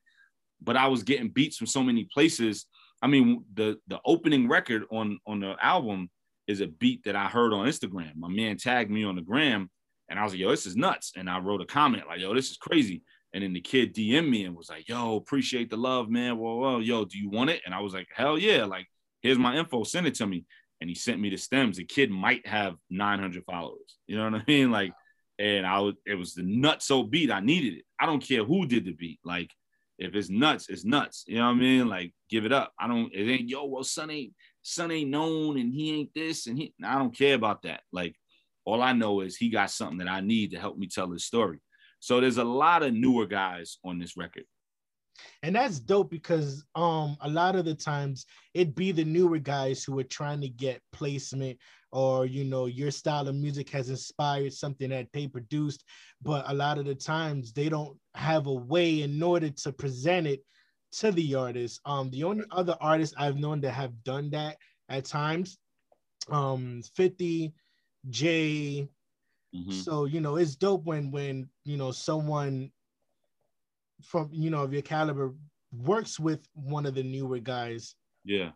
but 0.62 0.76
I 0.76 0.88
was 0.88 1.02
getting 1.02 1.28
beats 1.28 1.56
from 1.56 1.66
so 1.66 1.82
many 1.82 2.04
places. 2.04 2.66
I 3.02 3.06
mean, 3.06 3.44
the 3.54 3.78
the 3.86 4.00
opening 4.04 4.48
record 4.48 4.84
on 4.90 5.18
on 5.26 5.40
the 5.40 5.56
album 5.60 6.10
is 6.46 6.60
a 6.60 6.66
beat 6.66 7.04
that 7.04 7.16
I 7.16 7.26
heard 7.26 7.52
on 7.52 7.66
Instagram. 7.66 8.16
My 8.16 8.28
man 8.28 8.56
tagged 8.56 8.90
me 8.90 9.04
on 9.04 9.16
the 9.16 9.22
gram, 9.22 9.70
and 10.08 10.18
I 10.18 10.24
was 10.24 10.32
like, 10.32 10.40
"Yo, 10.40 10.50
this 10.50 10.66
is 10.66 10.76
nuts!" 10.76 11.12
And 11.16 11.28
I 11.28 11.38
wrote 11.38 11.60
a 11.60 11.66
comment 11.66 12.04
like, 12.08 12.20
"Yo, 12.20 12.34
this 12.34 12.50
is 12.50 12.56
crazy." 12.56 13.02
And 13.34 13.42
then 13.42 13.52
the 13.52 13.60
kid 13.60 13.94
DM 13.94 14.28
me 14.28 14.44
and 14.44 14.56
was 14.56 14.70
like, 14.70 14.88
"Yo, 14.88 15.16
appreciate 15.16 15.70
the 15.70 15.76
love, 15.76 16.08
man. 16.08 16.38
Whoa, 16.38 16.56
whoa, 16.56 16.78
yo, 16.78 17.04
do 17.04 17.18
you 17.18 17.28
want 17.28 17.50
it?" 17.50 17.62
And 17.66 17.74
I 17.74 17.80
was 17.80 17.92
like, 17.92 18.08
"Hell 18.14 18.38
yeah! 18.38 18.64
Like, 18.64 18.86
here's 19.20 19.38
my 19.38 19.56
info. 19.56 19.84
Send 19.84 20.06
it 20.06 20.14
to 20.16 20.26
me." 20.26 20.44
And 20.80 20.90
he 20.90 20.94
sent 20.94 21.20
me 21.20 21.30
the 21.30 21.36
stems. 21.36 21.76
The 21.76 21.84
kid 21.84 22.10
might 22.10 22.46
have 22.46 22.76
900 22.90 23.44
followers. 23.44 23.98
You 24.06 24.16
know 24.16 24.30
what 24.30 24.40
I 24.40 24.44
mean? 24.48 24.70
Like, 24.70 24.92
and 25.38 25.66
I 25.66 25.80
was, 25.80 25.94
it 26.06 26.14
was 26.14 26.34
the 26.34 26.42
nutso 26.42 27.08
beat. 27.08 27.30
I 27.30 27.40
needed 27.40 27.74
it. 27.78 27.84
I 28.00 28.06
don't 28.06 28.26
care 28.26 28.44
who 28.44 28.66
did 28.66 28.84
the 28.84 28.92
beat. 28.92 29.20
Like, 29.24 29.50
if 29.98 30.14
it's 30.14 30.30
nuts, 30.30 30.68
it's 30.68 30.84
nuts. 30.84 31.24
You 31.26 31.36
know 31.36 31.46
what 31.46 31.56
I 31.56 31.60
mean? 31.60 31.88
Like, 31.88 32.12
give 32.28 32.44
it 32.44 32.52
up. 32.52 32.72
I 32.78 32.86
don't. 32.88 33.12
It 33.12 33.30
ain't 33.30 33.48
yo. 33.48 33.64
Well, 33.64 33.84
son 33.84 34.10
ain't 34.10 34.34
son 34.62 34.90
ain't 34.90 35.10
known, 35.10 35.58
and 35.58 35.72
he 35.72 35.94
ain't 35.98 36.14
this, 36.14 36.46
and 36.46 36.58
he. 36.58 36.74
I 36.84 36.98
don't 36.98 37.16
care 37.16 37.34
about 37.34 37.62
that. 37.62 37.80
Like, 37.92 38.14
all 38.64 38.82
I 38.82 38.92
know 38.92 39.20
is 39.20 39.36
he 39.36 39.48
got 39.48 39.70
something 39.70 39.98
that 39.98 40.08
I 40.08 40.20
need 40.20 40.50
to 40.50 40.58
help 40.58 40.76
me 40.76 40.88
tell 40.88 41.10
his 41.10 41.24
story. 41.24 41.58
So 42.06 42.20
there's 42.20 42.38
a 42.38 42.44
lot 42.44 42.84
of 42.84 42.94
newer 42.94 43.26
guys 43.26 43.78
on 43.84 43.98
this 43.98 44.16
record. 44.16 44.44
And 45.42 45.56
that's 45.56 45.80
dope 45.80 46.08
because 46.08 46.64
um 46.76 47.16
a 47.20 47.28
lot 47.28 47.56
of 47.56 47.64
the 47.64 47.74
times 47.74 48.26
it'd 48.54 48.76
be 48.76 48.92
the 48.92 49.04
newer 49.04 49.40
guys 49.40 49.82
who 49.82 49.98
are 49.98 50.04
trying 50.04 50.40
to 50.42 50.48
get 50.48 50.80
placement 50.92 51.58
or 51.90 52.24
you 52.24 52.44
know 52.44 52.66
your 52.66 52.92
style 52.92 53.26
of 53.26 53.34
music 53.34 53.70
has 53.70 53.90
inspired 53.90 54.52
something 54.52 54.90
that 54.90 55.08
they 55.12 55.26
produced, 55.26 55.82
but 56.22 56.44
a 56.48 56.54
lot 56.54 56.78
of 56.78 56.84
the 56.84 56.94
times 56.94 57.52
they 57.52 57.68
don't 57.68 57.98
have 58.14 58.46
a 58.46 58.54
way 58.54 59.02
in 59.02 59.20
order 59.20 59.50
to 59.50 59.72
present 59.72 60.28
it 60.28 60.44
to 61.00 61.10
the 61.10 61.34
artist. 61.34 61.80
Um 61.84 62.08
the 62.10 62.22
only 62.22 62.44
other 62.52 62.76
artists 62.80 63.16
I've 63.18 63.36
known 63.36 63.60
that 63.62 63.72
have 63.72 64.04
done 64.04 64.30
that 64.30 64.58
at 64.88 65.06
times 65.06 65.58
um 66.30 66.82
50 66.94 67.52
J 68.08 68.88
Mhm. 69.54 69.72
so 69.72 70.04
you 70.04 70.20
know 70.20 70.36
it's 70.36 70.56
dope 70.56 70.84
when 70.84 71.10
when 71.10 71.48
you 71.64 71.76
know 71.76 71.90
someone 71.92 72.70
from 74.02 74.28
you 74.32 74.50
know 74.50 74.62
of 74.62 74.72
your 74.72 74.82
caliber 74.82 75.34
works 75.72 76.18
with 76.18 76.46
one 76.54 76.86
of 76.86 76.94
the 76.94 77.02
newer 77.02 77.38
guys. 77.38 77.94
Yeah. 78.24 78.50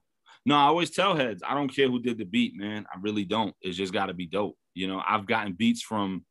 No, 0.46 0.54
I 0.56 0.62
always 0.62 0.90
tell 0.90 1.14
heads, 1.16 1.42
I 1.46 1.54
don't 1.54 1.74
care 1.74 1.88
who 1.88 2.00
did 2.00 2.18
the 2.18 2.24
beat, 2.24 2.56
man. 2.56 2.86
I 2.92 2.98
really 3.00 3.24
don't. 3.24 3.54
It's 3.60 3.76
just 3.76 3.92
got 3.92 4.06
to 4.06 4.14
be 4.14 4.26
dope. 4.26 4.56
You 4.74 4.86
know, 4.88 5.02
I've 5.06 5.26
gotten 5.26 5.52
beats 5.52 5.82
from 5.82 6.24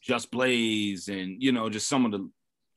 Just 0.00 0.30
Blaze 0.30 1.08
and, 1.08 1.42
you 1.42 1.52
know, 1.52 1.68
just 1.68 1.88
some 1.88 2.06
of 2.06 2.12
the 2.12 2.30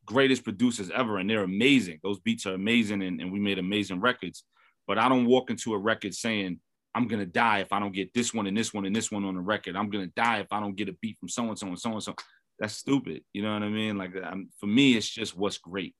greatest 0.05 0.43
producers 0.43 0.89
ever, 0.93 1.19
and 1.19 1.29
they're 1.29 1.43
amazing. 1.43 1.99
Those 2.03 2.19
beats 2.19 2.45
are 2.45 2.53
amazing, 2.53 3.01
and, 3.01 3.21
and 3.21 3.31
we 3.31 3.39
made 3.39 3.59
amazing 3.59 4.01
records. 4.01 4.43
But 4.87 4.97
I 4.97 5.07
don't 5.07 5.25
walk 5.25 5.49
into 5.51 5.73
a 5.73 5.77
record 5.77 6.13
saying, 6.13 6.59
I'm 6.93 7.07
to 7.09 7.25
die 7.25 7.59
if 7.59 7.71
I 7.71 7.79
don't 7.79 7.93
get 7.93 8.13
this 8.13 8.33
one 8.33 8.47
and 8.47 8.57
this 8.57 8.73
one 8.73 8.85
and 8.85 8.95
this 8.95 9.11
one 9.11 9.23
on 9.23 9.35
the 9.35 9.41
record. 9.41 9.75
I'm 9.75 9.89
to 9.91 10.13
die 10.15 10.39
if 10.39 10.47
I 10.51 10.59
don't 10.59 10.75
get 10.75 10.89
a 10.89 10.93
beat 11.01 11.17
from 11.19 11.29
so 11.29 11.47
and 11.47 11.57
so 11.57 11.67
and 11.67 11.79
so 11.79 11.93
and 11.93 12.03
so. 12.03 12.15
That's 12.59 12.75
stupid. 12.75 13.23
You 13.33 13.41
know 13.41 13.53
what 13.53 13.63
I 13.63 13.69
mean? 13.69 13.97
Like, 13.97 14.11
um, 14.23 14.49
for 14.59 14.67
me, 14.67 14.95
it's 14.95 15.09
just 15.09 15.35
what's 15.35 15.57
great. 15.57 15.95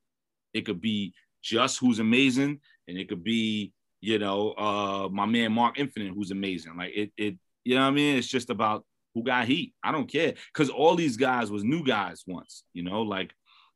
It 0.53 0.65
could 0.65 0.79
be 0.81 1.13
just 1.41 1.79
who's 1.79 1.99
amazing, 1.99 2.59
and 2.87 2.97
it 2.97 3.09
could 3.09 3.23
be 3.23 3.73
you 4.01 4.17
know, 4.17 4.51
uh, 4.53 5.07
my 5.11 5.25
man 5.25 5.53
Mark 5.53 5.79
Infinite, 5.79 6.13
who's 6.13 6.31
amazing. 6.31 6.75
Like 6.75 6.91
it, 6.95 7.11
it, 7.17 7.37
you 7.63 7.75
know 7.75 7.81
what 7.81 7.87
I 7.87 7.91
mean? 7.91 8.17
It's 8.17 8.27
just 8.27 8.49
about 8.49 8.83
who 9.13 9.23
got 9.23 9.47
heat. 9.47 9.73
I 9.83 9.91
don't 9.91 10.11
care. 10.11 10.33
Cause 10.53 10.69
all 10.69 10.95
these 10.95 11.17
guys 11.17 11.51
was 11.51 11.63
new 11.63 11.85
guys 11.85 12.23
once, 12.25 12.63
you 12.73 12.83
know, 12.83 13.03
like 13.03 13.31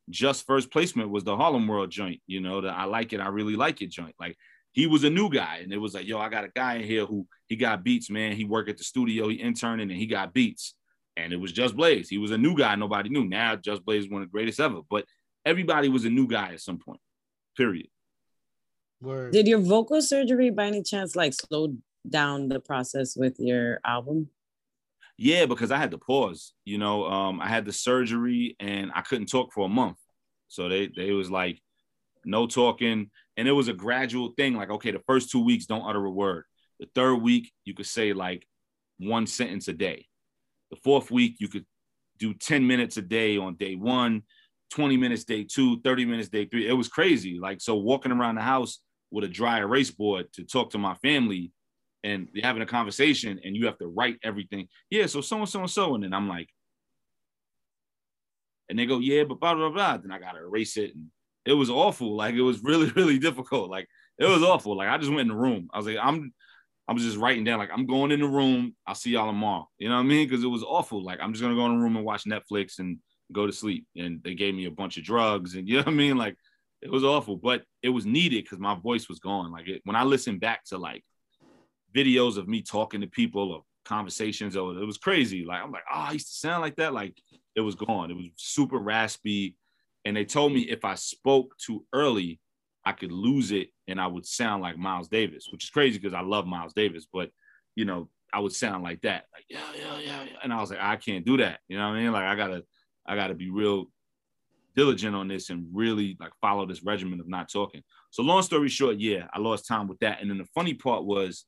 just 0.10 0.46
first 0.46 0.72
placement 0.72 1.10
was 1.10 1.24
the 1.24 1.38
Harlem 1.38 1.68
World 1.68 1.92
joint, 1.92 2.22
you 2.26 2.42
know, 2.42 2.62
that 2.62 2.74
I 2.74 2.86
like 2.86 3.14
it, 3.14 3.20
I 3.20 3.28
really 3.28 3.56
like 3.56 3.82
it 3.82 3.92
joint. 3.92 4.16
Like 4.20 4.36
he 4.76 4.88
was 4.88 5.06
a 5.06 5.10
new 5.10 5.30
guy, 5.30 5.62
and 5.64 5.72
it 5.72 5.78
was 5.78 5.94
like, 5.94 6.06
yo, 6.06 6.20
I 6.20 6.28
got 6.28 6.44
a 6.44 6.50
guy 6.50 6.76
in 6.76 6.84
here 6.84 7.06
who 7.06 7.26
he 7.48 7.56
got 7.56 7.82
beats, 7.82 8.10
man. 8.10 8.34
He 8.34 8.44
worked 8.44 8.70
at 8.70 8.78
the 8.78 8.84
studio, 8.84 9.30
he 9.30 9.42
interning, 9.42 9.90
and 9.90 9.98
he 9.98 10.06
got 10.06 10.34
beats. 10.34 10.76
And 11.16 11.32
it 11.32 11.38
was 11.38 11.54
Just 11.54 11.78
Blaze. 11.78 12.10
He 12.10 12.18
was 12.18 12.32
a 12.32 12.38
new 12.38 12.58
guy, 12.58 12.76
nobody 12.76 13.08
knew. 13.08 13.24
Now 13.24 13.56
Just 13.56 13.86
Blaze 13.86 14.04
is 14.04 14.12
one 14.12 14.22
of 14.22 14.28
the 14.28 14.34
greatest 14.34 14.60
ever. 14.60 14.82
But 14.90 15.06
everybody 15.46 15.88
was 15.88 16.04
a 16.04 16.10
new 16.10 16.28
guy 16.28 16.52
at 16.52 16.60
some 16.60 16.78
point. 16.78 17.00
Period. 17.56 17.88
Word. 19.00 19.32
Did 19.32 19.48
your 19.48 19.60
vocal 19.60 20.02
surgery 20.02 20.50
by 20.50 20.66
any 20.66 20.84
chance 20.84 21.16
like 21.16 21.32
slow 21.32 21.74
down 22.10 22.50
the 22.50 22.60
process 22.60 23.16
with 23.16 23.40
your 23.40 23.80
album? 23.86 24.30
Yeah, 25.18 25.46
because 25.46 25.72
I 25.72 25.78
had 25.78 25.92
to 25.92 25.98
pause. 25.98 26.52
You 26.66 26.80
know, 26.80 27.06
um, 27.06 27.40
I 27.40 27.48
had 27.48 27.64
the 27.64 27.72
surgery 27.72 28.58
and 28.60 28.92
I 28.94 29.00
couldn't 29.04 29.28
talk 29.28 29.54
for 29.54 29.66
a 29.68 29.70
month. 29.70 30.00
So 30.50 30.68
they 30.68 30.90
they 30.94 31.12
was 31.12 31.32
like, 31.32 31.62
no 32.26 32.48
talking. 32.48 33.10
And 33.38 33.48
it 33.48 33.52
was 33.52 33.68
a 33.68 33.74
gradual 33.74 34.34
thing. 34.38 34.56
Like, 34.56 34.70
okay, 34.70 34.92
the 34.92 35.02
first 35.08 35.30
two 35.32 35.44
weeks, 35.44 35.66
don't 35.66 35.88
utter 35.88 36.04
a 36.04 36.12
word. 36.12 36.44
The 36.80 36.88
third 36.96 37.16
week, 37.16 37.52
you 37.64 37.74
could 37.74 37.86
say 37.86 38.14
like 38.14 38.46
one 39.00 39.28
sentence 39.28 39.68
a 39.68 39.74
day. 39.74 40.08
The 40.72 40.78
fourth 40.78 41.12
week, 41.12 41.36
you 41.40 41.48
could 41.48 41.66
do 42.18 42.34
10 42.34 42.66
minutes 42.66 42.98
a 42.98 43.02
day 43.02 43.38
on 43.38 43.56
day 43.56 43.76
one, 43.76 44.24
20 44.72 44.98
minutes 44.98 45.24
day 45.24 45.44
two, 45.44 45.82
30 45.82 46.06
minutes 46.06 46.30
day 46.30 46.46
three. 46.46 46.68
It 46.68 46.74
was 46.74 46.88
crazy. 46.88 47.38
Like, 47.40 47.62
so 47.62 47.76
walking 47.76 48.12
around 48.12 48.36
the 48.36 48.42
house 48.42 48.80
with 49.12 49.24
a 49.24 49.30
dry 49.30 49.60
erase 49.60 49.92
board 49.92 50.32
to 50.34 50.44
talk 50.44 50.72
to 50.72 50.78
my 50.78 50.96
family 50.96 51.52
and 52.04 52.30
having 52.42 52.62
a 52.62 52.66
conversation 52.68 53.40
and 53.44 53.56
you 53.56 53.66
have 53.66 53.78
to 53.80 53.88
write 53.88 54.18
everything. 54.24 54.68
Yeah, 54.90 55.06
so 55.08 55.22
so 55.22 55.38
and 55.38 55.50
so 55.50 55.60
and 55.62 55.70
so. 55.70 55.96
And 55.96 56.04
then 56.04 56.14
I'm 56.14 56.28
like, 56.28 56.50
and 58.70 58.78
they 58.78 58.86
go, 58.86 59.00
yeah, 59.00 59.24
but 59.24 59.40
blah, 59.40 59.56
blah, 59.56 59.70
blah. 59.70 59.98
Then 59.98 60.12
I 60.12 60.20
got 60.20 60.34
to 60.34 60.40
erase 60.40 60.78
it. 60.78 60.96
And 60.96 61.08
it 61.46 61.54
was 61.54 61.70
awful. 61.70 62.16
Like 62.16 62.36
it 62.36 62.42
was 62.42 62.64
really, 62.64 62.90
really 62.96 63.20
difficult. 63.20 63.70
Like 63.70 63.88
it 64.18 64.26
was 64.26 64.44
awful. 64.44 64.78
Like 64.78 64.90
I 64.90 64.98
just 64.98 65.10
went 65.10 65.22
in 65.22 65.28
the 65.30 65.36
room. 65.36 65.70
I 65.74 65.78
was 65.78 65.88
like, 65.88 65.98
I'm 66.02 66.34
I 66.88 66.94
was 66.94 67.04
just 67.04 67.18
writing 67.18 67.44
down, 67.44 67.58
like, 67.58 67.72
I'm 67.74 67.88
going 67.88 68.12
in 68.12 68.20
the 68.20 68.28
room. 68.28 68.76
I'll 68.86 68.94
see 68.94 69.12
y'all 69.12 69.26
tomorrow. 69.26 69.68
You 69.80 69.90
know 69.90 69.96
what 69.96 70.02
I 70.02 70.06
mean? 70.06 70.28
Because 70.28 70.44
it 70.44 70.48
was 70.48 70.62
awful. 70.62 71.04
Like, 71.04 71.20
I'm 71.20 71.34
just 71.34 71.42
gonna 71.42 71.56
go 71.56 71.66
in 71.66 71.78
the 71.78 71.84
room 71.84 71.96
and 71.96 72.06
watch 72.06 72.26
Netflix 72.26 72.78
and 72.78 73.00
go 73.32 73.48
to 73.48 73.54
sleep. 73.54 73.88
And 73.96 74.22
they 74.24 74.36
gave 74.36 74.54
me 74.54 74.66
a 74.66 74.72
bunch 74.72 74.98
of 74.98 75.04
drugs, 75.04 75.56
and 75.56 75.68
you 75.68 75.76
know 75.76 75.82
what 75.82 75.94
I 75.94 75.96
mean? 75.96 76.18
Like, 76.18 76.36
it 76.82 76.92
was 76.92 77.04
awful, 77.04 77.38
but 77.38 77.64
it 77.82 77.90
was 77.90 78.06
needed 78.06 78.44
because 78.44 78.60
my 78.60 78.76
voice 78.76 79.10
was 79.10 79.20
gone. 79.20 79.52
Like 79.52 79.68
it, 79.68 79.82
when 79.86 79.96
I 79.96 80.04
listened 80.04 80.40
back 80.40 80.64
to 80.66 80.78
like 80.78 81.04
videos 81.96 82.38
of 82.38 82.48
me 82.48 82.62
talking 82.62 83.02
to 83.02 83.08
people 83.08 83.52
or 83.52 83.64
conversations, 83.86 84.56
or 84.56 84.78
it 84.78 84.86
was 84.86 84.98
crazy. 84.98 85.46
Like 85.46 85.64
I'm 85.64 85.72
like, 85.72 85.84
oh, 85.92 86.00
I 86.00 86.12
used 86.12 86.28
to 86.28 86.34
sound 86.34 86.62
like 86.62 86.76
that. 86.76 86.94
Like 86.94 87.18
it 87.56 87.62
was 87.62 87.76
gone. 87.76 88.12
It 88.12 88.16
was 88.16 88.28
super 88.36 88.78
raspy. 88.78 89.56
And 90.06 90.16
they 90.16 90.26
told 90.26 90.54
me 90.54 90.62
if 90.62 90.86
I 90.86 90.96
spoke 90.96 91.58
too 91.58 91.86
early, 91.92 92.40
I 92.86 92.92
could 92.92 93.12
lose 93.12 93.52
it 93.52 93.70
and 93.88 94.00
I 94.00 94.08
would 94.08 94.26
sound 94.26 94.62
like 94.62 94.78
Miles 94.78 95.08
Davis, 95.08 95.48
which 95.52 95.66
is 95.66 95.70
crazy 95.72 95.98
because 95.98 96.14
I 96.14 96.22
love 96.22 96.46
Miles 96.46 96.74
Davis, 96.74 97.08
but 97.12 97.32
you 97.76 97.86
know, 97.86 98.10
I 98.32 98.40
would 98.40 98.54
sound 98.54 98.84
like 98.84 99.02
that, 99.02 99.26
like 99.34 99.46
yeah, 99.50 99.60
yeah, 99.78 99.98
yeah, 99.98 100.24
yeah. 100.24 100.38
And 100.44 100.54
I 100.54 100.60
was 100.60 100.70
like, 100.70 100.80
I 100.82 100.98
can't 100.98 101.26
do 101.26 101.38
that. 101.38 101.60
You 101.68 101.78
know 101.78 101.90
what 101.90 101.96
I 101.96 102.04
mean? 102.04 102.12
Like 102.12 102.26
I 102.26 102.36
gotta, 102.36 102.64
I 103.06 103.16
gotta 103.16 103.34
be 103.34 103.50
real 103.50 103.86
diligent 104.76 105.16
on 105.16 105.28
this 105.28 105.50
and 105.50 105.68
really 105.74 106.18
like 106.20 106.32
follow 106.42 106.66
this 106.66 106.84
regimen 106.84 107.20
of 107.20 107.28
not 107.28 107.50
talking. 107.50 107.82
So 108.12 108.24
long 108.24 108.42
story 108.42 108.70
short, 108.70 108.98
yeah, 108.98 109.28
I 109.34 109.40
lost 109.40 109.68
time 109.68 109.88
with 109.88 110.00
that. 110.00 110.22
And 110.22 110.30
then 110.30 110.38
the 110.38 110.48
funny 110.54 110.74
part 110.74 111.06
was 111.06 111.46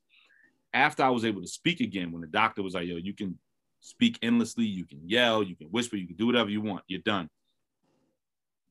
after 0.72 1.02
I 1.02 1.10
was 1.10 1.24
able 1.24 1.42
to 1.42 1.48
speak 1.48 1.80
again, 1.80 2.10
when 2.10 2.22
the 2.22 2.26
doctor 2.26 2.62
was 2.62 2.74
like, 2.74 2.86
yo, 2.86 2.96
you 2.96 3.14
can 3.14 3.38
speak 3.80 4.18
endlessly, 4.22 4.64
you 4.64 4.84
can 4.84 5.00
yell, 5.06 5.42
you 5.42 5.56
can 5.56 5.68
whisper, 5.68 5.96
you 5.96 6.06
can 6.06 6.16
do 6.16 6.26
whatever 6.26 6.50
you 6.50 6.60
want, 6.60 6.82
you're 6.88 7.00
done. 7.00 7.28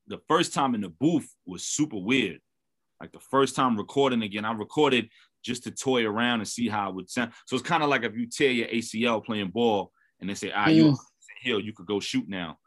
The 0.07 0.19
first 0.27 0.53
time 0.53 0.75
in 0.75 0.81
the 0.81 0.89
booth 0.89 1.29
was 1.45 1.63
super 1.63 1.97
weird. 1.97 2.39
Like 2.99 3.11
the 3.11 3.19
first 3.19 3.55
time 3.55 3.77
recording 3.77 4.23
again, 4.23 4.45
I 4.45 4.53
recorded 4.53 5.09
just 5.43 5.63
to 5.63 5.71
toy 5.71 6.05
around 6.05 6.39
and 6.39 6.47
see 6.47 6.67
how 6.67 6.89
it 6.89 6.95
would 6.95 7.09
sound. 7.09 7.31
So 7.45 7.55
it's 7.55 7.67
kind 7.67 7.83
of 7.83 7.89
like 7.89 8.03
if 8.03 8.15
you 8.15 8.27
tear 8.27 8.51
your 8.51 8.67
ACL 8.67 9.23
playing 9.23 9.49
ball 9.49 9.91
and 10.19 10.29
they 10.29 10.33
say, 10.33 10.51
ah, 10.51 10.65
right, 10.65 10.75
mm. 10.75 10.75
you 10.75 10.97
here, 11.41 11.59
you 11.59 11.73
could 11.73 11.85
go 11.85 11.99
shoot 11.99 12.27
now. 12.27 12.57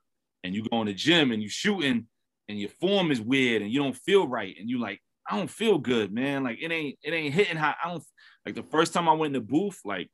And 0.44 0.55
you 0.55 0.64
go 0.70 0.81
in 0.81 0.87
the 0.87 0.94
gym 0.94 1.33
and 1.33 1.42
you 1.42 1.48
shooting 1.48 2.07
and 2.48 2.61
your 2.61 2.70
form 2.81 3.11
is 3.11 3.20
weird 3.20 3.62
and 3.62 3.70
you 3.70 3.81
don't 3.81 3.96
feel 3.96 4.26
right. 4.26 4.55
And 4.59 4.70
you 4.70 4.79
like, 4.79 5.00
I 5.29 5.37
don't 5.37 5.50
feel 5.50 5.79
good, 5.79 6.12
man. 6.12 6.44
Like 6.44 6.59
it 6.62 6.72
ain't, 6.72 6.98
it 7.03 7.12
ain't 7.12 7.35
hitting 7.35 7.57
how 7.57 7.74
I 7.83 7.88
don't 7.88 8.03
like 8.46 8.55
the 8.55 8.62
first 8.62 8.92
time 8.92 9.09
I 9.09 9.12
went 9.12 9.35
in 9.37 9.42
the 9.42 9.46
booth, 9.46 9.81
like 9.85 10.11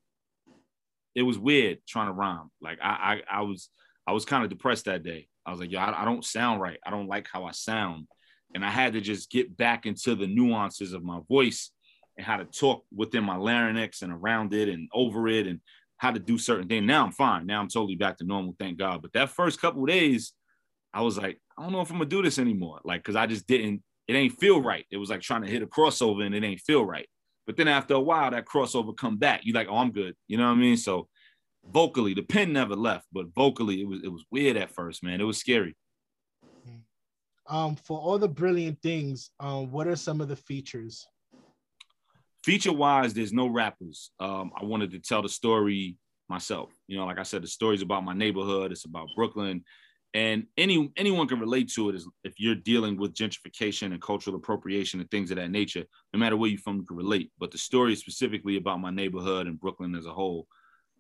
it 1.15 1.23
was 1.23 1.39
weird 1.39 1.79
trying 1.87 2.09
to 2.09 2.12
rhyme. 2.12 2.51
Like 2.61 2.79
I 2.83 3.23
I, 3.31 3.39
I 3.39 3.43
was 3.43 3.71
I 4.07 4.12
was 4.12 4.25
kind 4.25 4.45
of 4.45 4.51
depressed 4.51 4.85
that 4.87 5.03
day. 5.03 5.29
I 5.47 5.51
was 5.51 5.61
like, 5.61 5.71
yo, 5.71 5.79
I, 5.79 6.03
I 6.03 6.05
don't 6.05 6.25
sound 6.25 6.61
right. 6.61 6.79
I 6.85 6.91
don't 6.91 7.07
like 7.07 7.29
how 7.33 7.45
I 7.45 7.53
sound 7.53 8.07
and 8.55 8.65
I 8.65 8.71
had 8.71 8.95
to 8.95 9.01
just 9.01 9.31
get 9.31 9.57
back 9.57 9.87
into 9.87 10.15
the 10.15 10.27
nuances 10.27 10.93
of 10.93 11.05
my 11.05 11.21
voice 11.29 11.71
and 12.17 12.27
how 12.27 12.37
to 12.37 12.45
talk 12.45 12.85
within 12.95 13.25
my 13.25 13.37
larynx 13.37 14.03
and 14.03 14.13
around 14.13 14.55
it 14.55 14.69
and 14.69 14.89
over 14.95 15.29
it 15.29 15.47
and 15.47 15.61
how 15.99 16.11
to 16.11 16.19
do 16.19 16.39
certain 16.39 16.69
things. 16.69 16.87
Now 16.87 17.05
I'm 17.05 17.13
fine. 17.13 17.47
Now 17.47 17.61
I'm 17.61 17.69
totally 17.69 17.97
back 17.97 18.19
to 18.19 18.25
normal, 18.25 18.55
thank 18.59 18.79
God. 18.79 19.03
But 19.03 19.13
that 19.15 19.31
first 19.31 19.61
couple 19.61 19.85
days, 19.87 20.33
I 20.95 21.03
was 21.03 21.19
like, 21.19 21.41
I 21.59 21.63
don't 21.63 21.73
know 21.73 21.81
if 21.81 21.91
I'm 21.91 21.99
gonna 21.99 22.09
do 22.09 22.23
this 22.23 22.39
anymore. 22.39 22.81
Like, 22.85 23.03
cause 23.03 23.17
I 23.17 23.27
just 23.27 23.47
didn't, 23.47 23.83
it 24.09 24.15
ain't 24.15 24.39
feel 24.39 24.63
right. 24.63 24.87
It 24.91 24.97
was 24.97 25.11
like 25.11 25.21
trying 25.21 25.43
to 25.43 25.51
hit 25.51 25.63
a 25.63 25.67
crossover 25.67 26.25
and 26.25 26.35
it 26.35 26.45
ain't 26.45 26.61
feel 26.61 26.85
right. 26.85 27.09
But 27.47 27.57
then 27.57 27.69
after 27.69 27.95
a 27.95 28.01
while, 28.01 28.31
that 28.31 28.47
crossover 28.47 28.97
come 28.97 29.19
back. 29.19 29.43
You 29.45 29.53
like, 29.53 29.69
oh, 29.71 29.77
I'm 29.77 29.93
good. 29.93 30.15
You 30.29 30.39
know 30.39 30.47
what 30.47 30.57
I 30.57 30.61
mean? 30.61 30.77
So 30.77 31.09
vocally, 31.72 32.14
the 32.14 32.22
pen 32.22 32.52
never 32.52 32.74
left, 32.74 33.07
but 33.12 33.35
vocally, 33.35 33.81
it 33.81 33.88
was 33.88 34.00
it 34.02 34.09
was 34.09 34.24
weird 34.31 34.57
at 34.57 34.70
first, 34.70 35.02
man. 35.02 35.20
It 35.20 35.24
was 35.24 35.38
scary 35.38 35.76
um, 37.48 37.76
for 37.76 37.98
all 37.98 38.18
the 38.18 38.29
brilliant 38.29 38.81
things, 38.83 39.31
um, 39.40 39.70
what 39.70 39.87
are 39.87 39.96
some 39.96 40.20
of 40.20 40.29
the 40.29 40.37
features? 40.37 41.07
Feature 42.44 42.72
wise, 42.72 43.14
there's 43.14 43.33
no 43.33 43.46
rappers. 43.46 44.11
Um, 44.20 44.52
I 44.61 44.64
wanted 44.64 44.90
to 44.92 44.98
tell 44.98 45.22
the 45.22 45.29
story 45.29 45.96
myself. 46.29 46.70
You 46.87 46.96
know, 46.96 47.07
like 47.07 47.18
I 47.18 47.24
said, 47.24 47.42
the 47.42 47.48
story's 47.48 47.83
about 47.83 48.05
my 48.05 48.14
neighborhood. 48.14 48.72
It's 48.72 48.85
about 48.85 49.09
Brooklyn, 49.16 49.64
and 50.14 50.46
any 50.57 50.92
anyone 50.96 51.26
can 51.26 51.40
relate 51.40 51.72
to 51.74 51.88
it. 51.88 51.96
Is 51.96 52.09
if 52.22 52.35
you're 52.38 52.55
dealing 52.55 52.96
with 52.96 53.14
gentrification 53.14 53.92
and 53.92 54.00
cultural 54.00 54.37
appropriation 54.37 55.00
and 55.00 55.11
things 55.11 55.31
of 55.31 55.38
that 55.38 55.50
nature, 55.50 55.85
no 56.12 56.20
matter 56.20 56.37
where 56.37 56.50
you're 56.50 56.61
from, 56.61 56.76
you 56.76 56.87
can 56.87 56.96
relate. 56.96 57.31
But 57.38 57.50
the 57.50 57.59
story 57.59 57.92
is 57.92 58.00
specifically 58.00 58.57
about 58.57 58.81
my 58.81 58.90
neighborhood 58.90 59.46
and 59.46 59.59
Brooklyn 59.59 59.94
as 59.94 60.07
a 60.07 60.12
whole. 60.12 60.46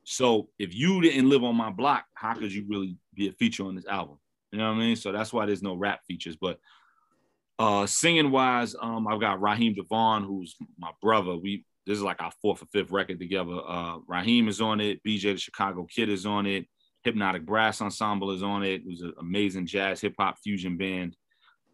So 0.08 0.50
if 0.56 0.72
you 0.72 1.00
didn't 1.00 1.28
live 1.28 1.42
on 1.42 1.56
my 1.56 1.70
block, 1.70 2.04
how 2.14 2.34
could 2.34 2.52
you 2.52 2.64
really 2.68 2.96
be 3.12 3.26
a 3.28 3.32
feature 3.32 3.64
on 3.64 3.74
this 3.74 3.86
album? 3.86 4.18
You 4.52 4.58
know 4.58 4.68
what 4.68 4.76
I 4.76 4.78
mean? 4.78 4.94
So 4.94 5.10
that's 5.10 5.32
why 5.32 5.46
there's 5.46 5.64
no 5.64 5.74
rap 5.74 6.00
features. 6.06 6.36
But 6.36 6.60
uh 7.58 7.86
singing 7.86 8.30
wise, 8.30 8.76
um, 8.80 9.08
I've 9.08 9.20
got 9.20 9.42
Raheem 9.42 9.74
DeVaughn, 9.74 10.22
who's 10.22 10.54
my 10.78 10.92
brother. 11.02 11.36
We 11.36 11.64
this 11.86 11.98
is 11.98 12.04
like 12.04 12.22
our 12.22 12.30
fourth 12.40 12.62
or 12.62 12.66
fifth 12.66 12.92
record 12.92 13.18
together. 13.18 13.58
Uh 13.66 13.96
Raheem 14.06 14.46
is 14.46 14.60
on 14.60 14.80
it, 14.80 15.02
BJ 15.02 15.32
the 15.32 15.38
Chicago 15.38 15.84
Kid 15.92 16.08
is 16.08 16.24
on 16.24 16.46
it, 16.46 16.66
Hypnotic 17.02 17.44
Brass 17.44 17.82
Ensemble 17.82 18.30
is 18.30 18.44
on 18.44 18.62
it, 18.62 18.82
who's 18.84 19.02
an 19.02 19.12
amazing 19.18 19.66
jazz 19.66 20.00
hip 20.00 20.14
hop 20.16 20.38
fusion 20.38 20.76
band. 20.76 21.16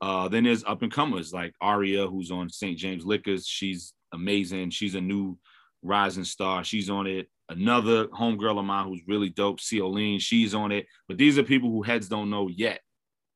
Uh, 0.01 0.27
then 0.27 0.45
there's 0.45 0.65
up 0.65 0.83
and 0.83 0.91
comers 0.91 1.33
like 1.33 1.55
Aria, 1.61 2.09
who's 2.09 2.33
on 2.33 2.49
St. 2.49 2.77
James 2.77 3.05
Liquors. 3.05 3.47
She's 3.47 3.93
amazing. 4.13 4.71
She's 4.71 4.97
a 4.97 5.01
new 5.01 5.39
rising 5.83 6.25
star. 6.25 6.65
She's 6.65 6.91
on 6.91 7.07
it 7.07 7.29
another 7.53 8.07
homegirl 8.09 8.59
of 8.59 8.65
mine 8.65 8.89
who's 8.89 9.03
really 9.07 9.31
dope, 9.31 9.61
Ceoline, 9.61 10.21
she's 10.21 10.55
on 10.55 10.73
it. 10.73 10.87
But 11.09 11.19
these 11.19 11.39
are 11.39 11.43
people 11.43 11.71
who 11.71 11.83
heads 11.83 12.09
don't 12.09 12.31
know 12.31 12.49
yet, 12.49 12.81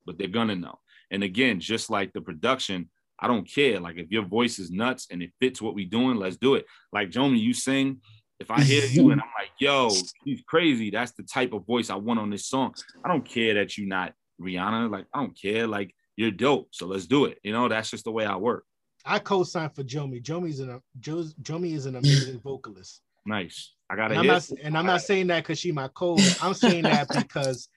but 0.04 0.18
they're 0.18 0.28
gonna 0.28 0.56
know. 0.56 0.78
And 1.10 1.22
again, 1.22 1.60
just 1.60 1.90
like 1.90 2.12
the 2.12 2.20
production, 2.20 2.90
I 3.18 3.28
don't 3.28 3.48
care. 3.48 3.80
Like 3.80 3.96
if 3.96 4.10
your 4.10 4.24
voice 4.24 4.58
is 4.58 4.70
nuts 4.70 5.06
and 5.10 5.22
it 5.22 5.30
fits 5.40 5.62
what 5.62 5.74
we're 5.74 5.88
doing, 5.88 6.16
let's 6.16 6.36
do 6.36 6.54
it. 6.54 6.66
Like 6.92 7.10
Jomi, 7.10 7.38
you 7.38 7.54
sing. 7.54 8.00
If 8.38 8.50
I 8.50 8.60
hear 8.60 8.84
you 8.84 9.12
and 9.12 9.20
I'm 9.20 9.28
like, 9.38 9.50
yo, 9.58 9.88
he's 10.24 10.42
crazy. 10.46 10.90
That's 10.90 11.12
the 11.12 11.22
type 11.22 11.54
of 11.54 11.64
voice 11.64 11.88
I 11.88 11.94
want 11.94 12.20
on 12.20 12.28
this 12.28 12.46
song. 12.46 12.74
I 13.02 13.08
don't 13.08 13.24
care 13.24 13.54
that 13.54 13.78
you're 13.78 13.88
not 13.88 14.12
Rihanna. 14.38 14.90
Like, 14.90 15.06
I 15.14 15.20
don't 15.20 15.40
care. 15.40 15.66
Like, 15.66 15.94
you're 16.16 16.30
dope. 16.30 16.68
So 16.72 16.86
let's 16.86 17.06
do 17.06 17.24
it. 17.24 17.38
You 17.42 17.52
know, 17.52 17.68
that's 17.68 17.90
just 17.90 18.04
the 18.04 18.12
way 18.12 18.26
I 18.26 18.36
work. 18.36 18.64
I 19.06 19.20
co-sign 19.20 19.70
for 19.70 19.84
Jomi. 19.84 20.22
Jomi's 20.22 20.60
an 20.60 20.80
Jomi 21.00 21.74
is 21.74 21.86
an 21.86 21.96
amazing 21.96 22.40
vocalist. 22.40 23.00
Nice. 23.24 23.72
I 23.88 23.96
got 23.96 24.10
it. 24.12 24.18
And, 24.18 24.58
and 24.62 24.78
I'm 24.78 24.86
not 24.86 25.02
saying 25.02 25.28
that 25.28 25.44
because 25.44 25.58
she 25.58 25.72
my 25.72 25.88
code. 25.88 26.20
I'm 26.42 26.54
saying 26.54 26.82
that 26.82 27.08
because 27.14 27.68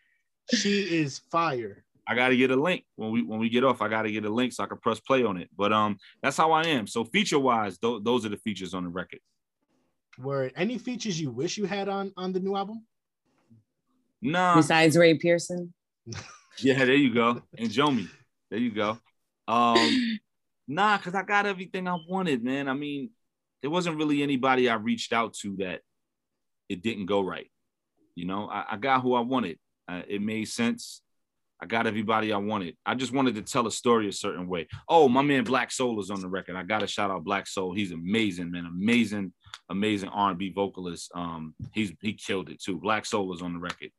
she 0.54 0.82
is 1.02 1.20
fire. 1.32 1.84
I 2.08 2.16
gotta 2.16 2.36
get 2.36 2.50
a 2.50 2.56
link 2.56 2.86
when 2.96 3.12
we 3.12 3.22
when 3.22 3.40
we 3.40 3.50
get 3.50 3.64
off. 3.64 3.84
I 3.84 3.88
gotta 3.88 4.12
get 4.12 4.26
a 4.26 4.30
link 4.30 4.52
so 4.52 4.64
I 4.64 4.68
can 4.68 4.80
press 4.80 5.00
play 5.00 5.24
on 5.24 5.38
it. 5.38 5.50
But 5.56 5.72
um, 5.72 5.98
that's 6.24 6.38
how 6.38 6.52
I 6.52 6.64
am. 6.64 6.88
So 6.88 7.06
feature 7.06 7.38
wise, 7.38 7.78
th- 7.78 8.02
those 8.04 8.26
are 8.26 8.30
the 8.30 8.38
features 8.38 8.74
on 8.74 8.84
the 8.84 8.90
record. 8.90 9.20
Were 10.18 10.52
any 10.56 10.80
features 10.80 11.22
you 11.22 11.30
wish 11.30 11.58
you 11.58 11.66
had 11.66 11.88
on 11.88 12.12
on 12.18 12.34
the 12.34 12.40
new 12.40 12.56
album? 12.56 12.84
Nah. 14.22 14.56
Besides 14.56 14.98
Ray 14.98 15.18
Pearson. 15.20 15.72
yeah, 16.58 16.84
there 16.84 16.96
you 16.96 17.14
go. 17.14 17.44
And 17.58 17.70
Jomi. 17.70 18.08
There 18.50 18.60
you 18.60 18.72
go. 18.72 18.98
Um, 19.48 20.20
nah, 20.68 20.98
cause 20.98 21.14
I 21.14 21.22
got 21.22 21.46
everything 21.46 21.88
I 21.88 21.98
wanted, 22.08 22.44
man. 22.44 22.68
I 22.68 22.74
mean, 22.74 23.12
there 23.62 23.70
wasn't 23.70 23.98
really 23.98 24.24
anybody 24.24 24.68
I 24.68 24.76
reached 24.76 25.14
out 25.14 25.34
to 25.42 25.56
that 25.58 25.82
it 26.70 26.82
didn't 26.82 27.08
go 27.08 27.22
right. 27.22 27.50
You 28.16 28.26
know, 28.26 28.48
I, 28.48 28.66
I 28.72 28.78
got 28.78 29.02
who 29.02 29.16
I 29.16 29.22
wanted. 29.22 29.58
Uh, 29.88 30.04
it 30.08 30.22
made 30.22 30.46
sense. 30.46 31.02
I 31.62 31.66
got 31.66 31.88
everybody 31.88 32.32
I 32.32 32.38
wanted. 32.38 32.78
I 32.86 32.96
just 32.96 33.12
wanted 33.12 33.36
to 33.36 33.42
tell 33.42 33.68
a 33.68 33.72
story 33.72 34.08
a 34.08 34.14
certain 34.14 34.48
way. 34.48 34.68
Oh, 34.88 35.10
my 35.10 35.22
man 35.22 35.44
Black 35.44 35.72
Soul 35.72 36.00
is 36.00 36.10
on 36.10 36.22
the 36.22 36.30
record. 36.30 36.56
I 36.56 36.64
got 36.64 36.80
to 36.80 36.88
shout 36.88 37.12
out 37.12 37.26
Black 37.26 37.48
Soul. 37.48 37.74
He's 37.74 37.92
amazing, 37.92 38.52
man. 38.52 38.66
Amazing, 38.66 39.34
amazing 39.70 40.10
R&B 40.10 40.54
vocalist. 40.56 41.12
Um, 41.14 41.54
he's 41.74 41.92
he 42.02 42.14
killed 42.14 42.50
it 42.50 42.62
too. 42.62 42.80
Black 42.80 43.06
Soul 43.06 43.34
is 43.34 43.42
on 43.42 43.54
the 43.54 43.60
record. 43.60 43.90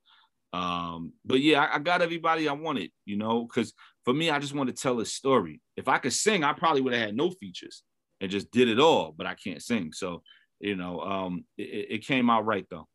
Um, 0.52 1.12
but 1.24 1.40
yeah, 1.40 1.62
I, 1.64 1.76
I 1.76 1.78
got 1.78 2.02
everybody 2.02 2.48
I 2.48 2.52
wanted, 2.52 2.90
you 3.04 3.16
know, 3.16 3.44
because 3.44 3.72
for 4.04 4.14
me, 4.14 4.30
I 4.30 4.38
just 4.38 4.54
want 4.54 4.68
to 4.68 4.74
tell 4.74 4.98
a 5.00 5.06
story. 5.06 5.60
If 5.76 5.86
I 5.86 5.98
could 5.98 6.12
sing, 6.12 6.42
I 6.42 6.54
probably 6.54 6.80
would 6.80 6.94
have 6.94 7.06
had 7.06 7.16
no 7.16 7.30
features 7.30 7.82
and 8.20 8.30
just 8.30 8.50
did 8.50 8.68
it 8.68 8.80
all, 8.80 9.14
but 9.16 9.26
I 9.26 9.34
can't 9.34 9.62
sing. 9.62 9.92
So, 9.92 10.22
you 10.60 10.76
know, 10.76 11.00
um, 11.00 11.44
it, 11.56 11.86
it 11.90 12.06
came 12.06 12.30
out 12.30 12.46
right 12.46 12.66
though. 12.70 12.86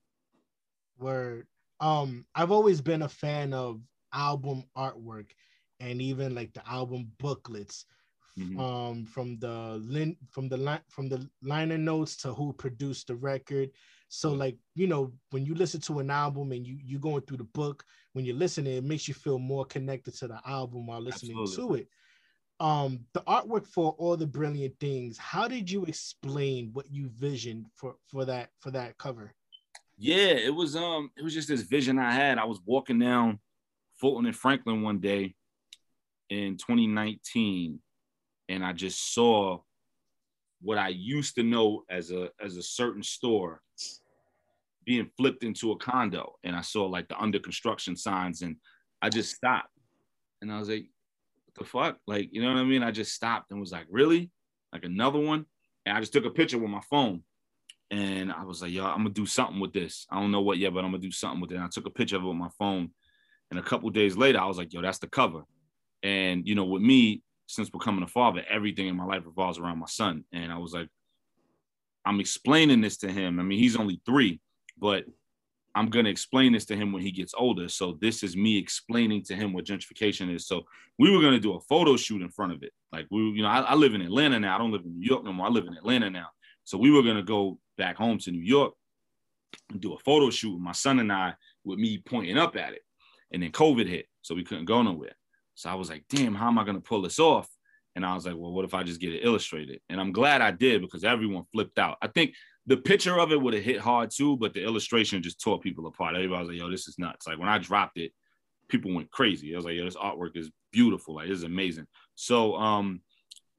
Word. 0.98 1.48
Um, 1.80 2.26
I've 2.34 2.52
always 2.52 2.80
been 2.80 3.02
a 3.02 3.10
fan 3.10 3.54
of 3.54 3.82
album 4.14 4.64
artwork 4.78 5.32
and 5.80 6.02
even 6.02 6.34
like 6.34 6.54
the 6.54 6.68
album 6.70 7.12
booklets. 7.20 7.86
Mm-hmm. 8.38 8.60
Um, 8.60 9.06
from 9.06 9.40
the 9.40 9.82
lin 9.88 10.18
from 10.30 10.50
the 10.50 10.58
line 10.58 10.82
from 10.90 11.08
the 11.08 11.26
liner 11.42 11.78
notes 11.78 12.18
to 12.18 12.34
who 12.34 12.52
produced 12.52 13.08
the 13.08 13.16
record. 13.16 13.70
So 14.10 14.34
like 14.34 14.58
you 14.76 14.88
know 14.88 15.14
when 15.32 15.46
you 15.46 15.56
listen 15.56 15.80
to 15.82 16.00
an 16.00 16.10
album 16.10 16.52
and 16.52 16.68
you 16.68 16.78
you 16.84 17.00
going 17.00 17.22
through 17.22 17.38
the 17.38 17.46
book 17.46 17.86
when 18.12 18.26
you're 18.26 18.36
listening, 18.36 18.76
it 18.76 18.84
makes 18.84 19.08
you 19.08 19.14
feel 19.14 19.40
more 19.40 19.64
connected 19.64 20.16
to 20.16 20.28
the 20.28 20.42
album 20.46 20.86
while 20.86 21.00
listening 21.00 21.38
Absolutely. 21.40 21.80
to 21.80 21.84
it. 21.84 21.90
Um, 22.60 23.06
the 23.14 23.22
artwork 23.22 23.68
for 23.68 23.96
all 23.98 24.16
the 24.16 24.28
brilliant 24.28 24.80
things. 24.80 25.18
How 25.18 25.48
did 25.48 25.70
you 25.70 25.84
explain 25.86 26.70
what 26.72 26.90
you 26.90 27.10
visioned 27.10 27.66
for 27.76 27.96
for 28.08 28.24
that 28.26 28.50
for 28.60 28.72
that 28.72 28.98
cover? 28.98 29.34
Yeah, 29.98 30.34
it 30.34 30.54
was 30.54 30.76
um 30.76 31.12
it 31.18 31.24
was 31.24 31.34
just 31.34 31.48
this 31.48 31.62
vision 31.62 32.00
I 32.00 32.12
had. 32.12 32.38
I 32.38 32.46
was 32.46 32.60
walking 32.66 33.00
down 33.00 33.40
Fulton 34.00 34.26
and 34.26 34.36
Franklin 34.36 34.82
one 34.82 35.00
day 35.00 35.36
in 36.30 36.58
2019, 36.58 37.80
and 38.50 38.66
I 38.66 38.74
just 38.74 39.14
saw 39.14 39.60
what 40.62 40.78
I 40.78 40.90
used 40.90 41.36
to 41.36 41.44
know 41.44 41.84
as 41.90 42.12
a 42.12 42.30
as 42.42 42.58
a 42.58 42.64
certain 42.64 43.04
store 43.04 43.62
being 44.86 45.10
flipped 45.18 45.44
into 45.44 45.72
a 45.72 45.78
condo, 45.78 46.36
and 46.44 46.56
I 46.56 46.62
saw 46.62 46.86
like 46.86 47.08
the 47.08 47.18
under 47.18 47.40
construction 47.40 47.96
signs, 47.96 48.42
and 48.42 48.58
I 49.02 49.10
just 49.10 49.36
stopped, 49.36 49.72
and 50.42 50.52
I 50.52 50.60
was 50.60 50.70
like, 50.70 50.86
"What 50.86 50.95
the 51.56 51.66
fuck?" 51.66 51.98
Like, 52.08 52.30
you 52.32 52.42
know 52.42 52.50
what 52.54 52.60
I 52.60 52.64
mean? 52.64 52.84
I 52.84 52.92
just 52.92 53.14
stopped 53.14 53.52
and 53.52 53.60
was 53.60 53.72
like, 53.72 53.88
"Really? 53.90 54.32
Like 54.74 54.86
another 54.86 55.20
one?" 55.20 55.46
And 55.86 55.98
I 55.98 56.00
just 56.00 56.14
took 56.14 56.26
a 56.26 56.32
picture 56.32 56.58
with 56.58 56.70
my 56.70 56.82
phone, 56.90 57.24
and 57.92 58.32
I 58.32 58.44
was 58.44 58.62
like, 58.62 58.72
"Yo, 58.72 58.86
I'm 58.86 58.98
gonna 58.98 59.10
do 59.10 59.26
something 59.26 59.60
with 59.60 59.74
this. 59.74 60.06
I 60.10 60.20
don't 60.20 60.32
know 60.32 60.42
what 60.42 60.58
yet, 60.58 60.74
but 60.74 60.84
I'm 60.84 60.92
gonna 60.92 61.00
do 61.00 61.12
something 61.12 61.42
with 61.42 61.52
it." 61.52 61.56
And 61.56 61.64
I 61.64 61.70
took 61.70 61.86
a 61.86 61.92
picture 61.92 62.18
of 62.18 62.24
it 62.24 62.28
with 62.28 62.38
my 62.38 62.50
phone, 62.58 62.92
and 63.52 63.60
a 63.60 63.64
couple 63.64 63.90
days 63.90 64.18
later, 64.18 64.40
I 64.40 64.46
was 64.46 64.58
like, 64.58 64.74
yo, 64.74 64.82
that's 64.82 65.00
the 65.00 65.08
cover. 65.08 65.44
And, 66.04 66.48
you 66.48 66.56
know, 66.56 66.66
with 66.66 66.82
me, 66.82 67.22
since 67.48 67.70
becoming 67.70 68.04
a 68.04 68.08
father, 68.08 68.44
everything 68.50 68.88
in 68.88 68.96
my 68.96 69.06
life 69.06 69.24
revolves 69.26 69.60
around 69.60 69.80
my 69.80 69.86
son. 69.86 70.24
And 70.32 70.52
I 70.52 70.58
was 70.58 70.74
like, 70.74 70.90
I'm 72.06 72.20
explaining 72.20 72.82
this 72.82 72.98
to 72.98 73.12
him. 73.12 73.40
I 73.40 73.44
mean, 73.44 73.60
he's 73.60 73.76
only 73.76 74.02
three, 74.06 74.40
but 74.78 75.06
I'm 75.76 75.90
going 75.90 76.06
to 76.06 76.12
explain 76.12 76.54
this 76.54 76.66
to 76.66 76.76
him 76.76 76.94
when 76.94 77.02
he 77.02 77.12
gets 77.12 77.34
older. 77.38 77.68
So 77.68 77.98
this 78.00 78.24
is 78.24 78.38
me 78.38 78.58
explaining 78.58 79.24
to 79.24 79.36
him 79.36 79.52
what 79.52 79.66
gentrification 79.66 80.34
is. 80.34 80.48
So 80.48 80.64
we 80.98 81.12
were 81.12 81.20
going 81.20 81.34
to 81.34 81.40
do 81.40 81.54
a 81.54 81.60
photo 81.60 81.98
shoot 81.98 82.22
in 82.22 82.30
front 82.30 82.54
of 82.54 82.64
it. 82.64 82.72
Like 82.94 83.08
we, 83.12 83.20
you 83.20 83.44
know, 83.44 83.50
I, 83.50 83.60
I, 83.60 83.76
live 83.76 83.94
in 83.94 84.02
Atlanta 84.02 84.40
now. 84.40 84.56
I 84.56 84.58
don't 84.58 84.72
live 84.72 84.86
in 84.86 84.98
New 84.98 85.06
York 85.06 85.26
no 85.26 85.34
more. 85.34 85.48
I 85.48 85.50
live 85.50 85.68
in 85.68 85.76
Atlanta 85.76 86.10
now. 86.10 86.28
So 86.64 86.78
we 86.78 86.92
were 86.92 87.04
going 87.04 87.18
to 87.18 87.24
go 87.24 87.60
back 87.78 87.98
home 87.98 88.18
to 88.20 88.32
New 88.32 88.42
York 88.42 88.74
and 89.70 89.82
do 89.82 89.94
a 89.94 90.00
photo 90.00 90.30
shoot 90.30 90.54
with 90.54 90.62
my 90.62 90.72
son 90.72 91.00
and 91.00 91.12
I 91.12 91.34
with 91.66 91.78
me 91.78 91.98
pointing 91.98 92.38
up 92.38 92.56
at 92.56 92.74
it. 92.74 92.82
And 93.32 93.44
then 93.44 93.52
COVID 93.52 93.88
hit, 93.88 94.06
so 94.22 94.34
we 94.34 94.46
couldn't 94.46 94.66
go 94.66 94.82
nowhere. 94.82 95.16
So 95.56 95.70
I 95.70 95.76
was 95.76 95.90
like, 95.90 96.06
damn, 96.10 96.36
how 96.36 96.48
am 96.48 96.58
I 96.58 96.64
gonna 96.64 96.80
pull 96.80 97.02
this 97.02 97.20
off? 97.20 97.50
And 97.96 98.06
I 98.06 98.14
was 98.14 98.26
like, 98.26 98.36
well, 98.38 98.52
what 98.52 98.66
if 98.66 98.74
I 98.74 98.84
just 98.84 99.00
get 99.00 99.14
it 99.14 99.26
illustrated? 99.26 99.80
And 99.90 100.00
I'm 100.00 100.12
glad 100.12 100.42
I 100.42 100.52
did 100.52 100.82
because 100.82 101.04
everyone 101.04 101.46
flipped 101.52 101.80
out. 101.80 101.98
I 102.02 102.08
think 102.08 102.34
the 102.68 102.78
picture 102.78 103.20
of 103.20 103.32
it 103.32 103.42
would 103.42 103.54
have 103.54 103.64
hit 103.64 103.80
hard 103.80 104.12
too, 104.12 104.38
but 104.38 104.54
the 104.54 104.64
illustration 104.64 105.22
just 105.22 105.40
tore 105.40 105.60
people 105.60 105.88
apart. 105.88 106.16
Everybody 106.16 106.40
was 106.40 106.50
like, 106.50 106.58
yo, 106.58 106.70
this 106.70 106.88
is 106.88 106.98
nuts. 106.98 107.28
Like 107.28 107.40
when 107.40 107.50
I 107.50 107.58
dropped 107.58 107.98
it, 107.98 108.12
people 108.70 108.94
went 108.94 109.12
crazy. 109.12 109.54
I 109.54 109.58
was 109.58 109.66
like, 109.66 109.76
yo, 109.76 109.86
this 109.86 109.96
artwork 109.96 110.36
is 110.36 110.50
beautiful. 110.72 111.16
Like 111.16 111.28
this 111.28 111.38
is 111.38 111.44
amazing. 111.44 111.86
So 112.16 112.56
um, 112.56 113.02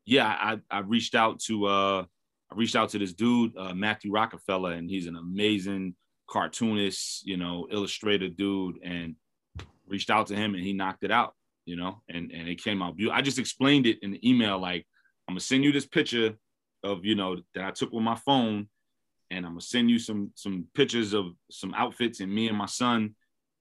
yeah, 0.04 0.26
I, 0.26 0.58
I 0.70 0.80
reached 0.80 1.14
out 1.14 1.40
to 1.46 1.66
uh 1.66 2.04
I 2.50 2.54
reached 2.54 2.76
out 2.76 2.90
to 2.90 2.98
this 2.98 3.12
dude, 3.12 3.56
uh, 3.56 3.74
Matthew 3.74 4.12
Rockefeller, 4.12 4.72
and 4.72 4.88
he's 4.88 5.06
an 5.06 5.16
amazing 5.16 5.96
cartoonist, 6.28 7.26
you 7.26 7.36
know, 7.36 7.66
illustrator 7.70 8.28
dude. 8.28 8.78
And 8.84 9.16
reached 9.88 10.10
out 10.10 10.26
to 10.28 10.34
him 10.34 10.54
and 10.54 10.64
he 10.64 10.72
knocked 10.72 11.04
it 11.04 11.10
out, 11.10 11.34
you 11.64 11.76
know, 11.76 12.02
and, 12.08 12.32
and 12.32 12.48
it 12.48 12.62
came 12.62 12.82
out 12.82 12.96
beautiful. 12.96 13.16
I 13.16 13.22
just 13.22 13.38
explained 13.38 13.86
it 13.86 13.98
in 14.02 14.10
the 14.10 14.28
email, 14.28 14.58
like, 14.58 14.86
I'm 15.28 15.34
gonna 15.34 15.40
send 15.40 15.64
you 15.64 15.72
this 15.72 15.86
picture 15.86 16.34
of, 16.82 17.04
you 17.04 17.14
know, 17.14 17.36
that 17.54 17.64
I 17.64 17.70
took 17.70 17.92
with 17.92 18.02
my 18.02 18.16
phone, 18.16 18.68
and 19.30 19.44
I'm 19.44 19.52
gonna 19.52 19.60
send 19.60 19.90
you 19.90 19.98
some 19.98 20.30
some 20.34 20.66
pictures 20.74 21.12
of 21.12 21.26
some 21.50 21.74
outfits 21.74 22.20
and 22.20 22.32
me 22.32 22.48
and 22.48 22.56
my 22.56 22.66
son, 22.66 23.14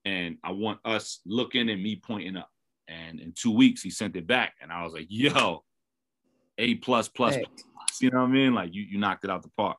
and 0.04 0.36
I 0.44 0.52
want 0.52 0.80
us 0.84 1.20
looking 1.26 1.68
and 1.68 1.82
me 1.82 1.96
pointing 1.96 2.36
up. 2.36 2.50
And 2.88 3.18
in 3.18 3.32
two 3.32 3.50
weeks, 3.50 3.82
he 3.82 3.90
sent 3.90 4.16
it 4.16 4.26
back, 4.26 4.54
and 4.62 4.72
I 4.72 4.84
was 4.84 4.92
like, 4.92 5.06
yo, 5.08 5.64
A 6.58 6.74
plus 6.76 7.08
plus, 7.08 7.34
hey. 7.34 7.44
plus 7.44 8.00
you 8.00 8.10
know 8.10 8.20
what 8.20 8.28
I 8.28 8.32
mean? 8.32 8.54
Like 8.54 8.74
you 8.74 8.82
you 8.82 8.98
knocked 8.98 9.24
it 9.24 9.30
out 9.30 9.42
the 9.42 9.50
park, 9.56 9.78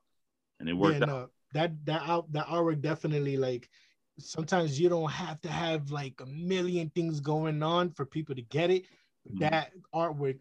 and 0.60 0.68
it 0.68 0.74
worked 0.74 1.00
yeah, 1.00 1.10
out. 1.10 1.32
that 1.54 1.86
that 1.86 2.02
out 2.08 2.32
that 2.34 2.48
artwork 2.48 2.82
definitely 2.82 3.38
like 3.38 3.70
sometimes 4.20 4.80
you 4.80 4.90
don't 4.90 5.12
have 5.12 5.40
to 5.42 5.50
have 5.50 5.92
like 5.92 6.20
a 6.22 6.26
million 6.26 6.90
things 6.96 7.20
going 7.20 7.62
on 7.64 7.92
for 7.92 8.06
people 8.06 8.36
to 8.36 8.42
get 8.42 8.70
it. 8.70 8.84
Mm-hmm. 9.30 9.40
That 9.40 9.72
artwork, 9.94 10.40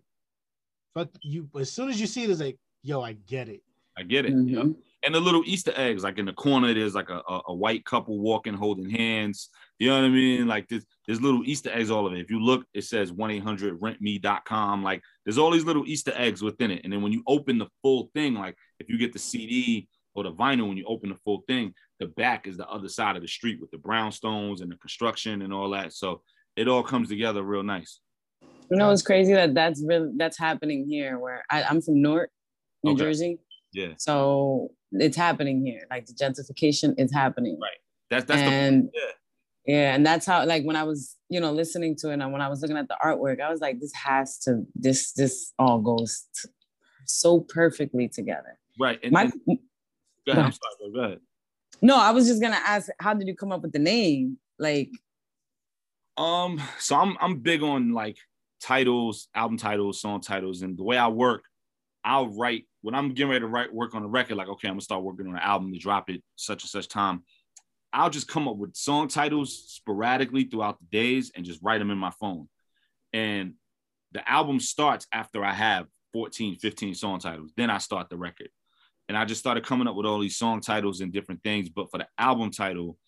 but 0.94 1.10
you 1.22 1.48
as 1.58 1.70
soon 1.70 1.88
as 1.88 2.00
you 2.00 2.06
see 2.06 2.24
it, 2.24 2.30
it's 2.30 2.40
like, 2.40 2.58
yo, 2.82 3.02
I 3.02 3.12
get 3.12 3.48
it. 3.48 3.62
I 3.96 4.02
get 4.02 4.26
it. 4.26 4.34
Mm-hmm. 4.34 4.48
Yep. 4.48 4.66
And 5.06 5.14
the 5.14 5.20
little 5.20 5.44
Easter 5.46 5.72
eggs, 5.76 6.02
like 6.02 6.18
in 6.18 6.26
the 6.26 6.32
corner, 6.32 6.74
there's 6.74 6.96
like 6.96 7.10
a, 7.10 7.22
a, 7.28 7.42
a, 7.48 7.54
white 7.54 7.84
couple 7.84 8.18
walking, 8.18 8.54
holding 8.54 8.90
hands. 8.90 9.50
You 9.78 9.88
know 9.88 10.00
what 10.00 10.06
I 10.06 10.08
mean? 10.08 10.48
Like 10.48 10.66
this, 10.66 10.84
there's 11.06 11.22
little 11.22 11.44
Easter 11.44 11.70
eggs 11.72 11.92
all 11.92 12.08
of 12.08 12.12
it. 12.12 12.18
If 12.18 12.28
you 12.28 12.40
look, 12.40 12.66
it 12.74 12.82
says 12.82 13.12
1-800-RENTME.com. 13.12 14.82
Like 14.82 15.02
there's 15.24 15.38
all 15.38 15.52
these 15.52 15.64
little 15.64 15.86
Easter 15.86 16.12
eggs 16.16 16.42
within 16.42 16.72
it. 16.72 16.80
And 16.82 16.92
then 16.92 17.02
when 17.02 17.12
you 17.12 17.22
open 17.28 17.56
the 17.56 17.68
full 17.82 18.10
thing, 18.14 18.34
like 18.34 18.56
if 18.80 18.88
you 18.88 18.98
get 18.98 19.12
the 19.12 19.20
CD 19.20 19.88
or 20.16 20.24
the 20.24 20.32
vinyl, 20.32 20.66
when 20.66 20.76
you 20.76 20.86
open 20.86 21.10
the 21.10 21.14
full 21.24 21.44
thing, 21.46 21.72
the 22.00 22.06
back 22.06 22.48
is 22.48 22.56
the 22.56 22.68
other 22.68 22.88
side 22.88 23.14
of 23.14 23.22
the 23.22 23.28
street 23.28 23.60
with 23.60 23.70
the 23.70 23.76
brownstones 23.76 24.60
and 24.60 24.72
the 24.72 24.76
construction 24.76 25.42
and 25.42 25.52
all 25.52 25.70
that. 25.70 25.92
So 25.92 26.22
it 26.56 26.66
all 26.66 26.82
comes 26.82 27.08
together 27.08 27.44
real 27.44 27.62
nice. 27.62 28.00
You 28.42 28.76
know, 28.76 28.90
it's 28.90 29.02
crazy 29.02 29.34
that 29.34 29.54
that's 29.54 29.80
really 29.86 30.10
that's 30.16 30.36
happening 30.36 30.86
here. 30.88 31.20
Where 31.20 31.44
I, 31.48 31.62
am 31.62 31.80
from 31.80 32.02
Newark, 32.02 32.30
New 32.82 32.92
okay. 32.92 33.02
Jersey. 33.02 33.38
Yeah. 33.72 33.92
So 33.98 34.72
it's 34.92 35.16
happening 35.16 35.64
here. 35.64 35.86
Like 35.90 36.06
the 36.06 36.12
gentrification 36.12 36.94
is 36.98 37.12
happening. 37.12 37.58
Right. 37.60 37.70
That's 38.10 38.24
that's 38.26 38.40
and, 38.40 38.84
the 38.84 38.90
yeah. 38.94 39.12
Yeah, 39.66 39.94
and 39.96 40.06
that's 40.06 40.24
how 40.24 40.46
like 40.46 40.62
when 40.62 40.76
I 40.76 40.84
was 40.84 41.16
you 41.28 41.40
know 41.40 41.52
listening 41.52 41.96
to 41.96 42.10
it 42.10 42.20
and 42.20 42.32
when 42.32 42.40
I 42.40 42.48
was 42.48 42.62
looking 42.62 42.76
at 42.76 42.88
the 42.88 42.96
artwork, 43.04 43.40
I 43.40 43.50
was 43.50 43.60
like, 43.60 43.80
this 43.80 43.92
has 43.94 44.38
to 44.40 44.64
this 44.74 45.12
this 45.12 45.52
all 45.58 45.80
goes 45.80 46.24
so 47.06 47.40
perfectly 47.40 48.08
together. 48.08 48.58
Right. 48.78 49.00
And, 49.02 49.12
My, 49.12 49.22
and, 49.22 49.58
go 50.26 50.32
ahead. 50.32 50.44
I'm 50.44 50.52
sorry. 50.52 50.92
Go 50.92 51.00
ahead. 51.00 51.20
No, 51.82 51.96
I 51.96 52.10
was 52.12 52.26
just 52.26 52.40
gonna 52.40 52.60
ask, 52.64 52.88
how 53.00 53.14
did 53.14 53.26
you 53.26 53.34
come 53.34 53.52
up 53.52 53.62
with 53.62 53.72
the 53.72 53.78
name? 53.78 54.38
Like, 54.58 54.90
um, 56.16 56.62
so 56.78 56.96
I'm 56.96 57.16
I'm 57.20 57.38
big 57.40 57.62
on 57.62 57.92
like 57.92 58.18
titles, 58.60 59.28
album 59.34 59.58
titles, 59.58 60.00
song 60.00 60.20
titles, 60.20 60.62
and 60.62 60.78
the 60.78 60.84
way 60.84 60.96
I 60.96 61.08
work, 61.08 61.42
I'll 62.06 62.28
write 62.28 62.64
when 62.82 62.94
I'm 62.94 63.12
getting 63.12 63.30
ready 63.30 63.40
to 63.40 63.48
write 63.48 63.74
work 63.74 63.94
on 63.94 64.04
a 64.04 64.08
record. 64.08 64.36
Like, 64.36 64.48
okay, 64.48 64.68
I'm 64.68 64.74
gonna 64.74 64.82
start 64.82 65.02
working 65.02 65.26
on 65.26 65.34
an 65.34 65.42
album 65.42 65.72
to 65.72 65.78
drop 65.78 66.08
it 66.08 66.22
such 66.36 66.62
and 66.62 66.70
such 66.70 66.88
time. 66.88 67.24
I'll 67.92 68.10
just 68.10 68.28
come 68.28 68.46
up 68.46 68.56
with 68.56 68.76
song 68.76 69.08
titles 69.08 69.64
sporadically 69.68 70.44
throughout 70.44 70.78
the 70.78 70.86
days 70.86 71.32
and 71.34 71.44
just 71.44 71.60
write 71.62 71.78
them 71.78 71.90
in 71.90 71.98
my 71.98 72.12
phone. 72.20 72.48
And 73.12 73.54
the 74.12 74.28
album 74.30 74.60
starts 74.60 75.06
after 75.12 75.44
I 75.44 75.52
have 75.52 75.86
14, 76.12 76.56
15 76.56 76.94
song 76.94 77.18
titles. 77.18 77.52
Then 77.56 77.70
I 77.70 77.78
start 77.78 78.08
the 78.08 78.16
record 78.16 78.50
and 79.08 79.16
I 79.16 79.24
just 79.24 79.40
started 79.40 79.64
coming 79.64 79.88
up 79.88 79.96
with 79.96 80.06
all 80.06 80.20
these 80.20 80.36
song 80.36 80.60
titles 80.60 81.00
and 81.00 81.12
different 81.12 81.42
things. 81.42 81.68
But 81.68 81.90
for 81.90 81.98
the 81.98 82.06
album 82.18 82.50
title, 82.50 82.98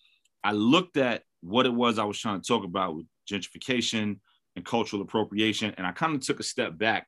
I 0.43 0.53
looked 0.53 0.97
at 0.97 1.23
what 1.41 1.67
it 1.67 1.73
was 1.73 1.99
I 1.99 2.05
was 2.05 2.19
trying 2.19 2.41
to 2.41 2.47
talk 2.47 2.65
about 2.65 2.97
with 2.97 3.07
gentrification 3.31 4.19
and 4.57 4.65
cultural 4.65 5.03
appropriation, 5.03 5.75
and 5.77 5.87
I 5.87 5.93
kind 5.93 6.15
of 6.15 6.21
took 6.21 6.41
a 6.41 6.45
step 6.45 6.77
back 6.77 7.07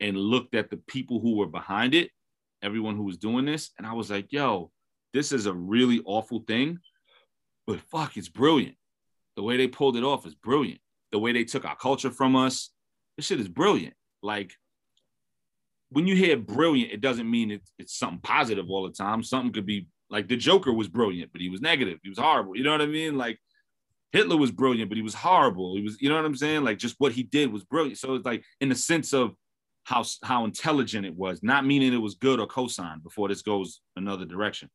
and 0.00 0.16
looked 0.16 0.54
at 0.54 0.70
the 0.70 0.76
people 0.76 1.20
who 1.20 1.36
were 1.36 1.46
behind 1.46 1.94
it, 1.94 2.10
everyone 2.62 2.96
who 2.96 3.04
was 3.04 3.18
doing 3.18 3.44
this, 3.44 3.70
and 3.78 3.86
I 3.86 3.92
was 3.92 4.10
like, 4.10 4.32
"Yo, 4.32 4.70
this 5.12 5.32
is 5.32 5.46
a 5.46 5.54
really 5.54 6.00
awful 6.04 6.44
thing, 6.46 6.78
but 7.66 7.80
fuck, 7.90 8.16
it's 8.16 8.28
brilliant. 8.28 8.76
The 9.36 9.42
way 9.42 9.56
they 9.56 9.68
pulled 9.68 9.96
it 9.96 10.04
off 10.04 10.26
is 10.26 10.34
brilliant. 10.34 10.80
The 11.12 11.18
way 11.18 11.32
they 11.32 11.44
took 11.44 11.64
our 11.64 11.76
culture 11.76 12.10
from 12.10 12.36
us, 12.36 12.70
this 13.16 13.26
shit 13.26 13.40
is 13.40 13.48
brilliant. 13.48 13.94
Like." 14.22 14.52
when 15.90 16.06
you 16.06 16.14
hear 16.14 16.36
brilliant, 16.36 16.92
it 16.92 17.00
doesn't 17.00 17.28
mean 17.28 17.50
it's, 17.50 17.72
it's 17.78 17.98
something 17.98 18.20
positive 18.20 18.70
all 18.70 18.84
the 18.84 18.92
time. 18.92 19.22
Something 19.22 19.52
could 19.52 19.66
be 19.66 19.88
like 20.08 20.28
the 20.28 20.36
Joker 20.36 20.72
was 20.72 20.88
brilliant, 20.88 21.32
but 21.32 21.40
he 21.40 21.48
was 21.48 21.60
negative. 21.60 21.98
He 22.02 22.08
was 22.08 22.18
horrible. 22.18 22.56
You 22.56 22.64
know 22.64 22.72
what 22.72 22.80
I 22.80 22.86
mean? 22.86 23.18
Like 23.18 23.38
Hitler 24.12 24.36
was 24.36 24.50
brilliant, 24.50 24.88
but 24.88 24.96
he 24.96 25.02
was 25.02 25.14
horrible. 25.14 25.76
He 25.76 25.82
was, 25.82 26.00
you 26.00 26.08
know 26.08 26.16
what 26.16 26.24
I'm 26.24 26.36
saying? 26.36 26.64
Like 26.64 26.78
just 26.78 26.96
what 26.98 27.12
he 27.12 27.24
did 27.24 27.52
was 27.52 27.64
brilliant. 27.64 27.98
So 27.98 28.14
it's 28.14 28.24
like 28.24 28.44
in 28.60 28.68
the 28.68 28.74
sense 28.74 29.12
of 29.12 29.34
how 29.90 30.04
how 30.22 30.44
intelligent 30.44 31.04
it 31.04 31.14
was, 31.14 31.42
not 31.42 31.66
meaning 31.66 31.92
it 31.92 31.98
was 31.98 32.14
good 32.14 32.38
or 32.38 32.46
cosigned 32.46 33.02
before 33.02 33.28
this 33.28 33.42
goes 33.42 33.80
another 33.96 34.24
direction. 34.24 34.70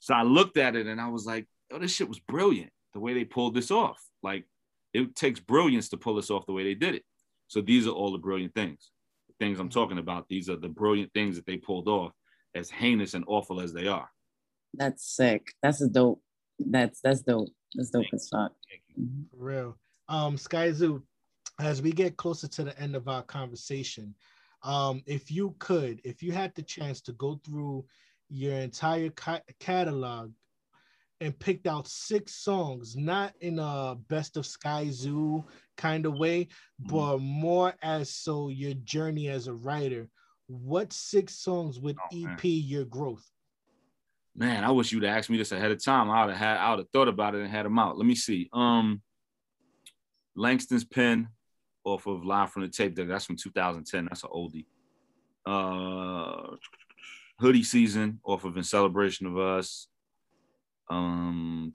So 0.00 0.12
I 0.12 0.22
looked 0.22 0.56
at 0.56 0.74
it 0.74 0.88
and 0.88 1.00
I 1.00 1.08
was 1.08 1.24
like, 1.24 1.46
oh, 1.72 1.78
this 1.78 1.94
shit 1.94 2.08
was 2.08 2.18
brilliant. 2.18 2.72
The 2.92 3.00
way 3.00 3.14
they 3.14 3.24
pulled 3.24 3.54
this 3.54 3.70
off. 3.70 4.02
Like 4.24 4.44
it 4.92 5.14
takes 5.14 5.38
brilliance 5.38 5.88
to 5.90 5.96
pull 5.96 6.16
this 6.16 6.30
off 6.30 6.46
the 6.46 6.52
way 6.52 6.64
they 6.64 6.74
did 6.74 6.96
it. 6.96 7.04
So 7.46 7.60
these 7.60 7.86
are 7.86 7.90
all 7.90 8.10
the 8.10 8.18
brilliant 8.18 8.54
things. 8.54 8.90
The 9.28 9.34
things 9.38 9.60
I'm 9.60 9.68
talking 9.68 9.98
about, 9.98 10.28
these 10.28 10.50
are 10.50 10.56
the 10.56 10.68
brilliant 10.68 11.12
things 11.12 11.36
that 11.36 11.46
they 11.46 11.58
pulled 11.58 11.86
off, 11.86 12.12
as 12.56 12.68
heinous 12.68 13.14
and 13.14 13.24
awful 13.28 13.60
as 13.60 13.72
they 13.72 13.86
are. 13.86 14.10
That's 14.74 15.04
sick. 15.04 15.52
That's 15.62 15.80
a 15.80 15.88
dope. 15.88 16.20
That's 16.58 17.00
that's 17.00 17.22
dope. 17.22 17.50
That's 17.74 17.90
dope 17.90 18.06
as 18.12 18.28
fuck. 18.28 18.52
For 19.30 19.44
real. 19.44 19.78
Um, 20.08 20.36
Skyzoo, 20.36 21.02
as 21.60 21.82
we 21.82 21.92
get 21.92 22.16
closer 22.16 22.48
to 22.48 22.64
the 22.64 22.78
end 22.80 22.96
of 22.96 23.06
our 23.06 23.22
conversation, 23.22 24.14
um, 24.66 25.02
if 25.06 25.30
you 25.30 25.54
could, 25.58 26.00
if 26.04 26.22
you 26.22 26.32
had 26.32 26.54
the 26.54 26.62
chance 26.62 27.00
to 27.02 27.12
go 27.12 27.40
through 27.44 27.84
your 28.28 28.54
entire 28.54 29.10
ca- 29.10 29.40
catalog 29.60 30.32
and 31.20 31.38
picked 31.38 31.66
out 31.66 31.86
six 31.86 32.34
songs, 32.34 32.96
not 32.96 33.32
in 33.40 33.58
a 33.58 33.96
best 34.08 34.36
of 34.36 34.44
Skyzoo 34.44 35.44
kind 35.76 36.04
of 36.04 36.14
way, 36.18 36.48
Mm-hmm. 36.82 36.94
but 36.94 37.18
more 37.20 37.74
as 37.82 38.10
so 38.10 38.48
your 38.48 38.74
journey 38.74 39.28
as 39.28 39.46
a 39.46 39.54
writer, 39.54 40.08
what 40.48 40.92
six 40.92 41.34
songs 41.36 41.78
would 41.80 41.96
Oh, 42.12 42.16
man. 42.16 42.34
EP 42.34 42.44
your 42.44 42.84
growth? 42.84 43.24
Man, 44.34 44.62
I 44.64 44.70
wish 44.72 44.92
you'd 44.92 45.04
asked 45.04 45.30
me 45.30 45.38
this 45.38 45.52
ahead 45.52 45.70
of 45.70 45.82
time. 45.82 46.10
I 46.10 46.26
would 46.26 46.34
have 46.34 46.38
had, 46.46 46.56
I 46.58 46.70
would 46.70 46.80
have 46.80 46.90
thought 46.90 47.08
about 47.08 47.34
it 47.34 47.40
and 47.40 47.50
had 47.50 47.64
them 47.64 47.78
out. 47.78 47.96
Let 47.96 48.06
me 48.06 48.14
see. 48.14 48.50
Um, 48.52 49.00
Langston's 50.34 50.84
pen 50.84 51.28
off 51.86 52.06
of 52.06 52.24
Live 52.24 52.50
from 52.50 52.62
the 52.62 52.68
Tape 52.68 52.94
Deck. 52.94 53.08
That's 53.08 53.24
from 53.24 53.36
2010. 53.36 54.06
That's 54.06 54.24
an 54.24 54.30
oldie. 54.34 54.66
Uh, 55.46 56.56
Hoodie 57.38 57.62
Season 57.62 58.20
off 58.24 58.44
of 58.44 58.56
In 58.56 58.64
Celebration 58.64 59.26
of 59.26 59.38
Us. 59.38 59.86
Um, 60.90 61.72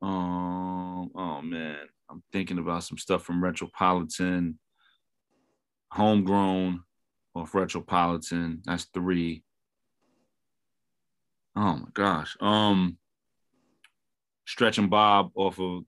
um, 0.00 1.10
oh 1.14 1.42
man, 1.42 1.78
I'm 2.08 2.22
thinking 2.32 2.58
about 2.58 2.84
some 2.84 2.98
stuff 2.98 3.24
from 3.24 3.42
Retropolitan, 3.42 4.58
Homegrown 5.90 6.82
off 7.34 7.54
Retropolitan. 7.54 8.62
That's 8.64 8.84
three. 8.84 9.42
Oh 11.56 11.76
my 11.76 11.88
gosh. 11.92 12.36
Um, 12.40 12.98
Stretch 14.46 14.78
and 14.78 14.90
Bob 14.90 15.30
off 15.34 15.58
of 15.58 15.84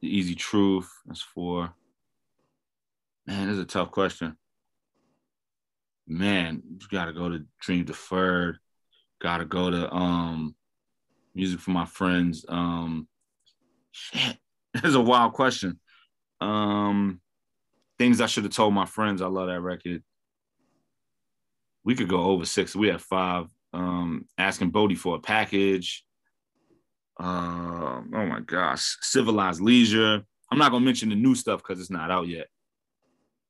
The 0.00 0.08
Easy 0.08 0.34
Truth. 0.34 0.90
That's 1.06 1.22
four. 1.22 1.72
Man, 3.26 3.48
this 3.48 3.54
is 3.54 3.62
a 3.62 3.66
tough 3.66 3.90
question. 3.90 4.36
Man, 6.06 6.62
you 6.66 6.86
gotta 6.90 7.12
go 7.12 7.28
to 7.28 7.44
Dream 7.60 7.84
Deferred. 7.84 8.58
Gotta 9.20 9.44
go 9.44 9.70
to 9.70 9.92
um 9.92 10.54
music 11.34 11.60
for 11.60 11.70
my 11.70 11.84
friends. 11.84 12.44
Um 12.48 13.08
shit. 13.90 14.36
This 14.74 14.84
is 14.84 14.94
a 14.94 15.00
wild 15.00 15.32
question. 15.32 15.80
Um 16.40 17.20
things 17.98 18.20
I 18.20 18.26
should 18.26 18.44
have 18.44 18.52
told 18.52 18.74
my 18.74 18.86
friends. 18.86 19.20
I 19.20 19.26
love 19.26 19.48
that 19.48 19.60
record. 19.60 20.02
We 21.84 21.94
could 21.94 22.08
go 22.08 22.22
over 22.24 22.44
six. 22.44 22.76
We 22.76 22.88
have 22.88 23.02
five. 23.02 23.48
Um, 23.72 24.26
asking 24.38 24.70
Bodie 24.70 24.94
for 24.94 25.16
a 25.16 25.20
package. 25.20 26.04
Um, 27.18 28.12
oh 28.14 28.26
my 28.26 28.40
gosh, 28.40 28.96
civilized 29.00 29.60
leisure. 29.60 30.22
I'm 30.50 30.58
not 30.58 30.70
gonna 30.70 30.84
mention 30.84 31.08
the 31.08 31.16
new 31.16 31.34
stuff 31.34 31.62
because 31.62 31.80
it's 31.80 31.90
not 31.90 32.10
out 32.10 32.28
yet. 32.28 32.46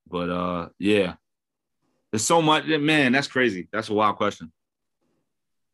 But 0.08 0.30
uh, 0.30 0.68
yeah, 0.78 1.14
there's 2.10 2.24
so 2.24 2.40
much. 2.40 2.66
Man, 2.66 3.12
that's 3.12 3.28
crazy. 3.28 3.68
That's 3.72 3.90
a 3.90 3.94
wild 3.94 4.16
question. 4.16 4.52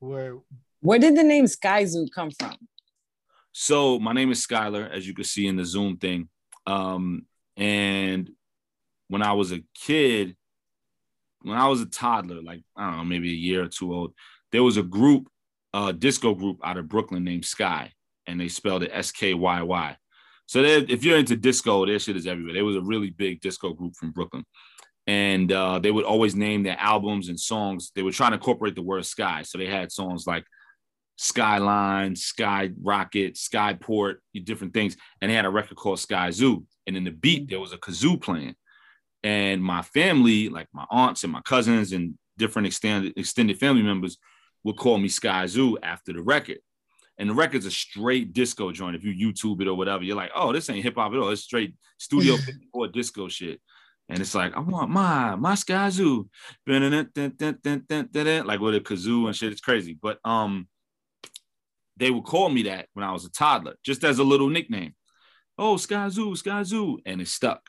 Where 0.01 0.39
Where 0.81 0.99
did 0.99 1.17
the 1.17 1.23
name 1.23 1.45
Skyzoo 1.45 2.09
come 2.15 2.31
from? 2.31 2.57
So 3.53 4.01
my 4.01 4.13
name 4.13 4.33
is 4.33 4.45
Skylar, 4.45 4.91
as 4.91 5.07
you 5.07 5.15
can 5.15 5.25
see 5.25 5.47
in 5.47 5.57
the 5.57 5.65
Zoom 5.65 5.97
thing. 5.97 6.29
Um, 6.67 7.27
and 7.57 8.29
when 9.09 9.23
I 9.23 9.33
was 9.35 9.53
a 9.53 9.63
kid, 9.75 10.37
when 11.43 11.57
I 11.57 11.69
was 11.69 11.81
a 11.81 11.87
toddler, 11.87 12.43
like 12.43 12.63
I 12.77 12.89
don't 12.89 12.97
know, 12.99 13.05
maybe 13.05 13.31
a 13.31 13.37
year 13.37 13.63
or 13.63 13.69
two 13.69 13.95
old, 13.95 14.15
there 14.51 14.63
was 14.65 14.77
a 14.77 14.83
group, 14.83 15.29
a 15.75 15.93
disco 15.93 16.35
group 16.35 16.59
out 16.65 16.79
of 16.79 16.89
Brooklyn 16.89 17.25
named 17.25 17.45
Sky, 17.45 17.93
and 18.27 18.41
they 18.41 18.49
spelled 18.49 18.83
it 18.85 18.91
S 18.93 19.13
K 19.13 19.35
Y 19.35 19.63
Y. 19.63 19.97
So 20.47 20.63
they- 20.63 20.87
if 20.95 21.05
you're 21.05 21.19
into 21.19 21.37
disco, 21.37 21.85
their 21.85 21.99
shit 21.99 22.17
is 22.17 22.27
everywhere. 22.27 22.55
There 22.55 22.65
was 22.65 22.77
a 22.77 22.83
really 22.83 23.11
big 23.11 23.41
disco 23.41 23.73
group 23.73 23.95
from 23.97 24.13
Brooklyn, 24.13 24.45
and 25.07 25.53
uh, 25.53 25.79
they 25.81 25.91
would 25.91 26.05
always 26.05 26.35
name 26.35 26.63
their 26.63 26.79
albums 26.79 27.29
and 27.29 27.39
songs. 27.39 27.93
They 27.95 28.03
were 28.03 28.13
trying 28.13 28.31
to 28.31 28.37
incorporate 28.37 28.75
the 28.75 28.83
word 28.83 29.05
sky, 29.05 29.43
so 29.43 29.59
they 29.59 29.67
had 29.67 29.93
songs 29.93 30.27
like 30.27 30.45
Skyline, 31.17 32.17
Sky 32.17 32.71
Rocket, 32.83 33.35
Skyport, 33.35 34.17
different 34.45 34.75
things. 34.75 34.97
And 35.21 35.31
they 35.31 35.35
had 35.35 35.45
a 35.45 35.51
record 35.51 35.77
called 35.77 35.99
Skyzoo. 35.99 36.65
And 36.87 36.97
in 36.97 37.05
the 37.05 37.13
beat, 37.13 37.49
there 37.49 37.61
was 37.61 37.73
a 37.73 37.79
kazoo 37.79 38.21
playing. 38.21 38.57
And 39.23 39.63
my 39.63 39.83
family, 39.83 40.49
like 40.49 40.69
my 40.73 40.85
aunts 40.91 41.25
and 41.25 41.33
my 41.33 41.41
cousins 41.43 41.93
and 41.93 42.19
different 42.37 42.67
extended 42.67 43.13
extended 43.17 43.59
family 43.59 43.83
members, 43.83 44.19
would 44.65 44.77
call 44.77 44.99
me 44.99 45.09
Skyzoo 45.09 45.77
after 45.83 46.13
the 46.13 46.23
record. 46.23 46.59
And 47.17 47.31
the 47.31 47.35
record's 47.35 47.67
a 47.67 47.71
straight 47.71 48.33
disco 48.33 48.73
joint. 48.73 48.97
If 48.97 49.05
you 49.05 49.13
YouTube 49.15 49.61
it 49.61 49.69
or 49.69 49.75
whatever, 49.75 50.03
you're 50.03 50.17
like, 50.17 50.33
oh, 50.35 50.53
this 50.53 50.69
ain't 50.69 50.83
hip 50.83 50.97
hop 50.97 51.13
at 51.13 51.19
all. 51.19 51.31
It's 51.31 51.43
straight 51.43 51.77
Studio 51.99 52.37
54 52.39 52.89
disco 52.89 53.29
shit. 53.29 53.61
And 54.09 54.19
it's 54.21 54.35
like, 54.35 54.55
I 54.57 54.61
want 54.61 54.91
my 54.91 55.37
my 55.37 55.55
Skyzoo. 55.55 56.29
Like 56.67 58.61
with 58.61 58.75
a 58.75 58.81
kazoo 58.81 59.27
and 59.27 59.37
shit. 59.37 59.53
It's 59.53 59.61
crazy. 59.61 59.97
But 60.01 60.19
um, 60.25 60.69
they 61.97 62.11
would 62.11 62.25
call 62.25 62.49
me 62.49 62.65
that 62.65 62.89
when 62.95 63.05
I 63.05 63.13
was 63.13 63.25
a 63.25 63.31
toddler, 63.31 63.77
just 63.85 64.05
as 64.05 64.19
a 64.19 64.25
little 64.25 64.51
nickname. 64.51 64.95
Oh, 65.57 65.77
Skyzoo, 65.77 66.37
Sky 66.37 66.65
Zoo. 66.65 66.99
And 67.07 67.21
it 67.21 67.29
stuck, 67.29 67.63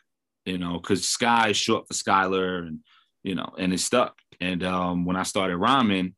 you 0.45 0.57
know, 0.57 0.79
because 0.79 1.07
Sky 1.07 1.49
is 1.49 1.57
short 1.57 1.87
for 1.87 1.93
Skylar 1.93 2.67
and, 2.67 2.79
you 3.23 3.35
know, 3.35 3.53
and 3.57 3.71
it 3.73 3.79
stuck. 3.79 4.15
And 4.41 4.63
um, 4.63 5.05
when 5.05 5.15
I 5.15 5.23
started 5.23 5.57
rhyming, 5.57 6.15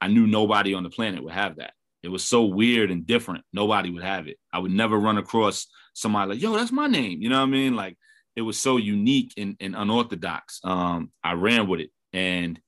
I 0.00 0.08
knew 0.08 0.26
nobody 0.26 0.74
on 0.74 0.82
the 0.82 0.90
planet 0.90 1.22
would 1.22 1.32
have 1.32 1.56
that. 1.56 1.72
It 2.02 2.08
was 2.08 2.24
so 2.24 2.44
weird 2.44 2.90
and 2.90 3.06
different. 3.06 3.44
Nobody 3.52 3.90
would 3.90 4.02
have 4.02 4.26
it. 4.26 4.38
I 4.52 4.58
would 4.58 4.70
never 4.70 4.98
run 4.98 5.18
across 5.18 5.66
somebody 5.92 6.30
like, 6.30 6.42
yo, 6.42 6.56
that's 6.56 6.72
my 6.72 6.86
name. 6.86 7.20
You 7.20 7.28
know 7.28 7.38
what 7.38 7.48
I 7.48 7.50
mean? 7.50 7.76
Like 7.76 7.98
it 8.36 8.42
was 8.42 8.58
so 8.58 8.78
unique 8.78 9.34
and, 9.36 9.56
and 9.60 9.76
unorthodox. 9.76 10.60
Um, 10.64 11.12
I 11.22 11.32
ran 11.32 11.68
with 11.68 11.80
it. 11.80 11.90
And 12.12 12.58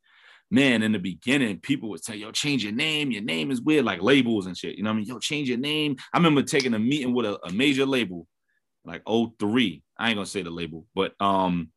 man, 0.51 0.83
in 0.83 0.93
the 0.93 0.99
beginning, 0.99 1.61
people 1.61 1.89
would 1.91 2.05
say, 2.05 2.16
yo, 2.16 2.30
change 2.30 2.62
your 2.62 2.74
name. 2.74 3.11
Your 3.11 3.22
name 3.22 3.51
is 3.51 3.62
weird, 3.62 3.87
like 3.87 4.03
labels 4.03 4.47
and 4.47 4.57
shit. 4.57 4.76
You 4.76 4.83
know 4.83 4.91
what 4.91 4.97
I 4.97 4.99
mean? 4.99 5.07
Yo, 5.07 5.18
change 5.18 5.49
your 5.49 5.59
name. 5.59 5.97
I 6.12 6.18
remember 6.18 6.43
taking 6.43 6.74
a 6.74 6.78
meeting 6.78 7.14
with 7.14 7.24
a, 7.24 7.39
a 7.47 7.53
major 7.53 7.87
label, 7.87 8.26
like 8.85 9.03
03. 9.07 9.83
I 9.99 10.09
ain't 10.09 10.16
gonna 10.16 10.26
say 10.26 10.43
the 10.43 10.51
label, 10.51 10.87
but 10.95 11.14
um 11.20 11.70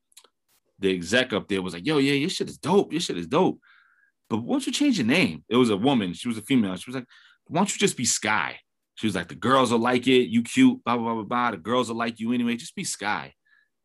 the 0.79 0.93
exec 0.93 1.31
up 1.31 1.47
there 1.47 1.61
was 1.61 1.73
like, 1.73 1.85
yo, 1.85 1.99
yeah, 1.99 2.13
your 2.13 2.29
shit 2.29 2.49
is 2.49 2.57
dope. 2.57 2.91
Your 2.91 2.99
shit 2.99 3.17
is 3.17 3.27
dope. 3.27 3.59
But 4.29 4.37
why 4.37 4.55
don't 4.55 4.65
you 4.65 4.73
change 4.73 4.97
your 4.97 5.07
name? 5.07 5.43
It 5.49 5.55
was 5.55 5.69
a 5.69 5.77
woman. 5.77 6.13
She 6.13 6.27
was 6.27 6.37
a 6.37 6.41
female. 6.41 6.75
She 6.75 6.89
was 6.89 6.95
like, 6.95 7.07
why 7.47 7.59
don't 7.59 7.71
you 7.73 7.79
just 7.79 7.97
be 7.97 8.05
Sky? 8.05 8.59
She 8.95 9.07
was 9.07 9.15
like, 9.15 9.27
the 9.27 9.35
girls 9.35 9.71
will 9.71 9.79
like 9.79 10.07
it. 10.07 10.29
You 10.29 10.41
cute, 10.41 10.83
blah, 10.83 10.97
blah, 10.97 11.13
blah, 11.13 11.23
blah. 11.23 11.51
The 11.51 11.57
girls 11.57 11.89
will 11.89 11.97
like 11.97 12.19
you 12.19 12.33
anyway. 12.33 12.55
Just 12.55 12.75
be 12.75 12.83
Sky. 12.83 13.33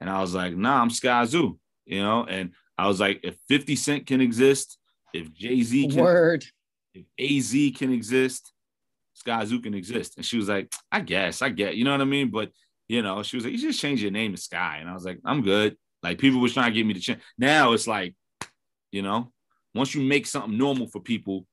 And 0.01 0.09
I 0.09 0.21
was 0.21 0.35
like, 0.35 0.57
nah, 0.57 0.81
I'm 0.81 0.89
Skyzoo, 0.89 1.59
you 1.85 2.03
know? 2.03 2.25
And 2.25 2.53
I 2.79 2.87
was 2.87 3.01
like, 3.01 3.21
if 3.23 3.37
50 3.49 3.77
Cent 3.77 4.07
can 4.07 4.21
exist, 4.21 4.79
if 5.13 5.33
Jay-Z 5.33 5.89
can, 5.89 6.03
Word. 6.03 6.45
if 6.95 7.05
AZ 7.19 7.79
can 7.79 7.93
exist, 7.93 8.53
Skyzoo 9.27 9.63
can 9.63 9.75
exist. 9.75 10.17
And 10.17 10.25
she 10.25 10.37
was 10.37 10.49
like, 10.49 10.73
I 10.91 11.01
guess, 11.01 11.43
I 11.43 11.51
get, 11.51 11.75
you 11.75 11.85
know 11.85 11.91
what 11.91 12.01
I 12.01 12.05
mean? 12.05 12.31
But, 12.31 12.51
you 12.89 13.03
know, 13.03 13.23
she 13.23 13.37
was 13.37 13.45
like, 13.45 13.53
you 13.53 13.59
just 13.59 13.81
change 13.81 14.01
your 14.01 14.13
name 14.13 14.33
to 14.35 14.41
Sky. 14.41 14.79
And 14.81 14.89
I 14.89 14.95
was 14.95 15.05
like, 15.05 15.19
I'm 15.25 15.43
good. 15.43 15.77
Like 16.03 16.19
people 16.19 16.41
was 16.41 16.55
trying 16.55 16.71
to 16.71 16.75
get 16.75 16.87
me 16.87 16.95
to 16.95 17.01
change. 17.01 17.21
Now 17.37 17.73
it's 17.73 17.87
like, 17.87 18.15
you 18.91 19.03
know, 19.03 19.33
once 19.75 19.95
you 19.95 20.03
make 20.03 20.27
something 20.27 20.57
normal 20.57 20.87
for 20.89 21.01
people, 21.01 21.47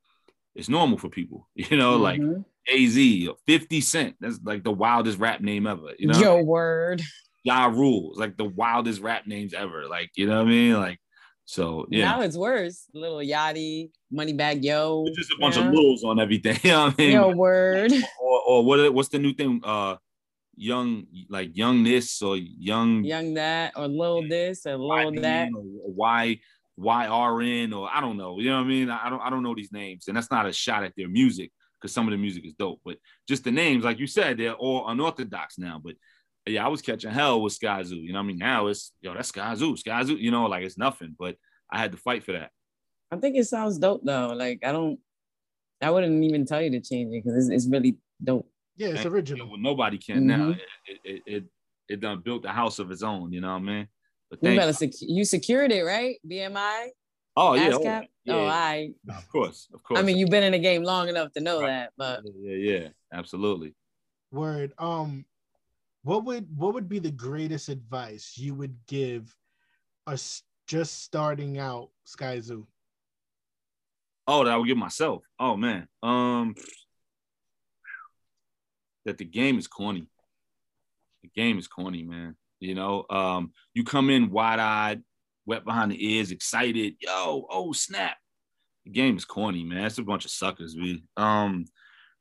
it's 0.55 0.69
normal 0.69 0.97
for 0.97 1.09
people, 1.09 1.47
you 1.55 1.77
know, 1.77 1.97
like 1.97 2.19
Mhm. 2.21 2.43
AZ, 2.69 3.35
50 3.45 3.81
Cent. 3.81 4.15
That's 4.19 4.39
like 4.43 4.63
the 4.63 4.71
wildest 4.71 5.19
rap 5.19 5.41
name 5.41 5.67
ever, 5.67 5.93
you 5.97 6.07
know? 6.07 6.19
Yo, 6.19 6.43
word. 6.43 7.01
Ja 7.43 7.67
Rules, 7.67 8.17
like 8.17 8.35
the 8.35 8.43
wildest 8.45 9.01
rap 9.01 9.25
names 9.25 9.53
ever. 9.53 9.87
Like, 9.87 10.11
you 10.15 10.27
know 10.27 10.39
what 10.39 10.47
I 10.47 10.51
mean? 10.51 10.73
Like, 10.73 10.99
so 11.45 11.85
yeah. 11.89 12.03
Now 12.05 12.21
it's 12.21 12.35
worse. 12.35 12.87
Little 12.93 13.19
Yachty, 13.19 13.91
Moneybag 14.13 14.65
Yo. 14.65 15.05
It's 15.07 15.17
just 15.17 15.31
a 15.31 15.37
bunch 15.39 15.55
yeah. 15.55 15.67
of 15.67 15.73
littles 15.73 16.03
on 16.03 16.19
everything. 16.19 16.59
You 16.63 16.71
know 16.71 16.85
what 16.87 16.95
I 16.99 17.01
mean? 17.01 17.11
Yo, 17.13 17.29
word. 17.29 17.93
Or, 18.21 18.41
or 18.47 18.65
what 18.65 18.93
what's 18.93 19.07
the 19.09 19.19
new 19.19 19.33
thing? 19.33 19.61
Uh 19.63 19.95
young 20.57 21.05
like 21.29 21.55
young 21.55 21.83
this 21.83 22.21
or 22.21 22.35
young 22.35 23.03
Young 23.05 23.35
that 23.35 23.73
or 23.77 23.87
little 23.87 24.27
this 24.27 24.65
or 24.65 24.75
little 24.75 25.13
that. 25.21 25.49
or 25.53 25.63
Y 25.93 26.39
YRN 26.79 27.75
or 27.75 27.89
I 27.91 28.01
don't 28.01 28.17
know. 28.17 28.39
You 28.39 28.49
know 28.49 28.57
what 28.57 28.65
I 28.65 28.67
mean? 28.67 28.89
I 28.89 29.09
don't 29.09 29.21
I 29.21 29.29
don't 29.29 29.43
know 29.43 29.55
these 29.55 29.71
names. 29.71 30.07
And 30.07 30.15
that's 30.15 30.31
not 30.31 30.45
a 30.45 30.53
shot 30.53 30.83
at 30.83 30.93
their 30.95 31.09
music, 31.09 31.51
because 31.79 31.93
some 31.93 32.07
of 32.07 32.11
the 32.11 32.17
music 32.17 32.45
is 32.45 32.53
dope. 32.53 32.81
But 32.85 32.97
just 33.27 33.43
the 33.43 33.51
names, 33.51 33.83
like 33.83 33.99
you 33.99 34.07
said, 34.07 34.37
they're 34.37 34.53
all 34.53 34.87
unorthodox 34.87 35.57
now. 35.57 35.81
But 35.83 35.95
yeah, 36.45 36.65
I 36.65 36.69
was 36.69 36.81
catching 36.81 37.11
hell 37.11 37.41
with 37.41 37.57
Skyzoo. 37.59 38.01
You 38.01 38.13
know 38.13 38.19
what 38.19 38.23
I 38.25 38.27
mean? 38.27 38.37
Now 38.37 38.67
it's 38.67 38.93
yo, 39.01 39.13
that's 39.13 39.31
Skyzoo, 39.31 39.81
Skyzoo. 39.81 40.19
You 40.19 40.31
know, 40.31 40.45
like 40.45 40.63
it's 40.63 40.77
nothing. 40.77 41.15
But 41.17 41.35
I 41.71 41.79
had 41.79 41.91
to 41.91 41.97
fight 41.97 42.23
for 42.23 42.33
that. 42.33 42.51
I 43.11 43.17
think 43.17 43.35
it 43.37 43.45
sounds 43.45 43.77
dope 43.79 44.01
though. 44.03 44.33
Like 44.35 44.59
I 44.63 44.71
don't, 44.71 44.99
I 45.81 45.91
wouldn't 45.91 46.23
even 46.23 46.45
tell 46.45 46.61
you 46.61 46.71
to 46.71 46.79
change 46.81 47.13
it 47.13 47.23
because 47.23 47.47
it's, 47.47 47.49
it's 47.65 47.71
really 47.71 47.97
dope. 48.23 48.49
Yeah, 48.75 48.89
it's 48.89 49.05
original. 49.05 49.47
you 49.47 49.57
know, 49.57 49.69
nobody 49.71 49.97
can 49.97 50.27
now. 50.27 50.37
Mhm. 50.49 50.59
It, 50.85 50.99
it 51.03 51.23
it 51.25 51.43
it 51.89 51.99
done 52.01 52.21
built 52.21 52.45
a 52.45 52.49
house 52.49 52.79
of 52.79 52.91
its 52.91 53.01
own. 53.01 53.31
You 53.33 53.41
know 53.41 53.49
what 53.49 53.55
I 53.55 53.59
mean? 53.59 53.87
But 54.29 54.39
You 54.43 54.55
better 54.55 54.73
sec- 54.73 55.01
you 55.01 55.23
secured 55.25 55.71
it, 55.71 55.83
right? 55.83 56.17
BMI, 56.27 56.87
oh 57.37 57.53
yeah, 57.53 57.69
oh, 57.73 57.81
yeah, 57.81 58.03
oh, 58.29 58.45
I. 58.45 58.91
of 59.09 59.29
course, 59.29 59.69
of 59.73 59.81
course. 59.83 59.99
I 59.99 60.03
mean, 60.03 60.17
you've 60.17 60.29
been 60.29 60.43
in 60.43 60.51
the 60.51 60.59
game 60.59 60.83
long 60.83 61.07
enough 61.07 61.31
to 61.33 61.39
know 61.39 61.61
Right. 61.61 61.67
that, 61.67 61.93
but 61.97 62.23
yeah, 62.41 62.55
yeah, 62.55 62.79
yeah, 62.79 62.87
absolutely. 63.13 63.73
Word. 64.31 64.73
Um, 64.77 65.25
what 66.03 66.25
would 66.25 66.47
what 66.57 66.73
would 66.73 66.89
be 66.89 66.99
the 66.99 67.11
greatest 67.11 67.69
advice 67.69 68.33
you 68.37 68.53
would 68.55 68.75
give 68.87 69.33
us 70.05 70.43
just 70.67 71.03
starting 71.03 71.57
out 71.57 71.89
Skyzoo? 72.05 72.65
Oh, 74.27 74.43
that 74.43 74.51
I 74.53 74.57
would 74.57 74.67
give 74.67 74.77
myself. 74.77 75.23
Oh 75.39 75.55
man. 75.55 75.87
Um 76.03 76.55
that 79.05 79.17
the 79.17 79.25
game 79.25 79.57
is 79.57 79.67
corny. 79.67 80.07
The 81.23 81.29
game 81.29 81.57
is 81.57 81.67
corny, 81.67 82.03
man. 82.03 82.35
You 82.59 82.75
know, 82.75 83.05
um, 83.09 83.51
you 83.73 83.83
come 83.83 84.09
in 84.09 84.31
wide-eyed, 84.31 85.03
wet 85.45 85.63
behind 85.65 85.91
the 85.91 86.13
ears, 86.13 86.31
excited. 86.31 86.95
Yo, 86.99 87.45
oh 87.49 87.71
snap. 87.73 88.17
The 88.85 88.91
game 88.91 89.17
is 89.17 89.25
corny, 89.25 89.63
man. 89.63 89.85
It's 89.85 89.97
a 89.97 90.03
bunch 90.03 90.25
of 90.25 90.31
suckers, 90.31 90.75
we. 90.75 91.03
Um, 91.17 91.65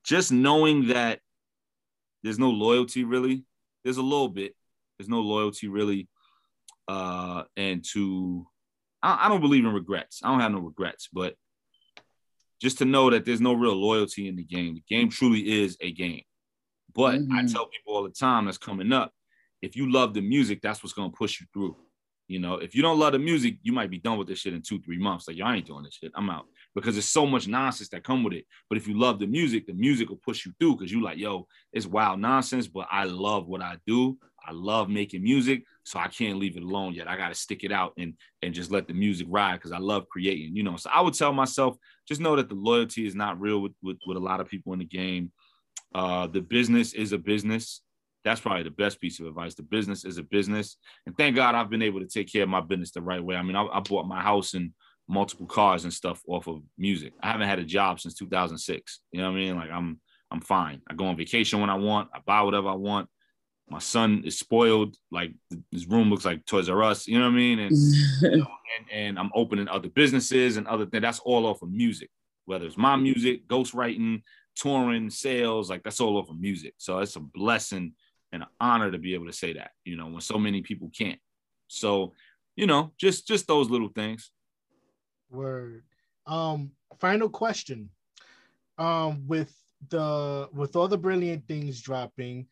just 0.05 0.33
knowing 0.33 0.89
that 0.89 1.21
there's 2.23 2.39
no 2.39 2.51
loyalty 2.51 3.05
really. 3.05 3.45
There's 3.85 3.97
a 3.99 4.03
little 4.03 4.29
bit. 4.29 4.55
There's 4.99 5.09
no 5.09 5.21
loyalty 5.21 5.69
really. 5.69 6.09
Uh, 6.89 7.45
and 7.57 7.85
to 7.93 8.47
I, 9.03 9.27
I 9.27 9.29
don't 9.29 9.41
believe 9.41 9.65
in 9.65 9.73
regrets. 9.73 10.21
I 10.23 10.29
don't 10.31 10.41
have 10.41 10.53
no 10.53 10.61
regrets, 10.61 11.09
but 11.13 11.35
just 12.61 12.79
to 12.79 12.85
know 12.85 13.11
that 13.11 13.25
there's 13.25 13.41
no 13.41 13.53
real 13.53 13.75
loyalty 13.75 14.29
in 14.29 14.37
the 14.37 14.45
game. 14.45 14.75
The 14.75 14.85
game 14.89 15.09
truly 15.11 15.63
is 15.63 15.77
a 15.81 15.93
game. 15.93 16.23
But 16.95 17.15
I 17.15 17.19
Mhm. 17.19 17.53
tell 17.53 17.67
people 17.67 17.95
all 17.95 18.03
the 18.05 18.11
time 18.11 18.47
that's 18.47 18.59
coming 18.59 18.93
up, 18.93 19.13
if 19.63 19.77
you 19.77 19.91
love 19.91 20.15
the 20.15 20.21
music, 20.21 20.61
that's 20.63 20.83
what's 20.83 20.93
gonna 20.93 21.11
push 21.11 21.41
you 21.41 21.47
through. 21.53 21.77
You 22.29 22.41
know, 22.41 22.55
if 22.55 22.75
you 22.75 22.83
don't 22.83 22.99
love 22.99 23.13
the 23.13 23.21
music, 23.21 23.59
you 23.63 23.73
might 23.73 23.91
be 23.91 23.99
done 23.99 24.19
with 24.19 24.27
this 24.27 24.41
shit 24.41 24.53
in 24.53 24.61
two, 24.61 24.81
three 24.81 24.99
months. 24.99 25.29
Like, 25.29 25.37
y'all 25.37 25.53
ain't 25.53 25.67
doing 25.67 25.85
this 25.85 25.95
shit. 25.95 26.11
I'm 26.17 26.29
out. 26.29 26.47
Because 26.75 26.95
there's 26.95 27.09
so 27.09 27.25
much 27.25 27.47
nonsense 27.47 27.89
that 27.91 28.03
come 28.03 28.25
with 28.25 28.35
it. 28.35 28.47
But 28.69 28.79
if 28.79 28.89
you 28.89 28.99
love 28.99 29.21
the 29.21 29.29
music, 29.29 29.67
the 29.67 29.75
music 29.75 30.09
will 30.09 30.17
push 30.17 30.45
you 30.45 30.53
through 30.59 30.77
because 30.77 30.91
you 30.91 31.03
like, 31.03 31.19
yo, 31.19 31.47
it's 31.73 31.87
wild 31.87 32.21
nonsense, 32.21 32.67
but 32.67 32.89
I 32.91 33.05
love 33.05 33.47
what 33.47 33.63
I 33.63 33.77
do. 33.87 34.19
I 34.45 34.53
love 34.53 34.89
making 34.89 35.23
music. 35.23 35.63
So 35.85 36.01
I 36.01 36.09
can't 36.09 36.39
leave 36.39 36.57
it 36.57 36.65
alone 36.65 36.95
yet. 36.95 37.09
I 37.09 37.17
gotta 37.17 37.35
stick 37.35 37.63
it 37.63 37.71
out 37.71 37.93
and 37.97 38.15
and 38.43 38.53
just 38.53 38.73
let 38.73 38.89
the 38.89 38.95
music 38.95 39.29
ride 39.31 39.55
because 39.55 39.73
I 39.73 39.79
love 39.79 40.09
creating, 40.09 40.57
you 40.57 40.65
know. 40.65 40.77
So 40.77 40.91
I 40.93 41.01
would 41.01 41.15
tell 41.15 41.33
myself, 41.33 41.77
just 42.09 42.21
know 42.21 42.35
that 42.37 42.49
the 42.49 42.57
loyalty 42.57 43.07
is 43.07 43.15
not 43.15 43.41
real 43.41 43.61
with, 43.61 43.73
with, 43.83 43.99
with 44.07 44.17
a 44.17 44.21
lot 44.21 44.41
of 44.41 44.49
people 44.49 44.73
in 44.73 44.81
the 44.81 44.85
game. 44.85 45.33
Uh, 45.95 46.27
the 46.27 46.41
business 46.41 46.93
is 46.93 47.13
a 47.13 47.19
business. 47.19 47.83
That's 48.27 48.41
probably 48.41 48.65
the 48.65 48.71
best 48.73 49.01
piece 49.01 49.21
of 49.21 49.27
advice. 49.27 49.55
The 49.55 49.63
business 49.63 50.05
is 50.05 50.19
a 50.19 50.23
business. 50.25 50.79
And 51.07 51.17
thank 51.17 51.37
God 51.37 51.55
I've 51.55 51.71
been 51.71 51.81
able 51.81 52.01
to 52.01 52.09
take 52.09 52.31
care 52.31 52.43
of 52.43 52.49
my 52.49 52.61
business 52.61 52.91
the 52.91 53.01
right 53.01 53.23
way. 53.23 53.37
I 53.37 53.43
mean, 53.43 53.55
I, 53.55 53.65
I 53.67 53.79
bought 53.79 54.09
my 54.09 54.21
house 54.21 54.55
and 54.55 54.73
multiple 55.07 55.47
cars 55.47 55.85
and 55.85 55.93
stuff 55.93 56.21
off 56.27 56.49
of 56.49 56.61
music. 56.77 57.13
I 57.23 57.31
haven't 57.31 57.47
had 57.47 57.61
a 57.61 57.65
job 57.65 58.01
since 58.01 58.15
2006. 58.15 59.01
You 59.13 59.21
know 59.21 59.31
what 59.31 59.37
I 59.37 59.41
mean? 59.41 59.55
Like 59.55 59.71
I'm 59.71 60.01
I'm 60.33 60.41
fine. 60.41 60.83
I 60.91 60.95
go 60.95 61.07
on 61.07 61.17
vacation 61.17 61.61
when 61.61 61.71
I 61.71 61.77
want. 61.77 62.09
I 62.13 62.19
buy 62.27 62.43
whatever 62.43 62.69
I 62.69 62.75
want. 62.75 63.09
My 63.71 63.79
son 63.79 64.23
is 64.25 64.37
spoiled. 64.41 64.97
Like 65.13 65.33
his 65.71 65.87
room 65.87 66.11
looks 66.11 66.25
like 66.25 66.45
Toys 66.47 66.69
R 66.69 66.83
Us. 66.83 67.07
You 67.07 67.21
know 67.21 67.27
what 67.27 67.35
I 67.35 67.37
mean? 67.37 67.61
And 67.61 67.77
you 67.77 68.31
know, 68.39 68.47
and, 68.79 68.91
and 68.93 69.19
I'm 69.21 69.31
opening 69.37 69.69
other 69.69 69.89
businesses 69.89 70.57
and 70.57 70.67
other 70.67 70.87
things. 70.87 71.03
That's 71.03 71.21
all 71.21 71.47
off 71.47 71.63
of 71.63 71.71
music, 71.71 72.11
whether 72.45 72.67
it's 72.67 72.77
my 72.77 72.97
music, 72.97 73.47
ghostwriting, 73.47 74.23
touring, 74.57 75.11
sales, 75.11 75.71
like 75.71 75.85
that's 75.85 76.01
all 76.01 76.17
off 76.17 76.29
of 76.29 76.41
music. 76.41 76.75
So 76.79 76.99
it's 76.99 77.15
a 77.15 77.21
blessing 77.21 77.93
an 78.33 78.45
honor 78.61 78.91
to 78.91 78.99
be 78.99 79.15
able 79.15 79.27
to 79.27 79.33
say 79.33 79.53
that, 79.55 79.71
you 79.85 79.97
know, 79.97 80.07
when 80.07 80.21
so 80.21 80.39
many 80.39 80.63
people 80.63 80.91
can't. 80.97 81.21
So, 81.69 82.13
you 82.55 82.67
know, 82.67 82.93
just 82.99 83.27
just 83.27 83.47
those 83.47 83.71
little 83.71 83.89
things. 83.89 84.31
Word. 85.31 85.85
Um, 86.27 86.73
final 87.01 87.29
question. 87.29 87.91
Um, 88.79 89.27
with 89.27 89.55
the 89.89 90.49
with 90.53 90.77
all 90.77 90.89
the 90.89 90.99
brilliant 90.99 91.47
things 91.47 91.81
dropping 91.81 92.47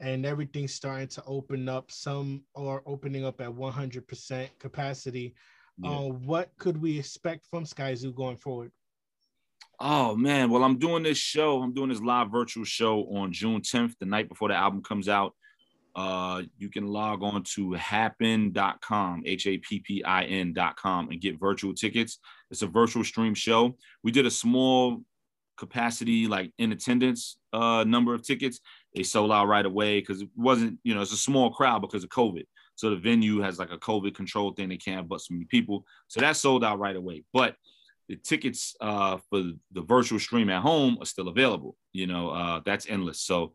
and 0.00 0.24
everything 0.24 0.66
starting 0.66 1.08
to 1.08 1.22
open 1.26 1.68
up, 1.68 1.90
some 1.90 2.42
are 2.54 2.82
opening 2.86 3.24
up 3.24 3.40
at 3.40 3.50
100% 3.50 4.48
capacity. 4.58 5.34
Yeah. 5.78 5.90
Uh, 5.90 6.08
what 6.08 6.50
could 6.58 6.80
we 6.80 6.98
expect 6.98 7.46
from 7.50 7.64
Skyzoo 7.64 8.14
going 8.14 8.36
forward? 8.36 8.72
Oh 9.82 10.14
man, 10.14 10.50
well, 10.50 10.62
I'm 10.62 10.78
doing 10.78 11.02
this 11.02 11.16
show. 11.16 11.62
I'm 11.62 11.72
doing 11.72 11.88
this 11.88 12.02
live 12.02 12.30
virtual 12.30 12.64
show 12.64 13.04
on 13.14 13.32
June 13.32 13.62
10th, 13.62 13.94
the 13.98 14.04
night 14.04 14.28
before 14.28 14.48
the 14.48 14.54
album 14.54 14.82
comes 14.82 15.08
out. 15.08 15.34
Uh, 15.96 16.42
you 16.58 16.68
can 16.68 16.86
log 16.86 17.22
on 17.22 17.42
to 17.42 17.72
happin.com, 17.72 19.22
H-A-P-P-I-N.com, 19.24 21.08
and 21.08 21.20
get 21.20 21.40
virtual 21.40 21.74
tickets. 21.74 22.18
It's 22.50 22.60
a 22.62 22.66
virtual 22.66 23.04
stream 23.04 23.34
show. 23.34 23.76
We 24.04 24.12
did 24.12 24.26
a 24.26 24.30
small 24.30 25.02
capacity, 25.56 26.26
like 26.26 26.52
in 26.58 26.72
attendance 26.72 27.38
uh 27.52 27.84
number 27.84 28.14
of 28.14 28.22
tickets. 28.22 28.60
They 28.94 29.02
sold 29.02 29.32
out 29.32 29.48
right 29.48 29.66
away 29.66 30.00
because 30.00 30.20
it 30.22 30.28
wasn't, 30.36 30.78
you 30.84 30.94
know, 30.94 31.00
it's 31.00 31.12
a 31.12 31.16
small 31.16 31.50
crowd 31.50 31.80
because 31.80 32.04
of 32.04 32.10
COVID. 32.10 32.44
So 32.74 32.90
the 32.90 32.96
venue 32.96 33.40
has 33.40 33.58
like 33.58 33.72
a 33.72 33.78
COVID 33.78 34.14
control 34.14 34.52
thing. 34.52 34.68
They 34.68 34.76
can't 34.76 35.08
but 35.08 35.20
so 35.20 35.34
many 35.34 35.46
people. 35.46 35.84
So 36.08 36.20
that 36.20 36.36
sold 36.36 36.64
out 36.64 36.78
right 36.78 36.96
away. 36.96 37.24
But 37.32 37.56
the 38.10 38.16
tickets 38.16 38.74
uh, 38.80 39.18
for 39.30 39.52
the 39.70 39.82
virtual 39.82 40.18
stream 40.18 40.50
at 40.50 40.62
home 40.62 40.98
are 41.00 41.06
still 41.06 41.28
available. 41.28 41.76
You 41.92 42.08
know, 42.08 42.30
uh, 42.30 42.60
that's 42.66 42.90
endless. 42.90 43.20
So 43.20 43.52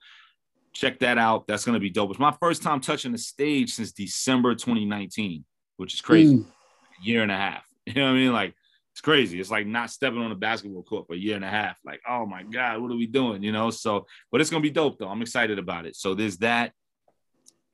check 0.72 1.00
that 1.00 1.18
out. 1.18 1.46
That's 1.46 1.66
gonna 1.66 1.80
be 1.80 1.90
dope. 1.90 2.12
It's 2.12 2.20
my 2.20 2.34
first 2.40 2.64
time 2.64 2.80
touching 2.80 3.12
the 3.12 3.18
stage 3.18 3.74
since 3.74 3.92
December 3.92 4.56
2019, 4.56 5.44
which 5.76 5.94
is 5.94 6.00
crazy. 6.00 6.38
Mm. 6.38 6.46
A 6.46 7.06
year 7.06 7.22
and 7.22 7.32
a 7.32 7.38
half. 7.38 7.64
You 7.88 8.02
know 8.02 8.06
what 8.06 8.16
I 8.16 8.20
mean? 8.20 8.34
Like 8.34 8.56
it's 8.94 9.02
crazy. 9.02 9.40
It's 9.40 9.52
like 9.52 9.68
not 9.68 9.92
stepping 9.92 10.20
on 10.20 10.32
a 10.32 10.36
basketball 10.36 10.82
court 10.82 11.06
for 11.06 11.14
a 11.14 11.18
year 11.18 11.36
and 11.36 11.46
a 11.46 11.50
half. 11.50 11.78
Like, 11.86 12.00
oh 12.10 12.26
my 12.26 12.42
God, 12.42 12.82
what 12.82 12.90
are 12.90 12.98
we 12.98 13.06
doing? 13.06 13.44
You 13.44 13.52
know, 13.52 13.70
so 13.70 14.08
but 14.32 14.42
it's 14.42 14.50
gonna 14.50 14.62
be 14.62 14.72
dope 14.72 14.98
though. 14.98 15.10
I'm 15.10 15.22
excited 15.22 15.60
about 15.60 15.86
it. 15.86 15.98
So 15.98 16.16
there's 16.16 16.38
that. 16.38 16.72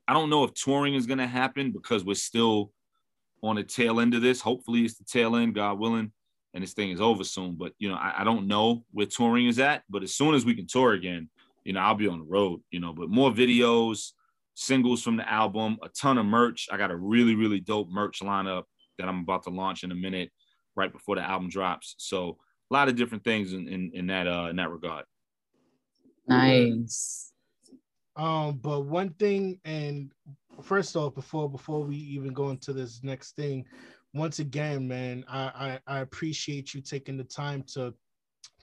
I 0.06 0.12
don't 0.12 0.28
know 0.28 0.44
if 0.44 0.52
touring 0.52 0.94
is 0.94 1.06
gonna 1.06 1.28
happen 1.28 1.70
because 1.70 2.04
we're 2.04 2.14
still 2.14 2.72
on 3.42 3.56
the 3.56 3.62
tail 3.62 4.00
end 4.00 4.14
of 4.14 4.20
this. 4.20 4.40
Hopefully 4.40 4.84
it's 4.84 4.98
the 4.98 5.04
tail 5.04 5.36
end, 5.36 5.54
God 5.54 5.78
willing, 5.78 6.12
and 6.54 6.62
this 6.62 6.74
thing 6.74 6.90
is 6.90 7.00
over 7.00 7.24
soon. 7.24 7.54
But 7.54 7.72
you 7.78 7.88
know, 7.88 7.96
I, 7.96 8.20
I 8.20 8.24
don't 8.24 8.46
know 8.46 8.84
where 8.92 9.06
touring 9.06 9.46
is 9.46 9.58
at. 9.58 9.82
But 9.88 10.02
as 10.02 10.14
soon 10.14 10.34
as 10.34 10.44
we 10.44 10.54
can 10.54 10.66
tour 10.66 10.92
again, 10.92 11.28
you 11.64 11.72
know, 11.72 11.80
I'll 11.80 11.94
be 11.94 12.08
on 12.08 12.18
the 12.18 12.24
road, 12.24 12.60
you 12.70 12.80
know, 12.80 12.92
but 12.92 13.08
more 13.08 13.30
videos, 13.30 14.12
singles 14.54 15.02
from 15.02 15.16
the 15.16 15.30
album, 15.30 15.78
a 15.82 15.88
ton 15.88 16.18
of 16.18 16.26
merch. 16.26 16.68
I 16.70 16.76
got 16.76 16.90
a 16.90 16.96
really, 16.96 17.34
really 17.34 17.60
dope 17.60 17.88
merch 17.88 18.20
lineup 18.20 18.64
that 18.98 19.08
I'm 19.08 19.20
about 19.20 19.44
to 19.44 19.50
launch 19.50 19.84
in 19.84 19.92
a 19.92 19.94
minute, 19.94 20.30
right 20.76 20.92
before 20.92 21.16
the 21.16 21.22
album 21.22 21.48
drops. 21.48 21.94
So 21.98 22.38
a 22.70 22.74
lot 22.74 22.88
of 22.88 22.96
different 22.96 23.24
things 23.24 23.52
in, 23.52 23.68
in, 23.68 23.90
in 23.94 24.06
that 24.08 24.26
uh 24.26 24.48
in 24.50 24.56
that 24.56 24.70
regard. 24.70 25.04
Nice. 26.28 27.32
Um, 28.14 28.58
but 28.58 28.82
one 28.82 29.10
thing, 29.14 29.58
and 29.64 30.12
first 30.62 30.96
off, 30.96 31.14
before 31.14 31.50
before 31.50 31.80
we 31.80 31.96
even 31.96 32.32
go 32.32 32.50
into 32.50 32.72
this 32.72 33.00
next 33.02 33.36
thing, 33.36 33.64
once 34.14 34.38
again, 34.38 34.86
man, 34.86 35.24
I 35.28 35.78
I, 35.86 35.96
I 35.96 35.98
appreciate 36.00 36.74
you 36.74 36.80
taking 36.80 37.16
the 37.16 37.24
time 37.24 37.62
to 37.74 37.94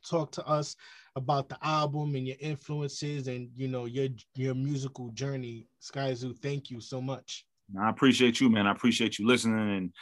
talk 0.07 0.31
to 0.31 0.45
us 0.47 0.75
about 1.15 1.49
the 1.49 1.57
album 1.61 2.15
and 2.15 2.25
your 2.27 2.37
influences 2.39 3.27
and 3.27 3.49
you 3.55 3.67
know 3.67 3.85
your 3.85 4.07
your 4.35 4.55
musical 4.55 5.09
journey. 5.09 5.67
Skyzoo, 5.81 6.37
thank 6.39 6.69
you 6.69 6.79
so 6.79 7.01
much. 7.01 7.45
I 7.79 7.89
appreciate 7.89 8.39
you, 8.39 8.49
man. 8.49 8.67
I 8.67 8.71
appreciate 8.71 9.19
you 9.19 9.27
listening 9.27 9.77
and 9.77 9.93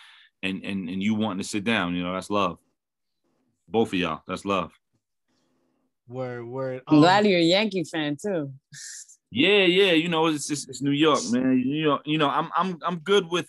and 0.44 0.64
and 0.64 0.90
and 0.90 1.02
you 1.04 1.16
wanting 1.16 1.40
to 1.40 1.48
sit 1.48 1.64
down. 1.64 1.96
You 1.96 2.04
know, 2.04 2.14
that's 2.14 2.30
love. 2.30 2.58
Both 3.68 3.90
of 3.90 4.00
y'all, 4.00 4.22
that's 4.28 4.46
love. 4.46 4.72
Word, 6.08 6.46
word. 6.46 6.82
I'm 6.88 6.96
Um, 6.96 7.02
glad 7.02 7.26
you're 7.26 7.40
a 7.40 7.44
Yankee 7.44 7.84
fan 7.84 8.16
too. 8.22 8.54
Yeah, 9.30 9.66
yeah. 9.66 9.92
You 9.92 10.08
know, 10.08 10.28
it's 10.28 10.50
it's, 10.50 10.68
it's 10.70 10.82
New 10.82 10.92
York, 10.92 11.20
man. 11.32 11.62
You 11.66 11.84
know, 11.84 12.00
you 12.06 12.18
know, 12.18 12.30
I'm 12.30 12.50
I'm 12.56 12.78
I'm 12.86 13.00
good 13.00 13.28
with 13.30 13.48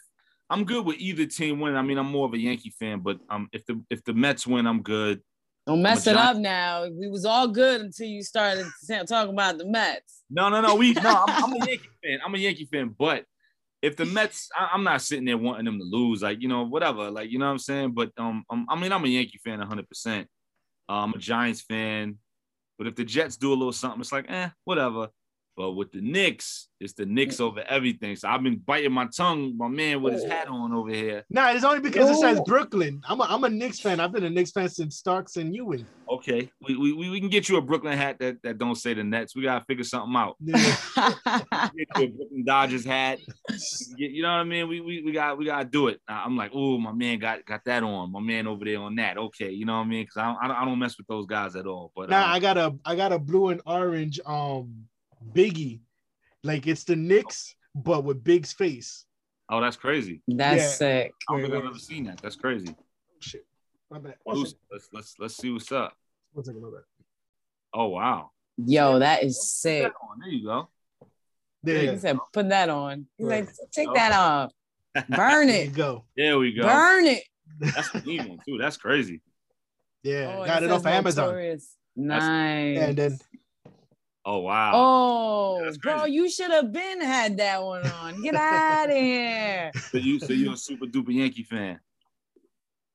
I'm 0.51 0.65
good 0.65 0.85
with 0.85 0.97
either 0.99 1.27
team 1.27 1.61
winning. 1.61 1.77
I 1.77 1.83
mean, 1.83 1.99
I'm 1.99 2.11
more 2.11 2.27
of 2.27 2.35
a 2.35 2.39
Yankee 2.39 2.73
fan, 2.79 3.01
but 3.01 3.19
um, 3.29 3.49
if 3.53 3.67
the 3.67 3.83
if 3.91 4.03
the 4.05 4.15
Mets 4.15 4.47
win, 4.47 4.67
I'm 4.67 4.83
good. 4.83 5.21
Don't 5.67 5.83
mess 5.83 6.07
it 6.07 6.17
up 6.17 6.39
now. 6.39 6.89
We 6.89 7.09
was 7.09 7.27
all 7.27 7.49
good 7.49 7.83
until 7.83 8.07
you 8.07 8.23
started 8.23 8.65
talking 9.07 9.35
about 9.35 9.59
the 9.59 9.67
Mets. 9.67 10.23
No, 10.31 10.49
no, 10.49 10.63
no. 10.63 10.75
We 10.77 10.93
no. 10.95 11.25
I'm, 11.27 11.45
I'm 11.45 11.53
a 11.53 11.67
Yankee 11.67 11.91
fan. 12.03 12.19
I'm 12.25 12.35
a 12.35 12.39
Yankee 12.39 12.69
fan, 12.73 12.95
but 12.99 13.25
if 13.83 13.95
the 13.95 14.07
Mets, 14.07 14.49
I, 14.59 14.71
I'm 14.73 14.83
not 14.83 15.03
sitting 15.03 15.27
there 15.27 15.37
wanting 15.37 15.67
them 15.67 15.79
to 15.79 15.85
lose. 15.85 16.23
Like 16.23 16.41
you 16.41 16.49
know, 16.49 16.65
whatever. 16.65 17.11
Like 17.11 17.31
you 17.31 17.39
know 17.39 17.47
what 17.47 17.53
I'm 17.53 17.59
saying. 17.59 17.93
But 17.93 18.13
um, 18.17 18.45
um 18.49 18.67
I 18.71 18.77
mean, 18.81 18.93
I'm 18.93 19.05
a 19.05 19.09
Yankee 19.09 19.41
fan 19.45 19.59
100. 19.59 19.89
percent 19.89 20.29
I'm 20.89 21.13
a 21.13 21.19
Giants 21.19 21.61
fan. 21.61 22.19
But 22.79 22.87
if 22.87 22.95
the 22.95 23.05
Jets 23.05 23.37
do 23.37 23.53
a 23.53 23.55
little 23.55 23.73
something, 23.73 24.01
it's 24.01 24.13
like, 24.13 24.27
eh, 24.29 24.51
whatever. 24.65 25.09
But 25.59 25.73
with 25.73 25.91
the 25.91 26.01
Knicks, 26.01 26.69
it's 26.79 26.93
the 26.93 27.05
Knicks 27.05 27.41
over 27.41 27.65
everything. 27.69 28.15
So 28.15 28.29
I've 28.29 28.45
been 28.45 28.63
biting 28.65 28.93
my 28.93 29.07
tongue, 29.07 29.59
my 29.59 29.67
man 29.67 30.01
with 30.01 30.15
his 30.15 30.23
hat 30.23 30.47
on 30.47 30.73
over 30.73 30.89
here. 30.89 31.25
Nah, 31.31 31.51
it's 31.51 31.65
only 31.65 31.81
because 31.81 32.09
it 32.09 32.21
says 32.21 32.41
Brooklyn. 32.47 33.03
I'm 33.09 33.21
a, 33.21 33.25
I'm 33.25 33.43
a 33.43 33.49
Knicks 33.49 33.81
fan. 33.81 33.99
I've 33.99 34.13
been 34.13 34.23
a 34.23 34.31
Knicks 34.31 34.53
fan 34.53 34.69
since 34.69 34.99
Starks 34.99 35.35
and 35.37 35.53
Ewing. 35.53 35.85
Okay, 36.09 36.49
we, 36.61 36.77
we, 36.77 36.93
we 36.93 37.11
we 37.11 37.19
can 37.19 37.29
get 37.29 37.49
you 37.49 37.57
a 37.57 37.61
Brooklyn 37.61 37.99
hat 37.99 38.21
that, 38.21 38.41
that 38.45 38.59
don't 38.59 38.77
say 38.77 38.95
the 38.95 39.03
Nets. 39.03 39.35
We 39.35 39.43
gotta 39.43 39.65
figure 39.65 39.83
something 39.83 40.15
out. 40.15 40.37
Yeah. 40.47 40.77
Get 41.77 41.89
you 41.97 42.05
a 42.05 42.07
Brooklyn 42.07 42.45
Dodgers 42.47 42.85
hat. 42.85 43.19
You 43.97 44.09
you 44.09 44.23
know 44.23 44.29
what 44.29 44.39
I 44.39 44.45
mean? 44.45 44.69
We 44.69 44.81
we, 44.81 45.03
we 45.03 45.11
got 45.11 45.39
we 45.39 45.45
gotta 45.45 45.65
do 45.65 45.89
it. 45.89 46.01
I'm 46.07 46.37
like, 46.37 46.53
oh, 46.55 46.79
my 46.79 46.93
man 46.93 47.19
got 47.19 47.45
got 47.45 47.65
that 47.65 47.83
on. 47.83 48.13
My 48.13 48.21
man 48.21 48.47
over 48.47 48.65
there 48.65 48.79
on 48.79 48.95
that. 48.95 49.19
Okay, 49.19 49.51
you 49.51 49.67
know 49.67 49.77
what 49.77 49.87
I 49.87 49.89
mean? 49.89 50.05
Because 50.05 50.19
I 50.19 50.47
don't, 50.47 50.57
I 50.57 50.65
don't 50.65 50.79
mess 50.79 50.97
with 50.97 51.09
those 51.09 51.27
guys 51.27 51.57
at 51.57 51.67
all. 51.67 51.91
But 51.97 52.11
Nah, 52.11 52.23
uh, 52.23 52.27
I 52.27 52.39
got 52.39 52.57
a 52.57 52.77
I 52.85 52.95
got 52.95 53.13
a 53.13 53.19
blue 53.19 53.49
and 53.49 53.61
orange 53.67 54.21
um 54.25 54.87
Biggie. 55.33 55.81
Like 56.45 56.67
it's 56.67 56.85
the 56.85 56.97
Knicks, 56.97 57.55
but 57.75 58.05
with 58.05 58.23
Big's 58.25 58.53
face. 58.53 59.05
oh, 59.51 59.61
that's 59.61 59.77
crazy. 59.77 60.23
That's 60.29 60.63
Yeah. 60.63 60.69
sick. 60.69 61.13
I 61.29 61.33
don't 61.33 61.43
think 61.43 61.55
I've 61.55 61.63
wait. 61.63 61.69
ever 61.71 61.79
seen 61.79 62.05
that. 62.05 62.19
That's 62.23 62.37
crazy. 62.37 62.75
Shit. 63.21 63.47
My 63.91 63.99
bad. 63.99 64.15
One 64.25 64.37
Loose. 64.37 64.51
second. 64.51 64.61
Let's 64.71 64.89
let's 64.93 65.15
let's 65.19 65.37
see 65.37 65.51
what's 65.51 65.73
up. 65.73 65.95
One 66.33 66.45
second, 66.45 66.61
my 66.63 66.69
bad. 66.71 66.83
Oh 67.75 67.87
wow. 67.89 68.31
Yo, 68.57 68.99
that 68.99 69.23
is 69.25 69.51
sick. 69.51 69.83
that. 69.85 69.93
There 70.21 70.29
you 70.29 70.45
go. 70.45 70.69
There, 71.63 71.93
He 71.93 71.99
said, 71.99 72.19
put 72.33 72.49
that 72.51 72.69
on. 72.69 73.07
He's 73.17 73.27
Right. 73.27 73.45
like, 73.47 73.55
take 73.73 73.93
that 73.95 74.13
off. 74.13 74.53
Burn 75.09 75.49
there 75.49 75.65
it. 75.65 75.75
go. 75.75 76.05
There 76.17 76.39
we 76.39 76.53
go. 76.53 76.63
Burn 76.63 77.07
it. 77.07 77.23
That's 77.61 77.93
a 77.95 78.01
neat 78.03 78.21
one 78.29 78.39
too. 78.47 78.59
That's 78.59 78.77
crazy. 78.77 79.21
Yeah, 80.03 80.37
Oh, 80.39 80.45
got 80.47 80.63
it, 80.63 80.67
says 80.67 80.73
off 80.73 80.81
of 80.81 80.87
Amazon. 80.87 81.27
Notorious. 81.27 81.77
Nice. 81.97 82.79
And 82.79 82.97
then 82.97 83.19
Oh 84.31 84.41
wow. 84.41 84.73
Oh, 84.75 85.73
bro, 85.81 86.05
you 86.05 86.29
should 86.29 86.51
have 86.51 86.71
been 86.71 87.01
had 87.01 87.39
that 87.39 87.63
one 87.63 87.83
on. 87.87 88.23
Get 88.23 88.35
out 88.35 88.91
of 88.91 88.95
here. 88.95 89.71
So 89.91 89.97
you 89.97 90.21
so 90.21 90.35
you're 90.35 90.53
a 90.53 90.57
super 90.57 90.85
duper 90.85 91.15
Yankee 91.15 91.45
fan. 91.45 91.81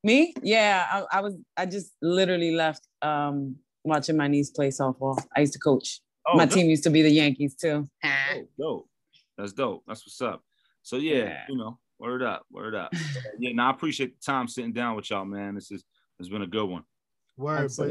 Me? 0.03 0.35
Yeah, 0.43 0.85
I, 0.91 1.17
I 1.17 1.21
was. 1.21 1.35
I 1.57 1.65
just 1.65 1.91
literally 2.03 2.51
left 2.51 2.87
um 3.01 3.55
watching 3.83 4.15
my 4.15 4.27
niece 4.27 4.51
play 4.51 4.67
softball. 4.67 5.19
I 5.35 5.39
used 5.39 5.53
to 5.53 5.59
coach. 5.59 6.01
Oh, 6.27 6.37
my 6.37 6.45
dope. 6.45 6.53
team 6.53 6.69
used 6.69 6.83
to 6.83 6.91
be 6.91 7.01
the 7.01 7.09
Yankees 7.09 7.55
too. 7.55 7.87
Dope, 8.03 8.49
dope. 8.59 8.89
That's 9.35 9.53
dope. 9.53 9.83
That's 9.87 10.05
what's 10.05 10.21
up. 10.21 10.43
So 10.83 10.97
yeah, 10.97 11.13
Yeah. 11.13 11.43
you 11.49 11.57
know, 11.57 11.79
word 11.97 12.21
up, 12.21 12.45
word 12.51 12.75
up. 12.75 12.93
yeah, 13.39 13.53
now 13.53 13.69
I 13.69 13.71
appreciate 13.71 14.19
the 14.19 14.23
time 14.23 14.47
sitting 14.47 14.71
down 14.71 14.95
with 14.95 15.09
y'all, 15.09 15.25
man. 15.25 15.55
This 15.55 15.71
is 15.71 15.83
it's 16.19 16.29
been 16.29 16.43
a 16.43 16.47
good 16.47 16.69
one. 16.69 16.83
word, 17.37 17.71
but 17.75 17.89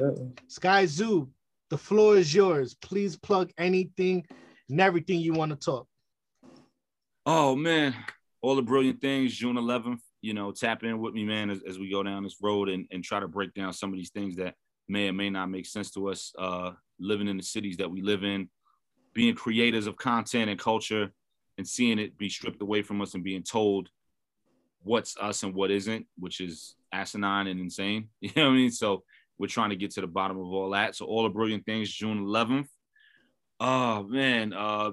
Skyzoo, 0.49 1.29
the 1.73 1.79
floor 1.79 2.19
is 2.19 2.35
yours. 2.35 2.75
Please 2.75 3.17
plug 3.17 3.51
anything 3.57 4.27
and 4.69 4.79
everything 4.79 5.21
you 5.21 5.33
want 5.33 5.53
to 5.53 5.57
talk. 5.57 5.87
Oh 7.25 7.57
man, 7.57 7.95
all 8.43 8.57
the 8.57 8.63
brilliant 8.63 9.01
things. 9.01 9.35
June 9.35 9.57
11th. 9.57 10.01
You 10.21 10.35
know, 10.35 10.53
tap 10.53 10.85
in 10.85 11.01
with 11.01 11.15
me, 11.15 11.25
man, 11.25 11.49
as, 11.49 11.63
as 11.67 11.79
we 11.79 11.91
go 11.91 12.03
down 12.03 12.25
this 12.25 12.37
road 12.43 12.69
and, 12.69 12.87
and 12.93 13.03
try 13.03 13.21
to 13.21 13.27
break 13.27 13.55
down 13.55 13.73
some 13.73 13.91
of 13.91 13.97
these 13.97 14.11
things 14.11 14.37
that 14.37 14.55
may 14.87 15.09
or 15.09 15.15
may 15.15 15.31
not 15.31 15.51
make 15.51 15.65
sense 15.65 15.91
to 15.93 16.11
us. 16.11 16.35
Uh, 16.39 16.73
living 17.01 17.27
in 17.27 17.39
the 17.39 17.43
cities 17.43 17.79
that 17.79 17.91
we 17.91 18.03
live 18.03 18.23
in, 18.23 18.51
being 19.15 19.35
creators 19.35 19.87
of 19.87 19.97
content 19.97 20.51
and 20.51 20.61
culture, 20.61 21.11
and 21.57 21.67
seeing 21.67 21.99
it 21.99 22.19
be 22.19 22.29
stripped 22.29 22.61
away 22.61 22.83
from 22.83 23.01
us 23.01 23.15
and 23.15 23.25
being 23.25 23.43
told 23.43 23.89
what's 24.83 25.17
us 25.17 25.43
and 25.43 25.55
what 25.55 25.71
isn't, 25.71 26.07
which 26.19 26.43
is 26.43 26.75
asinine 26.93 27.47
and 27.47 27.61
insane. 27.61 28.11
You 28.21 28.31
know 28.37 28.49
what 28.49 28.53
I 28.53 28.57
mean? 28.57 28.71
So 28.71 29.05
we're 29.39 29.47
trying 29.47 29.71
to 29.71 29.77
get 29.77 29.93
to 29.93 30.01
the 30.01 30.07
bottom 30.07 30.39
of 30.39 30.47
all 30.47 30.71
that. 30.71 30.95
So 30.95 31.07
all 31.07 31.25
the 31.25 31.29
brilliant 31.29 31.67
things, 31.67 31.91
June 31.91 32.25
11th. 32.25 32.67
Oh 33.61 34.05
man, 34.05 34.53
uh, 34.53 34.93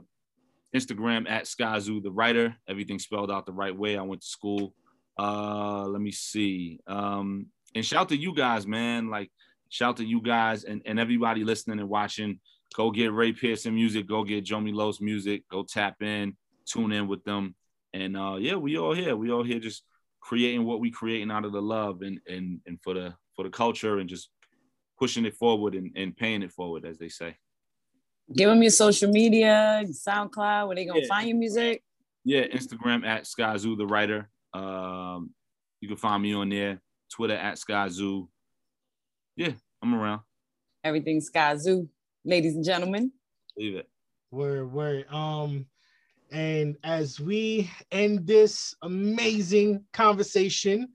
Instagram 0.75 1.29
at 1.29 1.45
Skyzoo 1.45 2.03
the 2.03 2.11
writer. 2.11 2.55
Everything 2.67 2.99
spelled 2.99 3.31
out 3.31 3.45
the 3.45 3.51
right 3.51 3.75
way. 3.75 3.97
I 3.97 4.01
went 4.01 4.21
to 4.21 4.27
school. 4.27 4.73
Uh, 5.17 5.85
let 5.87 6.01
me 6.01 6.11
see. 6.11 6.79
Um, 6.87 7.47
and 7.75 7.85
shout 7.85 8.09
to 8.09 8.17
you 8.17 8.33
guys, 8.33 8.67
man. 8.67 9.09
Like 9.09 9.31
shout 9.69 9.97
to 9.97 10.05
you 10.05 10.21
guys 10.21 10.63
and, 10.63 10.81
and 10.85 10.99
everybody 10.99 11.43
listening 11.43 11.79
and 11.79 11.89
watching. 11.89 12.39
Go 12.75 12.91
get 12.91 13.13
Ray 13.13 13.33
Pearson 13.33 13.73
music. 13.73 14.07
Go 14.07 14.23
get 14.23 14.45
Jomi 14.45 14.73
Lowe's 14.73 15.01
music. 15.01 15.43
Go 15.49 15.63
tap 15.63 16.01
in, 16.01 16.37
tune 16.65 16.91
in 16.91 17.07
with 17.07 17.23
them. 17.23 17.55
And 17.93 18.15
uh, 18.15 18.37
yeah, 18.39 18.55
we 18.55 18.77
all 18.77 18.93
here. 18.93 19.15
We 19.15 19.31
all 19.31 19.43
here 19.43 19.59
just 19.59 19.83
creating 20.21 20.65
what 20.65 20.79
we 20.79 20.91
creating 20.91 21.31
out 21.31 21.45
of 21.45 21.53
the 21.53 21.61
love 21.61 22.01
and 22.01 22.19
and 22.27 22.59
and 22.67 22.77
for 22.83 22.93
the 22.93 23.15
for 23.39 23.43
the 23.43 23.49
culture 23.49 23.99
and 23.99 24.09
just 24.09 24.31
pushing 24.97 25.23
it 25.23 25.33
forward 25.33 25.73
and, 25.73 25.91
and 25.95 26.13
paying 26.13 26.41
it 26.41 26.51
forward, 26.51 26.83
as 26.83 26.97
they 26.97 27.07
say. 27.07 27.37
Give 28.35 28.49
them 28.49 28.61
your 28.61 28.69
social 28.69 29.09
media, 29.09 29.81
SoundCloud, 29.85 30.67
where 30.67 30.75
they 30.75 30.83
gonna 30.83 30.99
Yeah. 30.99 31.07
find 31.07 31.29
your 31.29 31.37
music. 31.37 31.81
Yeah, 32.25 32.45
Instagram 32.47 33.05
at 33.05 33.23
Skyzoo 33.23 33.77
the 33.77 33.87
writer. 33.87 34.29
Um, 34.53 35.33
you 35.79 35.87
can 35.87 35.95
find 35.95 36.21
me 36.21 36.33
on 36.33 36.49
there. 36.49 36.81
Twitter 37.09 37.35
at 37.35 37.55
Skyzoo. 37.55 38.27
Yeah, 39.37 39.53
I'm 39.81 39.95
around. 39.95 40.19
Everything 40.83 41.21
Skyzoo, 41.21 41.87
ladies 42.25 42.55
and 42.55 42.65
gentlemen. 42.65 43.09
Leave 43.55 43.75
it. 43.77 43.87
Word, 44.31 44.69
word. 44.73 45.05
Um, 45.09 45.65
and 46.29 46.75
as 46.83 47.21
we 47.21 47.71
end 47.89 48.27
this 48.27 48.75
amazing 48.81 49.85
conversation, 49.93 50.89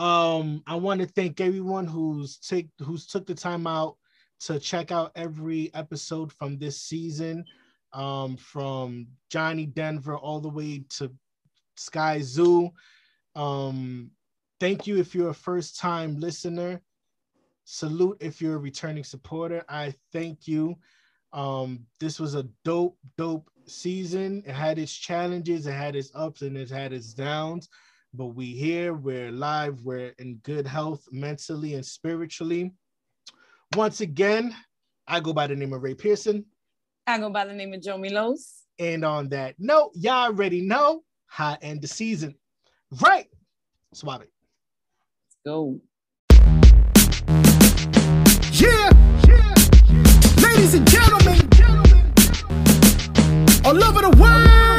um, 0.00 0.62
I 0.66 0.76
want 0.76 1.02
to 1.02 1.06
thank 1.06 1.42
everyone 1.42 1.86
who's 1.86 2.38
take 2.38 2.70
who's 2.80 3.06
took 3.06 3.26
the 3.26 3.34
time 3.34 3.66
out 3.66 3.96
to 4.40 4.58
check 4.58 4.90
out 4.90 5.12
every 5.14 5.70
episode 5.74 6.32
from 6.32 6.56
this 6.56 6.80
season, 6.80 7.44
um, 7.92 8.38
from 8.38 9.06
Johnny 9.28 9.66
Denver 9.66 10.16
all 10.16 10.40
the 10.40 10.48
way 10.48 10.84
to 10.96 11.12
Skyzoo. 11.78 12.70
Um, 13.36 14.10
thank 14.58 14.86
you 14.86 14.98
if 14.98 15.14
you're 15.14 15.28
a 15.28 15.34
first 15.34 15.78
time 15.78 16.18
listener. 16.18 16.80
Salute 17.64 18.16
if 18.20 18.40
you're 18.40 18.56
a 18.56 18.58
returning 18.58 19.04
supporter. 19.04 19.62
I 19.68 19.94
thank 20.14 20.48
you. 20.48 20.76
Um, 21.34 21.86
this 22.00 22.18
was 22.18 22.34
a 22.34 22.48
dope, 22.64 22.96
dope 23.18 23.50
season. 23.66 24.44
It 24.46 24.54
had 24.54 24.78
its 24.78 24.94
challenges, 24.94 25.66
it 25.66 25.72
had 25.72 25.94
its 25.94 26.10
ups, 26.14 26.40
and 26.40 26.56
it 26.56 26.70
had 26.70 26.94
its 26.94 27.12
downs. 27.12 27.68
But 28.12 28.26
we 28.26 28.46
here, 28.46 28.92
we're 28.92 29.30
live, 29.30 29.84
we're 29.84 30.12
in 30.18 30.36
good 30.42 30.66
health 30.66 31.06
mentally 31.12 31.74
and 31.74 31.86
spiritually. 31.86 32.72
Once 33.76 34.00
again, 34.00 34.52
I 35.06 35.20
go 35.20 35.32
by 35.32 35.46
the 35.46 35.54
name 35.54 35.72
of 35.72 35.82
Ray 35.82 35.94
Pearson. 35.94 36.44
I 37.06 37.18
go 37.18 37.30
by 37.30 37.44
the 37.44 37.52
name 37.52 37.72
of 37.72 37.80
Joe 37.80 37.98
Milos. 37.98 38.64
And 38.80 39.04
on 39.04 39.28
that 39.28 39.54
note, 39.60 39.92
y'all 39.94 40.26
already 40.26 40.60
know 40.60 41.04
how 41.28 41.54
to 41.54 41.62
end 41.62 41.82
the 41.82 41.86
season. 41.86 42.34
Right. 43.00 43.26
Swab 43.94 44.22
it. 44.22 44.32
Go. 45.44 45.80
Yeah, 48.52 48.90
yeah. 49.28 49.54
ladies 50.42 50.74
and 50.74 50.88
gentlemen, 50.90 51.48
gentlemen, 51.50 52.12
all 53.64 53.84
over 53.84 54.02
the 54.02 54.16
world, 54.18 54.69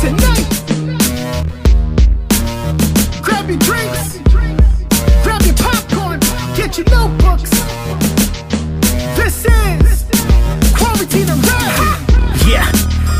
tonight. 0.00 0.46
Grab 3.20 3.48
your 3.48 3.58
drinks, 3.58 4.18
grab 5.24 5.42
your 5.42 5.54
popcorn, 5.56 6.20
get 6.54 6.78
your 6.78 6.86
notebooks. 6.90 7.50
This 9.18 9.44
is 9.44 10.06
Quarantine 10.76 11.28
and 11.28 11.42
Rap. 11.46 11.98
Yeah. 12.46 12.70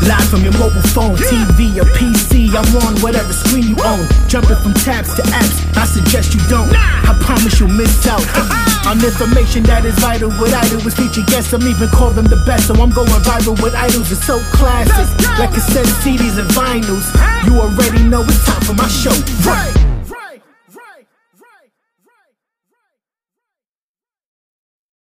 Live 0.07 0.29
from 0.31 0.43
your 0.43 0.53
mobile 0.53 0.87
phone, 0.95 1.17
TV, 1.17 1.77
or 1.83 1.89
PC. 1.99 2.55
I'm 2.55 2.87
on 2.87 3.01
whatever 3.03 3.33
screen 3.33 3.65
you 3.65 3.77
own. 3.85 4.07
Jumping 4.29 4.57
from 4.57 4.75
tabs 4.75 5.15
to 5.15 5.23
apps, 5.23 5.77
I 5.77 5.85
suggest 5.85 6.33
you 6.35 6.41
don't. 6.49 6.71
I 6.73 7.19
promise 7.25 7.59
you'll 7.59 7.71
miss 7.71 8.07
out 8.07 8.68
on 8.87 9.03
information 9.03 9.63
that 9.65 9.85
is 9.85 9.95
vital. 9.99 10.31
What 10.33 10.53
I 10.53 10.67
do 10.69 10.79
is 10.79 10.95
feature 10.95 11.25
guests, 11.27 11.53
I'm 11.53 11.63
even 11.67 11.89
call 11.89 12.11
them 12.11 12.27
the 12.27 12.43
best. 12.45 12.69
So 12.69 12.75
I'm 12.75 12.91
going 12.91 13.09
viral 13.25 13.61
with 13.63 13.75
idols, 13.75 14.13
it's 14.13 14.25
so 14.25 14.39
classic. 14.53 15.09
Like 15.39 15.53
cassette 15.53 15.87
CDs 16.05 16.39
and 16.39 16.49
vinyls. 16.51 17.09
You 17.47 17.61
already 17.61 18.05
know 18.05 18.23
it's 18.23 18.45
time 18.45 18.63
for 18.63 18.75
my 18.75 18.89
show. 18.89 19.15
Right. 19.49 19.88